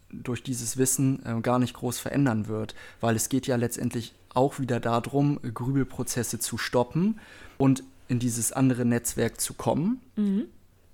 durch 0.09 0.41
dieses 0.41 0.77
Wissen 0.77 1.25
äh, 1.25 1.41
gar 1.41 1.59
nicht 1.59 1.73
groß 1.73 1.99
verändern 1.99 2.47
wird, 2.47 2.75
weil 3.01 3.15
es 3.15 3.29
geht 3.29 3.47
ja 3.47 3.55
letztendlich 3.57 4.13
auch 4.33 4.59
wieder 4.59 4.79
darum, 4.79 5.39
Grübelprozesse 5.41 6.39
zu 6.39 6.57
stoppen 6.57 7.19
und 7.57 7.83
in 8.07 8.19
dieses 8.19 8.51
andere 8.51 8.85
Netzwerk 8.85 9.39
zu 9.41 9.53
kommen. 9.53 10.01
Mhm 10.15 10.47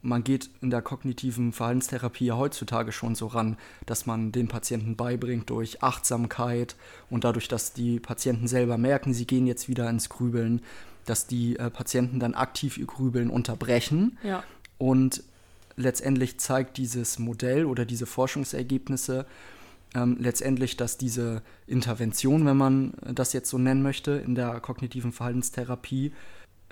man 0.03 0.23
geht 0.23 0.49
in 0.61 0.69
der 0.69 0.81
kognitiven 0.81 1.53
Verhaltenstherapie 1.53 2.25
ja 2.25 2.37
heutzutage 2.37 2.91
schon 2.91 3.15
so 3.15 3.27
ran, 3.27 3.57
dass 3.85 4.05
man 4.05 4.31
den 4.33 4.49
Patienten 4.49 4.95
beibringt 4.97 5.49
durch 5.49 5.81
Achtsamkeit 5.81 6.75
und 7.09 7.23
dadurch, 7.23 7.47
dass 7.47 7.73
die 7.73 7.99
Patienten 7.99 8.47
selber 8.47 8.77
merken, 8.77 9.13
sie 9.13 9.25
gehen 9.25 9.47
jetzt 9.47 9.69
wieder 9.69 9.89
ins 9.89 10.09
Grübeln, 10.09 10.61
dass 11.05 11.25
die 11.25 11.57
äh, 11.57 11.69
Patienten 11.69 12.19
dann 12.19 12.33
aktiv 12.33 12.77
ihr 12.77 12.85
Grübeln 12.85 13.29
unterbrechen. 13.29 14.17
Ja. 14.23 14.43
Und 14.77 15.23
letztendlich 15.77 16.37
zeigt 16.37 16.77
dieses 16.77 17.17
Modell 17.17 17.65
oder 17.65 17.85
diese 17.85 18.05
Forschungsergebnisse 18.05 19.25
ähm, 19.95 20.17
letztendlich, 20.19 20.75
dass 20.75 20.97
diese 20.97 21.41
Intervention, 21.65 22.45
wenn 22.45 22.57
man 22.57 22.93
das 23.01 23.31
jetzt 23.31 23.49
so 23.49 23.57
nennen 23.57 23.83
möchte, 23.83 24.11
in 24.11 24.35
der 24.35 24.59
kognitiven 24.59 25.13
Verhaltenstherapie 25.13 26.11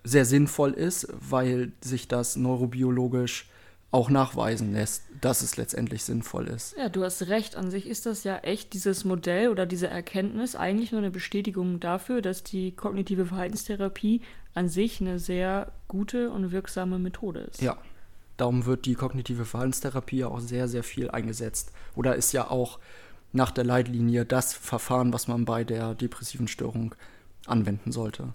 sehr 0.03 0.25
sinnvoll 0.25 0.71
ist, 0.71 1.07
weil 1.11 1.73
sich 1.81 2.07
das 2.07 2.35
neurobiologisch 2.35 3.49
auch 3.91 4.09
nachweisen 4.09 4.71
lässt, 4.71 5.03
dass 5.19 5.41
es 5.41 5.57
letztendlich 5.57 6.03
sinnvoll 6.03 6.47
ist. 6.47 6.75
Ja, 6.77 6.87
du 6.87 7.03
hast 7.03 7.27
recht. 7.27 7.57
An 7.57 7.69
sich 7.69 7.87
ist 7.87 8.05
das 8.05 8.23
ja 8.23 8.37
echt 8.37 8.73
dieses 8.73 9.03
Modell 9.03 9.49
oder 9.49 9.65
diese 9.65 9.87
Erkenntnis 9.87 10.55
eigentlich 10.55 10.93
nur 10.93 11.01
eine 11.01 11.11
Bestätigung 11.11 11.81
dafür, 11.81 12.21
dass 12.21 12.43
die 12.43 12.71
kognitive 12.71 13.25
Verhaltenstherapie 13.25 14.21
an 14.53 14.69
sich 14.69 15.01
eine 15.01 15.19
sehr 15.19 15.73
gute 15.89 16.31
und 16.31 16.51
wirksame 16.51 16.99
Methode 16.99 17.41
ist. 17.41 17.61
Ja, 17.61 17.77
darum 18.37 18.65
wird 18.65 18.85
die 18.85 18.95
kognitive 18.95 19.43
Verhaltenstherapie 19.43 20.19
ja 20.19 20.27
auch 20.27 20.39
sehr, 20.39 20.69
sehr 20.69 20.83
viel 20.83 21.11
eingesetzt. 21.11 21.73
Oder 21.93 22.15
ist 22.15 22.31
ja 22.31 22.49
auch 22.49 22.79
nach 23.33 23.51
der 23.51 23.65
Leitlinie 23.65 24.25
das 24.25 24.53
Verfahren, 24.53 25.11
was 25.11 25.27
man 25.27 25.43
bei 25.43 25.65
der 25.65 25.95
depressiven 25.95 26.47
Störung 26.47 26.95
anwenden 27.45 27.91
sollte. 27.91 28.33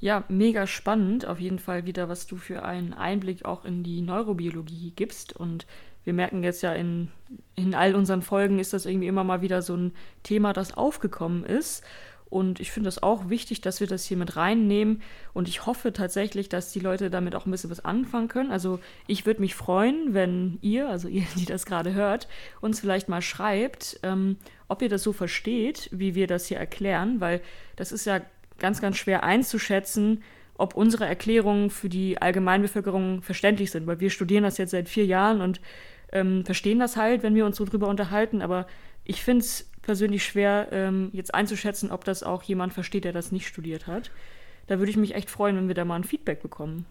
Ja, 0.00 0.24
mega 0.28 0.66
spannend. 0.66 1.26
Auf 1.26 1.40
jeden 1.40 1.58
Fall 1.58 1.84
wieder, 1.84 2.08
was 2.08 2.26
du 2.26 2.36
für 2.36 2.64
einen 2.64 2.94
Einblick 2.94 3.44
auch 3.44 3.66
in 3.66 3.82
die 3.82 4.00
Neurobiologie 4.00 4.92
gibst. 4.96 5.36
Und 5.36 5.66
wir 6.04 6.14
merken 6.14 6.42
jetzt 6.42 6.62
ja 6.62 6.72
in, 6.72 7.08
in 7.54 7.74
all 7.74 7.94
unseren 7.94 8.22
Folgen 8.22 8.58
ist 8.58 8.72
das 8.72 8.86
irgendwie 8.86 9.08
immer 9.08 9.24
mal 9.24 9.42
wieder 9.42 9.60
so 9.60 9.76
ein 9.76 9.92
Thema, 10.22 10.54
das 10.54 10.72
aufgekommen 10.74 11.44
ist. 11.44 11.84
Und 12.30 12.60
ich 12.60 12.70
finde 12.70 12.88
es 12.88 13.02
auch 13.02 13.28
wichtig, 13.28 13.60
dass 13.60 13.80
wir 13.80 13.88
das 13.88 14.04
hier 14.04 14.16
mit 14.16 14.36
reinnehmen. 14.36 15.02
Und 15.34 15.48
ich 15.48 15.66
hoffe 15.66 15.92
tatsächlich, 15.92 16.48
dass 16.48 16.72
die 16.72 16.80
Leute 16.80 17.10
damit 17.10 17.34
auch 17.34 17.44
ein 17.44 17.50
bisschen 17.50 17.70
was 17.70 17.84
anfangen 17.84 18.28
können. 18.28 18.52
Also 18.52 18.78
ich 19.06 19.26
würde 19.26 19.40
mich 19.40 19.54
freuen, 19.54 20.14
wenn 20.14 20.58
ihr, 20.62 20.88
also 20.88 21.08
ihr, 21.08 21.26
die 21.36 21.44
das 21.44 21.66
gerade 21.66 21.92
hört, 21.92 22.28
uns 22.62 22.80
vielleicht 22.80 23.10
mal 23.10 23.20
schreibt, 23.20 24.00
ähm, 24.02 24.36
ob 24.68 24.80
ihr 24.80 24.88
das 24.88 25.02
so 25.02 25.12
versteht, 25.12 25.90
wie 25.92 26.14
wir 26.14 26.28
das 26.28 26.46
hier 26.46 26.56
erklären, 26.56 27.20
weil 27.20 27.42
das 27.76 27.92
ist 27.92 28.06
ja 28.06 28.20
ganz, 28.60 28.80
ganz 28.80 28.96
schwer 28.96 29.24
einzuschätzen, 29.24 30.22
ob 30.54 30.74
unsere 30.74 31.06
Erklärungen 31.06 31.70
für 31.70 31.88
die 31.88 32.20
Allgemeinbevölkerung 32.20 33.22
verständlich 33.22 33.70
sind, 33.70 33.86
weil 33.86 34.00
wir 34.00 34.10
studieren 34.10 34.44
das 34.44 34.58
jetzt 34.58 34.70
seit 34.70 34.88
vier 34.88 35.06
Jahren 35.06 35.40
und 35.40 35.60
ähm, 36.12 36.44
verstehen 36.44 36.78
das 36.78 36.96
halt, 36.96 37.22
wenn 37.22 37.34
wir 37.34 37.46
uns 37.46 37.56
so 37.56 37.64
drüber 37.64 37.88
unterhalten, 37.88 38.42
aber 38.42 38.66
ich 39.04 39.22
finde 39.22 39.44
es 39.44 39.70
persönlich 39.82 40.24
schwer, 40.24 40.68
ähm, 40.70 41.10
jetzt 41.12 41.34
einzuschätzen, 41.34 41.90
ob 41.90 42.04
das 42.04 42.22
auch 42.22 42.42
jemand 42.42 42.74
versteht, 42.74 43.04
der 43.04 43.12
das 43.12 43.32
nicht 43.32 43.48
studiert 43.48 43.86
hat. 43.86 44.10
Da 44.66 44.78
würde 44.78 44.90
ich 44.90 44.96
mich 44.96 45.14
echt 45.14 45.30
freuen, 45.30 45.56
wenn 45.56 45.68
wir 45.68 45.74
da 45.74 45.84
mal 45.84 45.96
ein 45.96 46.04
Feedback 46.04 46.42
bekommen. 46.42 46.84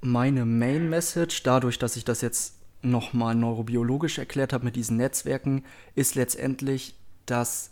Meine 0.00 0.46
Main 0.46 0.88
Message, 0.88 1.42
dadurch, 1.42 1.78
dass 1.78 1.96
ich 1.96 2.04
das 2.04 2.22
jetzt 2.22 2.56
nochmal 2.82 3.34
neurobiologisch 3.34 4.18
erklärt 4.18 4.52
habe 4.52 4.64
mit 4.64 4.76
diesen 4.76 4.96
Netzwerken, 4.96 5.64
ist 5.94 6.14
letztendlich, 6.14 6.94
dass 7.26 7.70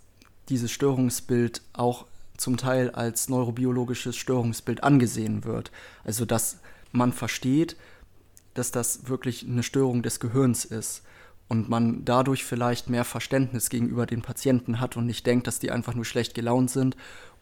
dieses 0.49 0.70
Störungsbild 0.70 1.62
auch 1.72 2.07
zum 2.39 2.57
Teil 2.57 2.91
als 2.91 3.28
neurobiologisches 3.28 4.16
Störungsbild 4.16 4.82
angesehen 4.82 5.45
wird. 5.45 5.70
Also 6.05 6.24
dass 6.24 6.61
man 6.93 7.12
versteht, 7.12 7.76
dass 8.55 8.70
das 8.70 9.09
wirklich 9.09 9.47
eine 9.47 9.62
Störung 9.62 10.03
des 10.03 10.20
Gehirns 10.20 10.64
ist 10.64 11.03
und 11.49 11.68
man 11.68 12.05
dadurch 12.05 12.45
vielleicht 12.45 12.89
mehr 12.89 13.05
Verständnis 13.05 13.68
gegenüber 13.68 14.07
den 14.07 14.22
Patienten 14.22 14.80
hat 14.80 14.97
und 14.97 15.07
nicht 15.07 15.26
denkt, 15.26 15.47
dass 15.47 15.59
die 15.59 15.70
einfach 15.70 15.95
nur 15.95 16.05
schlecht 16.05 16.34
gelaunt 16.34 16.70
sind 16.70 16.97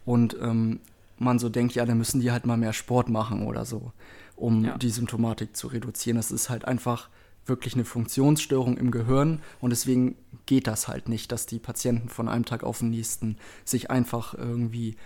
und 0.05 0.37
ähm, 0.41 0.81
man 1.19 1.39
so 1.39 1.49
denkt, 1.49 1.75
ja, 1.75 1.85
dann 1.87 1.99
müssen 1.99 2.21
die 2.21 2.31
halt 2.31 2.47
mal 2.47 2.57
mehr 2.57 2.73
Sport 2.73 3.09
machen 3.09 3.47
oder 3.47 3.65
so, 3.65 3.93
um 4.35 4.65
ja. 4.65 4.79
die 4.79 4.91
Symptomatik 4.91 5.57
zu 5.57 5.69
reduzieren. 5.69 6.17
Das 6.17 6.31
ist 6.31 6.51
halt 6.51 6.65
einfach 6.65 7.09
wirklich 7.47 7.75
eine 7.75 7.85
Funktionsstörung 7.85 8.77
im 8.77 8.91
Gehirn 8.91 9.41
und 9.61 9.71
deswegen 9.71 10.17
geht 10.47 10.67
das 10.67 10.89
halt 10.89 11.09
nicht, 11.09 11.33
dass 11.33 11.47
die 11.47 11.59
Patienten 11.59 12.09
von 12.09 12.29
einem 12.29 12.45
Tag 12.45 12.63
auf 12.63 12.79
den 12.79 12.91
nächsten 12.91 13.37
sich 13.65 13.91
einfach 13.91 14.35
irgendwie 14.35 14.97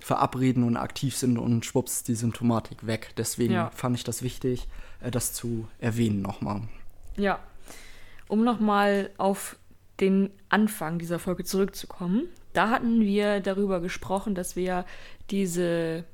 verabreden 0.00 0.62
und 0.62 0.76
aktiv 0.76 1.16
sind 1.16 1.38
und 1.38 1.64
schwupps 1.64 2.04
die 2.04 2.14
Symptomatik 2.14 2.86
weg. 2.86 3.12
Deswegen 3.16 3.54
ja. 3.54 3.70
fand 3.74 3.96
ich 3.96 4.04
das 4.04 4.22
wichtig, 4.22 4.68
äh, 5.00 5.10
das 5.10 5.32
zu 5.32 5.68
erwähnen 5.78 6.22
nochmal. 6.22 6.62
Ja, 7.16 7.40
um 8.28 8.44
nochmal 8.44 9.10
auf 9.18 9.56
den 10.00 10.30
Anfang 10.48 10.98
dieser 10.98 11.18
Folge 11.18 11.44
zurückzukommen, 11.44 12.28
da 12.52 12.70
hatten 12.70 13.00
wir 13.00 13.40
darüber 13.40 13.80
gesprochen, 13.80 14.34
dass 14.34 14.54
wir 14.54 14.84
diese 15.30 16.04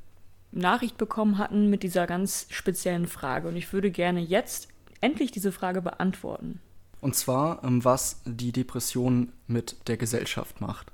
Nachricht 0.52 0.96
bekommen 0.96 1.38
hatten 1.38 1.68
mit 1.68 1.82
dieser 1.82 2.06
ganz 2.06 2.46
speziellen 2.50 3.06
Frage. 3.06 3.48
Und 3.48 3.56
ich 3.56 3.72
würde 3.72 3.90
gerne 3.90 4.20
jetzt 4.20 4.68
endlich 5.04 5.30
diese 5.30 5.52
Frage 5.52 5.82
beantworten. 5.82 6.60
Und 7.00 7.14
zwar, 7.14 7.62
ähm, 7.62 7.84
was 7.84 8.22
die 8.24 8.50
Depression 8.50 9.30
mit 9.46 9.76
der 9.86 9.98
Gesellschaft 9.98 10.62
macht. 10.62 10.90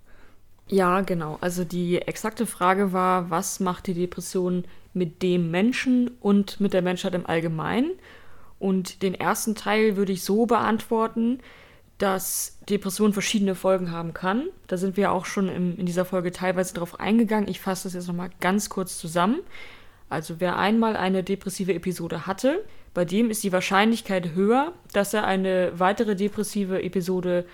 Ja, 0.67 1.01
genau. 1.03 1.39
Also 1.41 1.65
die 1.65 2.03
exakte 2.03 2.47
Frage 2.47 2.93
war, 2.93 3.31
was 3.31 3.61
macht 3.61 3.87
die 3.87 3.95
Depression 3.95 4.65
mit 4.93 5.23
dem 5.23 5.51
Menschen 5.51 6.11
und 6.21 6.61
mit 6.61 6.73
der 6.73 6.83
Menschheit 6.83 7.15
im 7.15 7.27
Allgemeinen? 7.27 7.93
Und 8.59 9.03
den 9.03 9.15
ersten 9.15 9.55
Teil 9.55 9.97
würde 9.97 10.13
ich 10.13 10.25
so 10.25 10.47
beantworten, 10.47 11.39
dass 11.99 12.59
Depression 12.69 13.13
verschiedene 13.13 13.55
Folgen 13.55 13.93
haben 13.93 14.13
kann. 14.13 14.49
Da 14.67 14.77
sind 14.77 14.97
wir 14.97 15.13
auch 15.13 15.27
schon 15.27 15.49
im, 15.49 15.79
in 15.79 15.87
dieser 15.87 16.05
Folge 16.05 16.33
teilweise 16.33 16.75
drauf 16.75 16.99
eingegangen. 16.99 17.49
Ich 17.49 17.61
fasse 17.61 17.85
das 17.85 17.95
jetzt 17.95 18.09
nochmal 18.09 18.31
ganz 18.41 18.69
kurz 18.69 18.99
zusammen. 18.99 19.41
Also 20.09 20.41
wer 20.41 20.57
einmal 20.59 20.97
eine 20.97 21.23
depressive 21.23 21.73
Episode 21.73 22.27
hatte, 22.27 22.65
bei 22.95 23.05
dem 23.05 23.31
ist 23.31 23.45
die 23.45 23.53
Wahrscheinlichkeit 23.53 24.35
höher, 24.35 24.73
dass 24.93 25.15
er 25.15 25.25
eine 25.25 25.73
weitere 25.79 26.17
depressive 26.17 26.83
Episode 26.83 27.45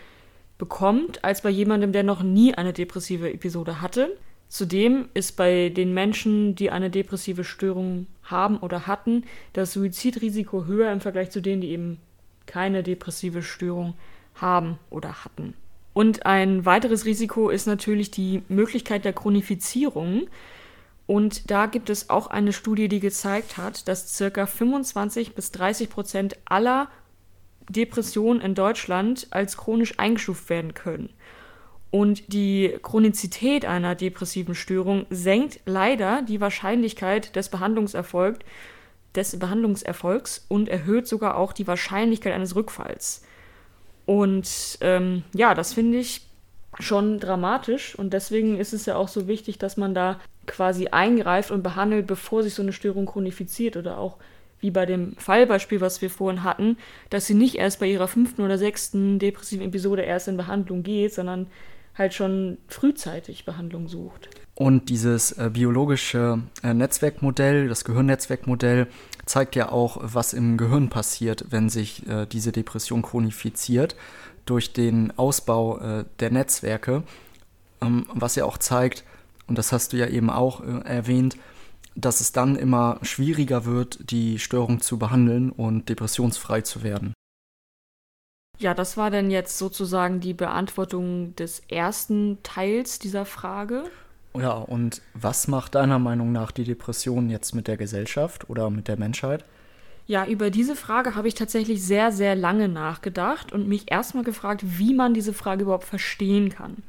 bekommt, 0.58 1.24
als 1.24 1.42
bei 1.42 1.50
jemandem, 1.50 1.92
der 1.92 2.02
noch 2.02 2.22
nie 2.22 2.54
eine 2.54 2.72
depressive 2.72 3.32
Episode 3.32 3.80
hatte. 3.80 4.16
Zudem 4.48 5.08
ist 5.12 5.36
bei 5.36 5.70
den 5.70 5.92
Menschen, 5.92 6.54
die 6.54 6.70
eine 6.70 6.88
depressive 6.88 7.44
Störung 7.44 8.06
haben 8.22 8.58
oder 8.58 8.86
hatten, 8.86 9.24
das 9.52 9.72
Suizidrisiko 9.72 10.66
höher 10.66 10.92
im 10.92 11.00
Vergleich 11.00 11.30
zu 11.30 11.42
denen, 11.42 11.60
die 11.60 11.70
eben 11.70 11.98
keine 12.46 12.82
depressive 12.82 13.42
Störung 13.42 13.94
haben 14.36 14.78
oder 14.88 15.24
hatten. 15.24 15.54
Und 15.92 16.26
ein 16.26 16.64
weiteres 16.64 17.06
Risiko 17.06 17.48
ist 17.48 17.66
natürlich 17.66 18.10
die 18.10 18.42
Möglichkeit 18.48 19.04
der 19.04 19.14
Chronifizierung. 19.14 20.28
Und 21.06 21.50
da 21.50 21.66
gibt 21.66 21.88
es 21.88 22.10
auch 22.10 22.26
eine 22.26 22.52
Studie, 22.52 22.88
die 22.88 23.00
gezeigt 23.00 23.56
hat, 23.56 23.86
dass 23.86 24.18
ca. 24.18 24.46
25 24.46 25.34
bis 25.34 25.52
30 25.52 25.88
Prozent 25.88 26.36
aller 26.44 26.88
Depressionen 27.68 28.40
in 28.40 28.54
Deutschland 28.54 29.28
als 29.30 29.56
chronisch 29.56 29.98
eingestuft 29.98 30.48
werden 30.50 30.74
können. 30.74 31.10
Und 31.90 32.32
die 32.32 32.76
Chronizität 32.82 33.64
einer 33.64 33.94
depressiven 33.94 34.54
Störung 34.54 35.06
senkt 35.08 35.60
leider 35.66 36.22
die 36.22 36.40
Wahrscheinlichkeit 36.40 37.36
des 37.36 37.48
Behandlungserfolgs, 37.48 38.40
des 39.14 39.38
Behandlungserfolgs 39.38 40.44
und 40.48 40.68
erhöht 40.68 41.06
sogar 41.06 41.36
auch 41.36 41.52
die 41.52 41.66
Wahrscheinlichkeit 41.66 42.34
eines 42.34 42.54
Rückfalls. 42.56 43.22
Und 44.04 44.78
ähm, 44.80 45.22
ja, 45.32 45.54
das 45.54 45.72
finde 45.72 45.98
ich 45.98 46.26
schon 46.78 47.18
dramatisch 47.18 47.94
und 47.98 48.12
deswegen 48.12 48.58
ist 48.58 48.72
es 48.72 48.86
ja 48.86 48.96
auch 48.96 49.08
so 49.08 49.26
wichtig, 49.26 49.58
dass 49.58 49.76
man 49.76 49.94
da 49.94 50.20
quasi 50.46 50.88
eingreift 50.88 51.50
und 51.50 51.62
behandelt, 51.62 52.06
bevor 52.06 52.42
sich 52.42 52.54
so 52.54 52.62
eine 52.62 52.72
Störung 52.72 53.06
chronifiziert 53.06 53.76
oder 53.76 53.98
auch 53.98 54.16
wie 54.60 54.70
bei 54.70 54.86
dem 54.86 55.16
Fallbeispiel, 55.16 55.80
was 55.80 56.00
wir 56.00 56.10
vorhin 56.10 56.42
hatten, 56.42 56.78
dass 57.10 57.26
sie 57.26 57.34
nicht 57.34 57.56
erst 57.56 57.80
bei 57.80 57.86
ihrer 57.86 58.08
fünften 58.08 58.42
oder 58.42 58.58
sechsten 58.58 59.18
depressiven 59.18 59.66
Episode 59.66 60.02
erst 60.02 60.28
in 60.28 60.36
Behandlung 60.36 60.82
geht, 60.82 61.12
sondern 61.14 61.46
halt 61.94 62.14
schon 62.14 62.58
frühzeitig 62.68 63.44
Behandlung 63.44 63.88
sucht. 63.88 64.28
Und 64.54 64.88
dieses 64.88 65.32
äh, 65.32 65.50
biologische 65.52 66.40
äh, 66.62 66.72
Netzwerkmodell, 66.72 67.68
das 67.68 67.84
Gehirnnetzwerkmodell, 67.84 68.86
zeigt 69.26 69.54
ja 69.54 69.70
auch, 69.70 69.98
was 70.00 70.32
im 70.32 70.56
Gehirn 70.56 70.88
passiert, 70.88 71.46
wenn 71.50 71.68
sich 71.68 72.06
äh, 72.08 72.26
diese 72.26 72.52
Depression 72.52 73.02
chronifiziert 73.02 73.96
durch 74.46 74.72
den 74.72 75.12
Ausbau 75.18 75.78
äh, 75.78 76.04
der 76.20 76.30
Netzwerke, 76.30 77.02
ähm, 77.82 78.06
was 78.14 78.36
ja 78.36 78.46
auch 78.46 78.56
zeigt, 78.56 79.04
und 79.46 79.58
das 79.58 79.72
hast 79.72 79.92
du 79.92 79.96
ja 79.96 80.06
eben 80.06 80.30
auch 80.30 80.60
äh, 80.60 80.80
erwähnt, 80.84 81.36
dass 81.94 82.20
es 82.20 82.32
dann 82.32 82.56
immer 82.56 82.98
schwieriger 83.02 83.64
wird, 83.64 84.10
die 84.10 84.38
Störung 84.38 84.80
zu 84.80 84.98
behandeln 84.98 85.50
und 85.50 85.88
depressionsfrei 85.88 86.60
zu 86.60 86.82
werden. 86.82 87.14
Ja, 88.58 88.74
das 88.74 88.96
war 88.96 89.10
dann 89.10 89.30
jetzt 89.30 89.58
sozusagen 89.58 90.20
die 90.20 90.34
Beantwortung 90.34 91.34
des 91.36 91.60
ersten 91.68 92.38
Teils 92.42 92.98
dieser 92.98 93.24
Frage. 93.26 93.84
Ja, 94.34 94.52
und 94.52 95.02
was 95.14 95.48
macht 95.48 95.74
deiner 95.74 95.98
Meinung 95.98 96.32
nach 96.32 96.50
die 96.50 96.64
Depression 96.64 97.30
jetzt 97.30 97.54
mit 97.54 97.68
der 97.68 97.76
Gesellschaft 97.76 98.48
oder 98.48 98.70
mit 98.70 98.88
der 98.88 98.98
Menschheit? 98.98 99.44
Ja, 100.06 100.24
über 100.24 100.50
diese 100.50 100.76
Frage 100.76 101.16
habe 101.16 101.28
ich 101.28 101.34
tatsächlich 101.34 101.82
sehr, 101.82 102.12
sehr 102.12 102.36
lange 102.36 102.68
nachgedacht 102.68 103.52
und 103.52 103.66
mich 103.66 103.90
erstmal 103.90 104.24
gefragt, 104.24 104.62
wie 104.64 104.94
man 104.94 105.14
diese 105.14 105.32
Frage 105.32 105.62
überhaupt 105.62 105.84
verstehen 105.84 106.50
kann. 106.50 106.82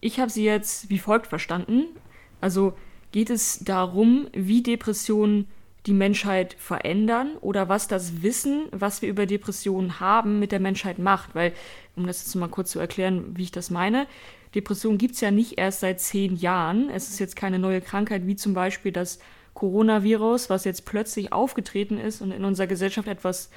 Ich 0.00 0.20
habe 0.20 0.30
sie 0.30 0.44
jetzt 0.44 0.90
wie 0.90 0.98
folgt 0.98 1.26
verstanden. 1.26 1.86
Also 2.40 2.74
geht 3.12 3.30
es 3.30 3.60
darum, 3.60 4.28
wie 4.32 4.62
Depressionen 4.62 5.48
die 5.86 5.92
Menschheit 5.92 6.54
verändern 6.58 7.36
oder 7.40 7.68
was 7.68 7.88
das 7.88 8.22
Wissen, 8.22 8.66
was 8.72 9.00
wir 9.00 9.08
über 9.08 9.26
Depressionen 9.26 10.00
haben, 10.00 10.38
mit 10.38 10.52
der 10.52 10.60
Menschheit 10.60 10.98
macht. 10.98 11.34
Weil, 11.34 11.52
um 11.96 12.06
das 12.06 12.22
jetzt 12.22 12.34
mal 12.34 12.48
kurz 12.48 12.70
zu 12.70 12.78
erklären, 12.78 13.36
wie 13.36 13.44
ich 13.44 13.52
das 13.52 13.70
meine, 13.70 14.06
Depression 14.54 14.98
gibt 14.98 15.14
es 15.14 15.20
ja 15.20 15.30
nicht 15.30 15.58
erst 15.58 15.80
seit 15.80 16.00
zehn 16.00 16.36
Jahren. 16.36 16.90
Es 16.90 17.08
ist 17.08 17.18
jetzt 17.18 17.36
keine 17.36 17.58
neue 17.58 17.80
Krankheit, 17.80 18.26
wie 18.26 18.36
zum 18.36 18.54
Beispiel 18.54 18.92
das 18.92 19.18
Coronavirus, 19.54 20.50
was 20.50 20.64
jetzt 20.64 20.84
plötzlich 20.84 21.32
aufgetreten 21.32 21.98
ist 21.98 22.20
und 22.20 22.30
in 22.30 22.44
unserer 22.44 22.66
Gesellschaft 22.66 23.08
etwas 23.08 23.50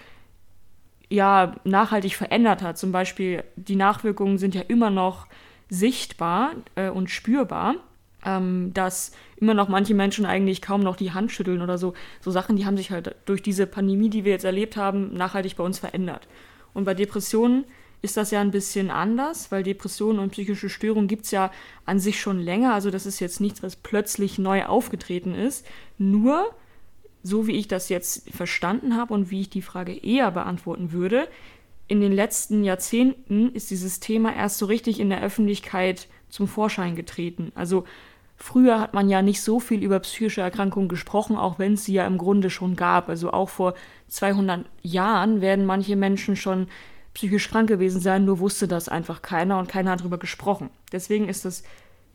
ja, 1.10 1.56
nachhaltig 1.64 2.16
verändert 2.16 2.62
hat. 2.62 2.78
Zum 2.78 2.92
Beispiel 2.92 3.44
die 3.56 3.76
Nachwirkungen 3.76 4.38
sind 4.38 4.56
ja 4.56 4.62
immer 4.62 4.89
noch 4.89 5.28
sichtbar 5.72 6.51
äh, 6.76 6.89
und 6.89 7.09
spürbar 7.09 7.78
ähm, 8.26 8.72
dass 8.74 9.11
immer 9.38 9.53
noch 9.53 9.67
manche 9.67 9.93
Menschen 9.93 10.26
eigentlich 10.26 10.61
kaum 10.61 10.82
noch 10.82 10.95
die 10.95 11.11
Hand 11.11 11.32
schütteln 11.32 11.61
oder 11.61 11.78
so. 11.78 11.93
So 12.19 12.32
Sachen, 12.32 12.55
die 12.55 12.65
haben 12.65 12.78
sich 12.78 12.91
halt 12.91 13.15
durch 13.26 13.41
diese 13.41 13.67
Pandemie, 13.67 14.09
die 14.09 14.26
wir 14.26 14.32
jetzt 14.32 14.45
erlebt 14.45 14.78
haben, 14.78 15.13
nachhaltig 15.13 15.55
bei 15.55 15.63
uns 15.63 15.80
verändert. 15.80 16.28
Und 16.74 16.86
bei 16.86 16.93
Depressionen 16.93 17.65
ist 18.01 18.17
das 18.17 18.32
ja 18.32 18.41
ein 18.41 18.51
bisschen 18.51 18.89
anders, 18.89 19.51
weil 19.51 19.63
Depressionen 19.63 20.19
und 20.19 20.32
psychische 20.32 20.69
Störungen 20.69 21.07
gibt 21.07 21.26
es 21.26 21.32
ja 21.32 21.51
an 21.86 21.99
sich 21.99 22.19
schon 22.19 22.39
länger. 22.39 22.74
Also 22.74 22.89
das 22.89 23.05
ist 23.05 23.19
jetzt 23.19 23.41
nichts, 23.41 23.61
was 23.61 23.76
plötzlich 23.76 24.39
neu 24.39 24.65
aufgetreten 24.65 25.36
ist. 25.36 25.65
Nur, 25.97 26.49
so 27.22 27.45
wie 27.45 27.57
ich 27.57 27.67
das 27.67 27.89
jetzt 27.89 28.30
verstanden 28.32 28.95
habe 28.95 29.13
und 29.13 29.30
wie 29.30 29.41
ich 29.41 29.49
die 29.51 29.61
Frage 29.61 29.93
eher 29.93 30.32
beantworten 30.32 30.91
würde, 30.91 31.28
in 31.92 32.00
den 32.00 32.14
letzten 32.14 32.64
Jahrzehnten 32.64 33.52
ist 33.52 33.70
dieses 33.70 34.00
Thema 34.00 34.34
erst 34.34 34.60
so 34.60 34.66
richtig 34.66 34.98
in 35.02 35.10
der 35.10 35.22
Öffentlichkeit 35.22 36.08
zum 36.30 36.48
Vorschein 36.48 36.96
getreten. 36.96 37.52
Also 37.54 37.84
früher 38.38 38.80
hat 38.80 38.94
man 38.94 39.10
ja 39.10 39.22
nicht 39.22 39.42
so 39.42 39.60
viel 39.60 39.84
über 39.84 40.00
psychische 40.00 40.39
Erkrankungen 40.39 40.88
gesprochen, 40.88 41.36
auch 41.36 41.60
wenn 41.60 41.74
es 41.74 41.84
sie 41.84 41.92
ja 41.92 42.08
im 42.08 42.18
Grunde 42.18 42.50
schon 42.50 42.78
gab. 42.78 43.10
Also 43.10 43.34
auch 43.34 43.50
vor 43.50 43.74
200 44.08 44.66
Jahren 44.82 45.42
werden 45.42 45.66
manche 45.66 45.98
Menschen 45.98 46.38
schon 46.38 46.68
psychisch 47.14 47.50
krank 47.50 47.68
gewesen 47.68 48.00
sein, 48.00 48.24
nur 48.24 48.39
wusste 48.39 48.70
das 48.70 48.88
einfach 48.88 49.22
keiner 49.22 49.60
und 49.60 49.68
keiner 49.68 49.92
hat 49.92 50.00
darüber 50.00 50.18
gesprochen. 50.18 50.70
Deswegen 50.94 51.28
ist 51.28 51.44
es 51.44 51.62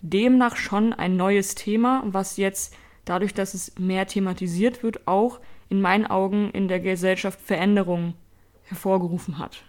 demnach 0.00 0.56
schon 0.56 0.94
ein 0.94 1.18
neues 1.18 1.54
Thema, 1.54 2.02
was 2.06 2.38
jetzt 2.38 2.74
dadurch, 3.04 3.34
dass 3.34 3.52
es 3.52 3.78
mehr 3.78 4.06
thematisiert 4.06 4.82
wird, 4.82 5.06
auch 5.06 5.38
in 5.68 5.82
meinen 5.82 6.06
Augen 6.06 6.50
in 6.52 6.66
der 6.66 6.80
Gesellschaft 6.80 7.38
Veränderungen 7.42 8.14
hervorgerufen 8.66 9.38
hat. 9.38 9.62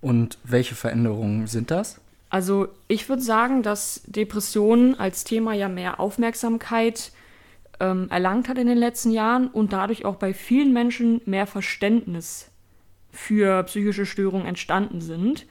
Und 0.00 0.38
welche 0.44 0.74
Veränderungen 0.74 1.46
sind 1.46 1.70
das? 1.70 2.00
Also 2.28 2.68
ich 2.88 3.08
würde 3.08 3.22
sagen, 3.22 3.62
dass 3.62 4.02
Depressionen 4.06 4.98
als 4.98 5.24
Thema 5.24 5.52
ja 5.54 5.68
mehr 5.68 6.00
Aufmerksamkeit 6.00 7.12
ähm, 7.80 8.08
erlangt 8.10 8.48
hat 8.48 8.58
in 8.58 8.66
den 8.66 8.78
letzten 8.78 9.10
Jahren 9.10 9.48
und 9.48 9.72
dadurch 9.72 10.04
auch 10.04 10.16
bei 10.16 10.34
vielen 10.34 10.72
Menschen 10.72 11.20
mehr 11.24 11.46
Verständnis 11.46 12.50
für 13.10 13.62
psychische 13.64 14.06
Störungen 14.06 14.46
entstanden 14.46 15.00
sind. 15.00 15.46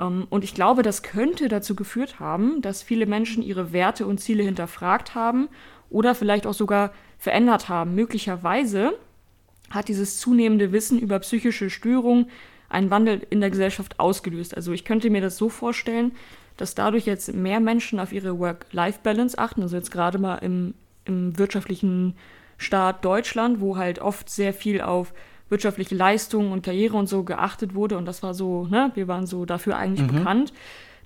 Ähm, 0.00 0.26
und 0.30 0.44
ich 0.44 0.54
glaube, 0.54 0.82
das 0.82 1.02
könnte 1.02 1.48
dazu 1.48 1.76
geführt 1.76 2.18
haben, 2.18 2.62
dass 2.62 2.82
viele 2.82 3.06
Menschen 3.06 3.42
ihre 3.42 3.72
Werte 3.72 4.06
und 4.06 4.18
Ziele 4.18 4.42
hinterfragt 4.42 5.14
haben 5.14 5.48
oder 5.90 6.14
vielleicht 6.14 6.46
auch 6.46 6.54
sogar 6.54 6.92
verändert 7.18 7.68
haben. 7.68 7.94
Möglicherweise 7.94 8.94
hat 9.70 9.88
dieses 9.88 10.18
zunehmende 10.18 10.72
Wissen 10.72 10.98
über 10.98 11.18
psychische 11.18 11.70
Störungen 11.70 12.30
einen 12.68 12.90
Wandel 12.90 13.26
in 13.30 13.40
der 13.40 13.50
Gesellschaft 13.50 14.00
ausgelöst. 14.00 14.56
Also 14.56 14.72
ich 14.72 14.84
könnte 14.84 15.10
mir 15.10 15.20
das 15.20 15.36
so 15.36 15.48
vorstellen, 15.48 16.12
dass 16.56 16.74
dadurch 16.74 17.06
jetzt 17.06 17.34
mehr 17.34 17.60
Menschen 17.60 18.00
auf 18.00 18.12
ihre 18.12 18.38
Work-Life-Balance 18.38 19.38
achten, 19.38 19.62
also 19.62 19.76
jetzt 19.76 19.90
gerade 19.90 20.18
mal 20.18 20.36
im, 20.36 20.74
im 21.04 21.38
wirtschaftlichen 21.38 22.14
Staat 22.58 23.04
Deutschland, 23.04 23.60
wo 23.60 23.76
halt 23.76 23.98
oft 23.98 24.30
sehr 24.30 24.54
viel 24.54 24.80
auf 24.80 25.12
wirtschaftliche 25.48 25.94
Leistung 25.94 26.52
und 26.52 26.64
Karriere 26.64 26.96
und 26.96 27.08
so 27.08 27.22
geachtet 27.22 27.74
wurde. 27.74 27.98
Und 27.98 28.06
das 28.06 28.22
war 28.22 28.34
so, 28.34 28.66
ne, 28.66 28.90
wir 28.94 29.06
waren 29.06 29.26
so 29.26 29.44
dafür 29.44 29.76
eigentlich 29.76 30.10
mhm. 30.10 30.16
bekannt, 30.18 30.52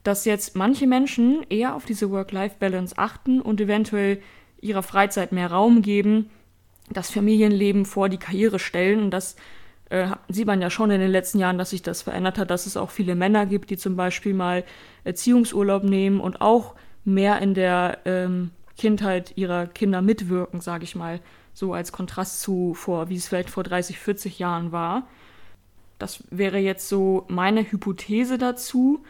dass 0.03 0.25
jetzt 0.25 0.57
manche 0.57 0.87
Menschen 0.87 1.45
eher 1.51 1.75
auf 1.75 1.85
diese 1.85 2.11
Work-Life-Balance 2.11 2.97
achten 2.97 3.41
und 3.41 3.61
eventuell 3.61 4.23
ihrer 4.61 4.83
Freizeit 4.83 5.33
mehr 5.33 5.51
Raum 5.51 5.83
geben, 5.83 6.31
das 6.93 7.11
Familienleben 7.11 7.85
vor 7.85 8.09
die 8.09 8.19
Karriere 8.19 8.59
stellen. 8.59 9.03
Und 9.03 9.11
das 9.11 9.37
äh, 9.91 10.09
sieht 10.29 10.47
man 10.47 10.61
ja 10.61 10.71
schon 10.71 10.91
in 10.91 11.01
den 11.01 11.11
letzten 11.11 11.39
Jahren, 11.39 11.59
dass 11.59 11.71
sich 11.71 11.83
das 11.83 12.03
verändert 12.03 12.39
hat, 12.39 12.51
dass 12.51 12.67
es 12.67 12.77
auch 12.77 12.91
viele 12.91 13.15
Männer 13.15 13.47
gibt, 13.47 13.71
die 13.71 13.77
zum 13.77 13.97
Beispiel 13.97 14.35
mal 14.35 14.65
Erziehungsurlaub 15.05 15.85
nehmen 15.85 16.21
und 16.21 16.41
auch 16.41 16.75
mehr 17.05 17.41
in 17.41 17.55
der 17.55 17.99
ähm, 18.05 18.51
Kindheit 18.77 19.33
ihrer 19.37 19.67
Kinder 19.67 20.03
mitwirken, 20.03 20.61
sage 20.61 20.85
ich 20.85 20.95
mal 20.95 21.21
so 21.53 21.75
als 21.75 21.93
Kontrast 21.93 22.41
zu 22.41 22.75
vor, 22.75 23.09
wie 23.09 23.17
es 23.17 23.29
vielleicht 23.29 23.51
vor 23.51 23.65
30, 23.65 23.99
40 23.99 24.39
Jahren 24.39 24.73
war. 24.73 25.07
Das 25.99 26.25
wäre 26.31 26.59
jetzt 26.59 26.89
so 26.89 27.27
meine 27.29 27.71
Hypothese 27.71 28.39
dazu. 28.39 29.05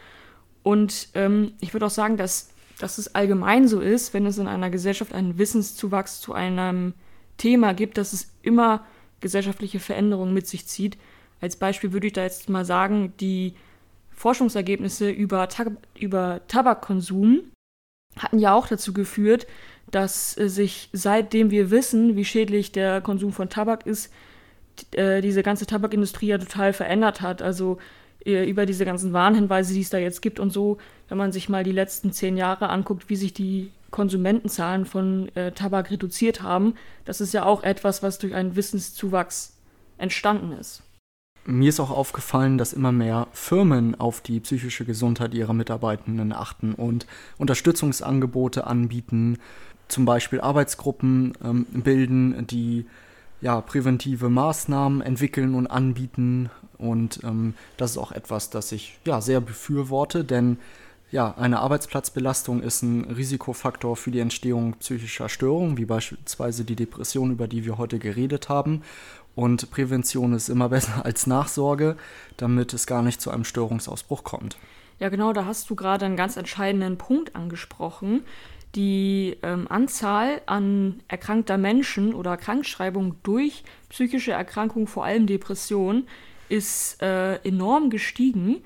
Und 0.62 1.08
ähm, 1.14 1.52
ich 1.60 1.72
würde 1.72 1.86
auch 1.86 1.90
sagen, 1.90 2.16
dass, 2.16 2.50
dass 2.78 2.98
es 2.98 3.14
allgemein 3.14 3.68
so 3.68 3.80
ist, 3.80 4.12
wenn 4.12 4.26
es 4.26 4.38
in 4.38 4.48
einer 4.48 4.70
Gesellschaft 4.70 5.14
einen 5.14 5.38
Wissenszuwachs 5.38 6.20
zu 6.20 6.32
einem 6.32 6.94
Thema 7.40 7.72
gibt, 7.72 7.96
dass 7.96 8.12
es 8.12 8.30
immer 8.42 8.86
gesellschaftliche 9.20 9.80
Veränderungen 9.80 10.34
mit 10.34 10.46
sich 10.46 10.66
zieht. 10.66 10.98
Als 11.40 11.56
Beispiel 11.56 11.92
würde 11.92 12.06
ich 12.06 12.12
da 12.12 12.22
jetzt 12.22 12.48
mal 12.48 12.64
sagen, 12.64 13.14
die 13.18 13.54
Forschungsergebnisse 14.10 15.10
über, 15.10 15.48
Tab 15.48 15.72
über 15.98 16.42
Tabakkonsum 16.48 17.40
hatten 18.18 18.38
ja 18.38 18.54
auch 18.54 18.66
dazu 18.66 18.92
geführt, 18.92 19.46
dass 19.90 20.36
äh, 20.36 20.48
sich 20.48 20.90
seitdem 20.92 21.50
wir 21.50 21.70
wissen, 21.70 22.16
wie 22.16 22.24
schädlich 22.24 22.72
der 22.72 23.00
Konsum 23.00 23.32
von 23.32 23.48
Tabak 23.48 23.86
ist, 23.86 24.12
äh, 24.92 25.22
diese 25.22 25.42
ganze 25.42 25.64
Tabakindustrie 25.64 26.26
ja 26.26 26.38
total 26.38 26.74
verändert 26.74 27.22
hat. 27.22 27.40
Also 27.40 27.78
äh, 28.26 28.44
über 28.44 28.66
diese 28.66 28.84
ganzen 28.84 29.14
Warnhinweise, 29.14 29.72
die 29.72 29.80
es 29.80 29.90
da 29.90 29.98
jetzt 29.98 30.20
gibt 30.20 30.38
und 30.40 30.50
so, 30.50 30.76
wenn 31.08 31.16
man 31.16 31.32
sich 31.32 31.48
mal 31.48 31.64
die 31.64 31.72
letzten 31.72 32.12
zehn 32.12 32.36
Jahre 32.36 32.68
anguckt, 32.68 33.08
wie 33.08 33.16
sich 33.16 33.32
die 33.32 33.70
Konsumentenzahlen 33.90 34.84
von 34.84 35.34
äh, 35.34 35.52
Tabak 35.52 35.90
reduziert 35.90 36.42
haben, 36.42 36.74
das 37.04 37.20
ist 37.20 37.34
ja 37.34 37.44
auch 37.44 37.62
etwas, 37.62 38.02
was 38.02 38.18
durch 38.18 38.34
einen 38.34 38.56
Wissenszuwachs 38.56 39.56
entstanden 39.98 40.52
ist. 40.52 40.82
Mir 41.46 41.70
ist 41.70 41.80
auch 41.80 41.90
aufgefallen, 41.90 42.58
dass 42.58 42.72
immer 42.72 42.92
mehr 42.92 43.26
Firmen 43.32 43.98
auf 43.98 44.20
die 44.20 44.40
psychische 44.40 44.84
Gesundheit 44.84 45.34
ihrer 45.34 45.54
Mitarbeitenden 45.54 46.32
achten 46.32 46.74
und 46.74 47.06
Unterstützungsangebote 47.38 48.66
anbieten, 48.66 49.38
zum 49.88 50.04
Beispiel 50.04 50.40
Arbeitsgruppen 50.40 51.32
ähm, 51.42 51.66
bilden, 51.70 52.46
die 52.46 52.86
ja, 53.40 53.60
präventive 53.60 54.28
Maßnahmen 54.28 55.00
entwickeln 55.00 55.54
und 55.54 55.66
anbieten. 55.66 56.50
Und 56.78 57.20
ähm, 57.24 57.54
das 57.76 57.92
ist 57.92 57.98
auch 57.98 58.12
etwas, 58.12 58.50
das 58.50 58.70
ich 58.72 58.98
ja, 59.06 59.20
sehr 59.20 59.40
befürworte, 59.40 60.24
denn 60.24 60.58
ja, 61.10 61.34
eine 61.36 61.58
Arbeitsplatzbelastung 61.58 62.62
ist 62.62 62.82
ein 62.82 63.04
Risikofaktor 63.04 63.96
für 63.96 64.10
die 64.10 64.20
Entstehung 64.20 64.74
psychischer 64.74 65.28
Störungen, 65.28 65.76
wie 65.76 65.84
beispielsweise 65.84 66.64
die 66.64 66.76
Depression, 66.76 67.32
über 67.32 67.48
die 67.48 67.64
wir 67.64 67.78
heute 67.78 67.98
geredet 67.98 68.48
haben. 68.48 68.82
Und 69.34 69.70
Prävention 69.70 70.32
ist 70.34 70.48
immer 70.48 70.68
besser 70.70 71.04
als 71.04 71.26
Nachsorge, 71.26 71.96
damit 72.36 72.72
es 72.74 72.86
gar 72.86 73.02
nicht 73.02 73.20
zu 73.20 73.30
einem 73.30 73.44
Störungsausbruch 73.44 74.22
kommt. 74.22 74.56
Ja, 75.00 75.08
genau, 75.08 75.32
da 75.32 75.46
hast 75.46 75.68
du 75.70 75.74
gerade 75.74 76.04
einen 76.04 76.16
ganz 76.16 76.36
entscheidenden 76.36 76.98
Punkt 76.98 77.34
angesprochen. 77.34 78.22
Die 78.76 79.36
ähm, 79.42 79.66
Anzahl 79.68 80.42
an 80.46 81.00
erkrankter 81.08 81.58
Menschen 81.58 82.14
oder 82.14 82.36
Krankschreibungen 82.36 83.16
durch 83.24 83.64
psychische 83.88 84.30
Erkrankungen, 84.30 84.86
vor 84.86 85.04
allem 85.04 85.26
Depressionen, 85.26 86.06
ist 86.48 87.02
äh, 87.02 87.36
enorm 87.36 87.90
gestiegen. 87.90 88.62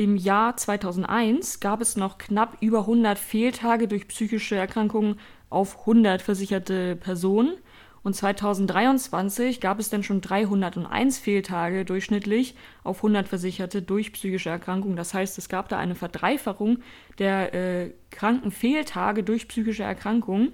Im 0.00 0.14
Jahr 0.14 0.56
2001 0.56 1.58
gab 1.58 1.80
es 1.80 1.96
noch 1.96 2.18
knapp 2.18 2.58
über 2.60 2.82
100 2.82 3.18
Fehltage 3.18 3.88
durch 3.88 4.06
psychische 4.06 4.54
Erkrankungen 4.54 5.18
auf 5.50 5.80
100 5.80 6.22
versicherte 6.22 6.94
Personen. 6.94 7.56
Und 8.04 8.14
2023 8.14 9.60
gab 9.60 9.80
es 9.80 9.90
dann 9.90 10.04
schon 10.04 10.20
301 10.20 11.18
Fehltage 11.18 11.84
durchschnittlich 11.84 12.54
auf 12.84 12.98
100 12.98 13.26
Versicherte 13.26 13.82
durch 13.82 14.12
psychische 14.12 14.50
Erkrankungen. 14.50 14.96
Das 14.96 15.14
heißt, 15.14 15.36
es 15.36 15.48
gab 15.48 15.68
da 15.68 15.78
eine 15.78 15.96
Verdreifachung 15.96 16.78
der 17.18 17.52
äh, 17.52 17.90
Krankenfehltage 18.12 19.24
durch 19.24 19.48
psychische 19.48 19.82
Erkrankungen. 19.82 20.52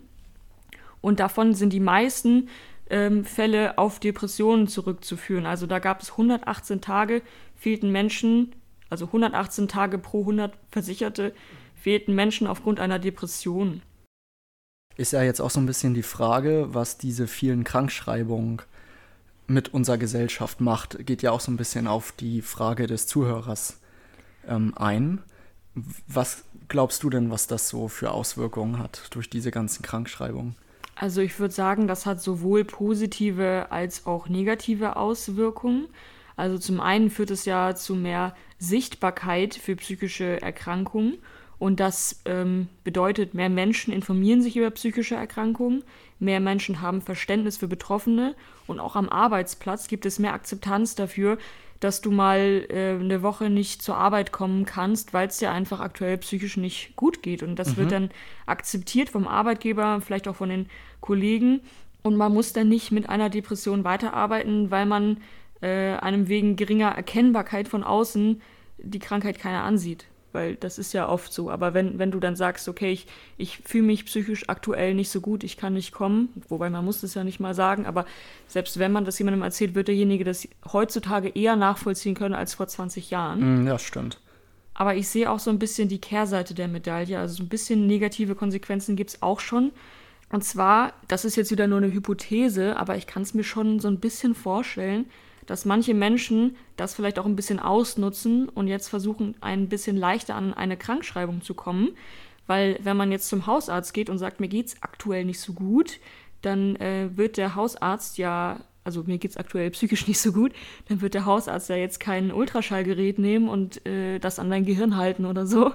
Und 1.02 1.20
davon 1.20 1.52
sind 1.52 1.74
die 1.74 1.80
meisten 1.80 2.48
ähm, 2.88 3.26
Fälle 3.26 3.76
auf 3.76 4.00
Depressionen 4.00 4.68
zurückzuführen. 4.68 5.44
Also 5.44 5.66
da 5.66 5.80
gab 5.80 6.00
es 6.00 6.12
118 6.12 6.80
Tage, 6.80 7.20
fehlten 7.54 7.92
Menschen, 7.92 8.54
also 8.90 9.06
118 9.06 9.68
Tage 9.68 9.98
pro 9.98 10.20
100 10.20 10.52
Versicherte, 10.70 11.34
fehlten 11.74 12.14
Menschen 12.14 12.46
aufgrund 12.46 12.80
einer 12.80 12.98
Depression 12.98 13.82
ist 14.96 15.12
ja 15.12 15.22
jetzt 15.22 15.40
auch 15.40 15.50
so 15.50 15.60
ein 15.60 15.66
bisschen 15.66 15.94
die 15.94 16.02
Frage, 16.02 16.68
was 16.70 16.98
diese 16.98 17.26
vielen 17.26 17.64
Krankschreibungen 17.64 18.62
mit 19.46 19.74
unserer 19.74 19.98
Gesellschaft 19.98 20.60
macht, 20.60 21.04
geht 21.04 21.22
ja 21.22 21.30
auch 21.30 21.40
so 21.40 21.50
ein 21.50 21.56
bisschen 21.56 21.86
auf 21.86 22.12
die 22.12 22.42
Frage 22.42 22.86
des 22.86 23.06
Zuhörers 23.06 23.78
ähm, 24.48 24.72
ein. 24.76 25.22
Was 26.06 26.44
glaubst 26.68 27.02
du 27.02 27.10
denn, 27.10 27.30
was 27.30 27.46
das 27.46 27.68
so 27.68 27.88
für 27.88 28.12
Auswirkungen 28.12 28.78
hat 28.78 29.02
durch 29.10 29.28
diese 29.28 29.50
ganzen 29.50 29.82
Krankschreibungen? 29.82 30.54
Also 30.94 31.20
ich 31.20 31.38
würde 31.40 31.52
sagen, 31.52 31.88
das 31.88 32.06
hat 32.06 32.22
sowohl 32.22 32.64
positive 32.64 33.66
als 33.70 34.06
auch 34.06 34.28
negative 34.28 34.96
Auswirkungen. 34.96 35.88
Also 36.36 36.58
zum 36.58 36.80
einen 36.80 37.10
führt 37.10 37.30
es 37.30 37.44
ja 37.44 37.74
zu 37.74 37.94
mehr 37.94 38.34
Sichtbarkeit 38.58 39.54
für 39.54 39.76
psychische 39.76 40.40
Erkrankungen 40.42 41.18
und 41.58 41.80
das 41.80 42.20
ähm, 42.24 42.68
bedeutet, 42.82 43.34
mehr 43.34 43.48
Menschen 43.48 43.92
informieren 43.92 44.42
sich 44.42 44.56
über 44.56 44.70
psychische 44.70 45.14
Erkrankungen, 45.14 45.84
mehr 46.18 46.40
Menschen 46.40 46.80
haben 46.80 47.00
Verständnis 47.00 47.56
für 47.56 47.68
Betroffene 47.68 48.34
und 48.66 48.80
auch 48.80 48.96
am 48.96 49.08
Arbeitsplatz 49.08 49.88
gibt 49.88 50.06
es 50.06 50.18
mehr 50.18 50.34
Akzeptanz 50.34 50.94
dafür, 50.94 51.38
dass 51.80 52.00
du 52.00 52.10
mal 52.10 52.66
äh, 52.70 52.98
eine 52.98 53.22
Woche 53.22 53.50
nicht 53.50 53.82
zur 53.82 53.96
Arbeit 53.96 54.32
kommen 54.32 54.64
kannst, 54.64 55.12
weil 55.12 55.28
es 55.28 55.38
dir 55.38 55.52
einfach 55.52 55.80
aktuell 55.80 56.16
psychisch 56.18 56.56
nicht 56.56 56.96
gut 56.96 57.22
geht. 57.22 57.42
Und 57.42 57.56
das 57.58 57.72
mhm. 57.72 57.76
wird 57.76 57.92
dann 57.92 58.10
akzeptiert 58.46 59.10
vom 59.10 59.28
Arbeitgeber, 59.28 60.00
vielleicht 60.00 60.26
auch 60.28 60.36
von 60.36 60.48
den 60.48 60.66
Kollegen. 61.00 61.60
Und 62.02 62.16
man 62.16 62.32
muss 62.32 62.52
dann 62.52 62.68
nicht 62.68 62.90
mit 62.90 63.08
einer 63.08 63.28
Depression 63.28 63.84
weiterarbeiten, 63.84 64.70
weil 64.70 64.86
man 64.86 65.18
äh, 65.60 65.94
einem 65.96 66.28
wegen 66.28 66.56
geringer 66.56 66.90
Erkennbarkeit 66.90 67.68
von 67.68 67.84
außen 67.84 68.40
die 68.78 68.98
Krankheit 68.98 69.38
keiner 69.38 69.62
ansieht. 69.62 70.06
Weil 70.32 70.56
das 70.56 70.78
ist 70.78 70.92
ja 70.92 71.08
oft 71.08 71.32
so. 71.32 71.48
Aber 71.48 71.74
wenn, 71.74 72.00
wenn 72.00 72.10
du 72.10 72.18
dann 72.18 72.34
sagst, 72.34 72.68
okay, 72.68 72.90
ich, 72.90 73.06
ich 73.36 73.58
fühle 73.58 73.84
mich 73.84 74.04
psychisch 74.04 74.48
aktuell 74.48 74.92
nicht 74.94 75.08
so 75.08 75.20
gut, 75.20 75.44
ich 75.44 75.56
kann 75.56 75.74
nicht 75.74 75.92
kommen, 75.92 76.30
wobei 76.48 76.70
man 76.70 76.84
muss 76.84 77.02
das 77.02 77.14
ja 77.14 77.22
nicht 77.22 77.38
mal 77.38 77.54
sagen, 77.54 77.86
aber 77.86 78.04
selbst 78.48 78.80
wenn 78.80 78.90
man 78.90 79.04
das 79.04 79.16
jemandem 79.20 79.42
erzählt, 79.42 79.76
wird 79.76 79.86
derjenige 79.86 80.24
das 80.24 80.48
heutzutage 80.72 81.28
eher 81.28 81.54
nachvollziehen 81.54 82.16
können 82.16 82.34
als 82.34 82.54
vor 82.54 82.66
20 82.66 83.10
Jahren. 83.10 83.62
Mm, 83.62 83.66
ja, 83.68 83.78
stimmt. 83.78 84.18
Aber 84.74 84.96
ich 84.96 85.06
sehe 85.06 85.30
auch 85.30 85.38
so 85.38 85.50
ein 85.50 85.60
bisschen 85.60 85.88
die 85.88 86.00
Kehrseite 86.00 86.52
der 86.52 86.66
Medaille. 86.66 87.16
Also 87.16 87.36
so 87.36 87.42
ein 87.44 87.48
bisschen 87.48 87.86
negative 87.86 88.34
Konsequenzen 88.34 88.96
gibt 88.96 89.10
es 89.10 89.22
auch 89.22 89.38
schon. 89.38 89.70
Und 90.30 90.42
zwar, 90.42 90.94
das 91.06 91.24
ist 91.24 91.36
jetzt 91.36 91.52
wieder 91.52 91.68
nur 91.68 91.78
eine 91.78 91.92
Hypothese, 91.92 92.76
aber 92.76 92.96
ich 92.96 93.06
kann 93.06 93.22
es 93.22 93.34
mir 93.34 93.44
schon 93.44 93.78
so 93.78 93.86
ein 93.86 94.00
bisschen 94.00 94.34
vorstellen, 94.34 95.06
dass 95.46 95.64
manche 95.64 95.94
Menschen 95.94 96.56
das 96.76 96.94
vielleicht 96.94 97.18
auch 97.18 97.26
ein 97.26 97.36
bisschen 97.36 97.60
ausnutzen 97.60 98.48
und 98.48 98.68
jetzt 98.68 98.88
versuchen, 98.88 99.34
ein 99.40 99.68
bisschen 99.68 99.96
leichter 99.96 100.34
an 100.34 100.54
eine 100.54 100.76
Krankschreibung 100.76 101.42
zu 101.42 101.54
kommen. 101.54 101.90
Weil 102.46 102.78
wenn 102.82 102.96
man 102.96 103.10
jetzt 103.10 103.28
zum 103.28 103.46
Hausarzt 103.46 103.94
geht 103.94 104.10
und 104.10 104.18
sagt, 104.18 104.40
mir 104.40 104.48
geht 104.48 104.66
es 104.66 104.82
aktuell 104.82 105.24
nicht 105.24 105.40
so 105.40 105.54
gut, 105.54 105.98
dann 106.42 106.76
äh, 106.76 107.08
wird 107.14 107.36
der 107.36 107.54
Hausarzt 107.54 108.18
ja, 108.18 108.60
also 108.84 109.02
mir 109.04 109.18
geht 109.18 109.30
es 109.30 109.36
aktuell 109.36 109.70
psychisch 109.70 110.06
nicht 110.06 110.18
so 110.18 110.32
gut, 110.32 110.52
dann 110.88 111.00
wird 111.00 111.14
der 111.14 111.24
Hausarzt 111.24 111.70
ja 111.70 111.76
jetzt 111.76 112.00
kein 112.00 112.32
Ultraschallgerät 112.32 113.18
nehmen 113.18 113.48
und 113.48 113.84
äh, 113.86 114.18
das 114.18 114.38
an 114.38 114.50
dein 114.50 114.66
Gehirn 114.66 114.96
halten 114.96 115.24
oder 115.24 115.46
so. 115.46 115.72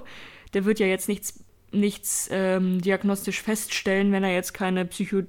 Der 0.54 0.64
wird 0.64 0.78
ja 0.78 0.86
jetzt 0.86 1.08
nichts, 1.08 1.44
nichts 1.72 2.28
ähm, 2.30 2.80
diagnostisch 2.80 3.42
feststellen, 3.42 4.12
wenn 4.12 4.24
er 4.24 4.32
jetzt 4.32 4.52
keine 4.52 4.84
Psycho 4.84 5.22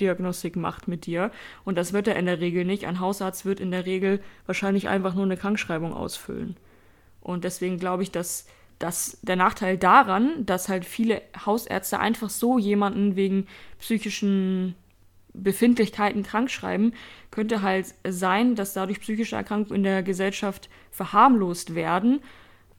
Diagnostik 0.00 0.56
macht 0.56 0.88
mit 0.88 1.06
dir. 1.06 1.30
Und 1.64 1.76
das 1.76 1.92
wird 1.92 2.08
er 2.08 2.16
in 2.16 2.26
der 2.26 2.40
Regel 2.40 2.64
nicht. 2.64 2.86
Ein 2.86 3.00
Hausarzt 3.00 3.44
wird 3.44 3.60
in 3.60 3.70
der 3.70 3.86
Regel 3.86 4.20
wahrscheinlich 4.46 4.88
einfach 4.88 5.14
nur 5.14 5.24
eine 5.24 5.36
Krankschreibung 5.36 5.92
ausfüllen. 5.92 6.56
Und 7.20 7.44
deswegen 7.44 7.78
glaube 7.78 8.02
ich, 8.02 8.10
dass, 8.10 8.46
dass 8.78 9.18
der 9.22 9.36
Nachteil 9.36 9.76
daran, 9.76 10.46
dass 10.46 10.68
halt 10.68 10.84
viele 10.84 11.22
Hausärzte 11.44 12.00
einfach 12.00 12.30
so 12.30 12.58
jemanden 12.58 13.16
wegen 13.16 13.46
psychischen 13.78 14.74
Befindlichkeiten 15.34 16.22
krankschreiben, 16.22 16.94
könnte 17.30 17.62
halt 17.62 17.94
sein, 18.08 18.54
dass 18.54 18.72
dadurch 18.72 19.00
psychische 19.00 19.36
Erkrankungen 19.36 19.76
in 19.76 19.82
der 19.82 20.02
Gesellschaft 20.02 20.68
verharmlost 20.90 21.74
werden 21.74 22.20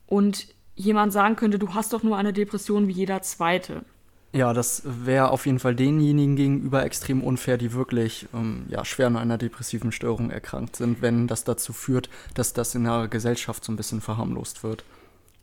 und 0.07 0.47
jemand 0.75 1.13
sagen 1.13 1.35
könnte, 1.35 1.59
du 1.59 1.73
hast 1.73 1.93
doch 1.93 2.03
nur 2.03 2.17
eine 2.17 2.33
Depression 2.33 2.87
wie 2.87 2.93
jeder 2.93 3.21
zweite. 3.21 3.83
Ja, 4.31 4.53
das 4.53 4.83
wäre 4.85 5.31
auf 5.31 5.47
jeden 5.47 5.57
Fall 5.57 5.75
denjenigen 5.75 6.35
gegenüber 6.35 6.85
extrem 6.85 7.23
unfair, 7.23 7.57
die 7.57 7.73
wirklich 7.73 8.27
ähm, 8.33 8.65
ja, 8.69 8.85
schwer 8.85 9.07
an 9.07 9.17
einer 9.17 9.39
depressiven 9.39 9.91
Störung 9.91 10.29
erkrankt 10.29 10.75
sind, 10.75 11.01
wenn 11.01 11.27
das 11.27 11.43
dazu 11.45 11.73
führt, 11.73 12.09
dass 12.35 12.53
das 12.53 12.75
in 12.75 12.83
der 12.83 13.07
Gesellschaft 13.07 13.63
so 13.63 13.71
ein 13.71 13.75
bisschen 13.75 14.01
verharmlost 14.01 14.63
wird. 14.63 14.83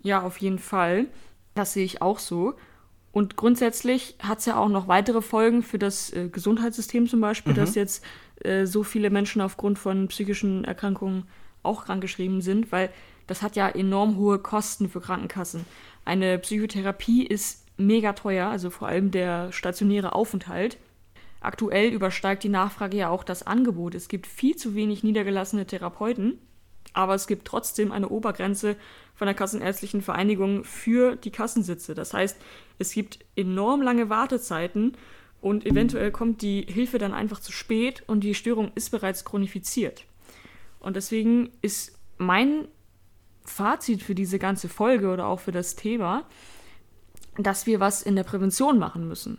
Ja, 0.03 0.22
auf 0.22 0.39
jeden 0.39 0.61
Fall. 0.61 1.07
Das 1.55 1.72
sehe 1.72 1.84
ich 1.84 2.01
auch 2.01 2.20
so. 2.20 2.55
Und 3.11 3.37
grundsätzlich 3.37 4.14
hat 4.20 4.39
es 4.39 4.47
ja 4.47 4.57
auch 4.57 4.68
noch 4.68 4.87
weitere 4.87 5.22
Folgen 5.22 5.62
für 5.64 5.78
das 5.78 6.12
äh, 6.12 6.28
Gesundheitssystem 6.28 7.09
zum 7.09 7.20
Beispiel, 7.20 7.55
mhm. 7.55 7.57
dass 7.57 7.74
jetzt 7.74 8.05
äh, 8.45 8.66
so 8.66 8.84
viele 8.84 9.11
Menschen 9.11 9.41
aufgrund 9.41 9.80
von 9.80 10.07
psychischen 10.09 10.64
Erkrankungen 10.64 11.24
auch 11.64 11.87
krankgeschrieben 11.87 12.41
sind, 12.41 12.70
weil 12.70 12.91
das 13.26 13.43
hat 13.43 13.57
ja 13.57 13.68
enorm 13.68 14.16
hohe 14.16 14.39
Kosten 14.39 14.89
für 14.89 15.01
Krankenkassen. 15.01 15.64
Eine 16.05 16.39
Psychotherapie 16.39 17.26
ist 17.26 17.65
mega 17.77 18.12
teuer, 18.12 18.49
also 18.49 18.70
vor 18.70 18.89
allem 18.89 19.11
der 19.11 19.53
stationäre 19.53 20.14
Aufenthalt. 20.14 20.79
Aktuell 21.41 21.93
übersteigt 21.93 22.43
die 22.43 22.49
Nachfrage 22.49 22.97
ja 22.97 23.11
auch 23.11 23.22
das 23.22 23.47
Angebot. 23.47 23.95
Es 23.95 24.09
gibt 24.09 24.27
viel 24.27 24.57
zu 24.57 24.74
wenig 24.74 25.05
niedergelassene 25.05 25.66
Therapeuten, 25.66 26.39
aber 26.93 27.14
es 27.14 27.27
gibt 27.27 27.47
trotzdem 27.47 27.93
eine 27.93 28.09
Obergrenze 28.09 28.77
von 29.14 29.27
der 29.27 29.35
Kassenärztlichen 29.35 30.03
Vereinigung 30.03 30.64
für 30.64 31.16
die 31.16 31.31
Kassensitze. 31.31 31.95
Das 31.95 32.14
heißt, 32.14 32.37
es 32.79 32.93
gibt 32.93 33.18
enorm 33.37 33.83
lange 33.83 34.09
Wartezeiten 34.11 34.97
und 35.41 35.66
eventuell 35.66 36.11
kommt 36.11 36.43
die 36.43 36.62
Hilfe 36.62 36.99
dann 36.99 37.14
einfach 37.14 37.41
zu 37.41 37.53
spät 37.53 38.03
und 38.07 38.20
die 38.20 38.35
Störung 38.35 38.72
ist 38.74 38.91
bereits 38.91 39.24
chronifiziert. 39.24 40.05
Und 40.81 40.97
deswegen 40.97 41.51
ist 41.62 41.99
mein 42.18 42.66
Fazit 43.45 44.03
für 44.03 44.14
diese 44.14 44.39
ganze 44.39 44.68
Folge 44.68 45.09
oder 45.11 45.27
auch 45.27 45.41
für 45.41 45.53
das 45.53 45.77
Thema, 45.77 46.27
dass 47.39 47.66
wir 47.66 47.80
was 47.80 48.03
in 48.03 48.16
der 48.16 48.24
Prävention 48.24 48.78
machen 48.78 49.09
müssen. 49.09 49.39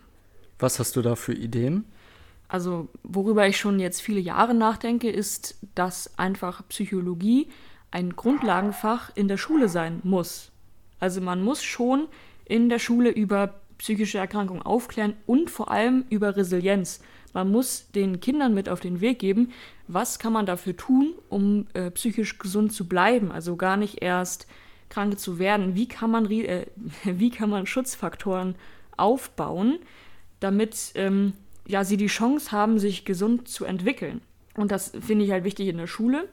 Was 0.58 0.78
hast 0.78 0.96
du 0.96 1.02
da 1.02 1.14
für 1.14 1.34
Ideen? 1.34 1.84
Also, 2.48 2.88
worüber 3.02 3.46
ich 3.46 3.58
schon 3.58 3.78
jetzt 3.78 4.00
viele 4.00 4.20
Jahre 4.20 4.54
nachdenke, 4.54 5.10
ist, 5.10 5.56
dass 5.74 6.18
einfach 6.18 6.66
Psychologie 6.68 7.48
ein 7.90 8.16
Grundlagenfach 8.16 9.10
in 9.14 9.28
der 9.28 9.36
Schule 9.36 9.68
sein 9.68 10.00
muss. 10.02 10.50
Also 11.00 11.20
man 11.20 11.42
muss 11.42 11.62
schon 11.62 12.08
in 12.44 12.68
der 12.68 12.78
Schule 12.78 13.10
über 13.10 13.60
psychische 13.78 14.18
Erkrankungen 14.18 14.62
aufklären 14.62 15.14
und 15.26 15.50
vor 15.50 15.70
allem 15.70 16.04
über 16.10 16.36
Resilienz. 16.36 17.00
Man 17.32 17.50
muss 17.50 17.90
den 17.92 18.20
Kindern 18.20 18.54
mit 18.54 18.68
auf 18.68 18.80
den 18.80 19.00
Weg 19.00 19.20
geben, 19.20 19.52
was 19.86 20.18
kann 20.18 20.32
man 20.32 20.46
dafür 20.46 20.76
tun, 20.76 21.14
um 21.28 21.66
äh, 21.74 21.90
psychisch 21.90 22.38
gesund 22.38 22.72
zu 22.72 22.88
bleiben. 22.88 23.30
Also 23.30 23.56
gar 23.56 23.76
nicht 23.76 24.02
erst 24.02 24.46
krank 24.88 25.18
zu 25.18 25.38
werden. 25.38 25.74
Wie 25.74 25.88
kann 25.88 26.10
man, 26.10 26.30
äh, 26.30 26.66
wie 27.04 27.30
kann 27.30 27.50
man 27.50 27.66
Schutzfaktoren 27.66 28.54
aufbauen, 28.96 29.78
damit 30.40 30.92
ähm, 30.94 31.34
ja, 31.66 31.84
sie 31.84 31.96
die 31.96 32.06
Chance 32.06 32.52
haben, 32.52 32.78
sich 32.78 33.04
gesund 33.04 33.48
zu 33.48 33.64
entwickeln? 33.64 34.20
Und 34.56 34.72
das 34.72 34.92
finde 35.00 35.24
ich 35.24 35.30
halt 35.30 35.44
wichtig 35.44 35.68
in 35.68 35.76
der 35.76 35.86
Schule. 35.86 36.28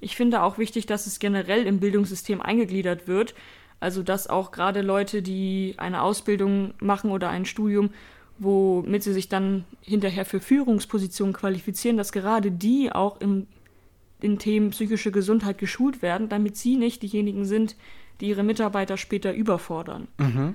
Ich 0.00 0.16
finde 0.16 0.42
auch 0.42 0.58
wichtig, 0.58 0.86
dass 0.86 1.06
es 1.06 1.18
generell 1.18 1.66
im 1.66 1.80
Bildungssystem 1.80 2.40
eingegliedert 2.40 3.08
wird. 3.08 3.34
Also, 3.80 4.02
dass 4.02 4.28
auch 4.28 4.50
gerade 4.50 4.82
Leute, 4.82 5.22
die 5.22 5.74
eine 5.78 6.02
Ausbildung 6.02 6.74
machen 6.80 7.10
oder 7.10 7.30
ein 7.30 7.46
Studium, 7.46 7.90
womit 8.38 9.02
sie 9.02 9.12
sich 9.12 9.28
dann 9.28 9.64
hinterher 9.82 10.24
für 10.24 10.40
Führungspositionen 10.40 11.34
qualifizieren, 11.34 11.96
dass 11.96 12.12
gerade 12.12 12.50
die 12.50 12.92
auch 12.92 13.20
im, 13.20 13.46
in 14.20 14.38
Themen 14.38 14.70
psychische 14.70 15.12
Gesundheit 15.12 15.58
geschult 15.58 16.02
werden, 16.02 16.28
damit 16.28 16.56
sie 16.56 16.76
nicht 16.76 17.02
diejenigen 17.02 17.44
sind, 17.44 17.76
die 18.20 18.28
ihre 18.28 18.42
Mitarbeiter 18.42 18.96
später 18.96 19.32
überfordern. 19.32 20.08
Mhm. 20.18 20.54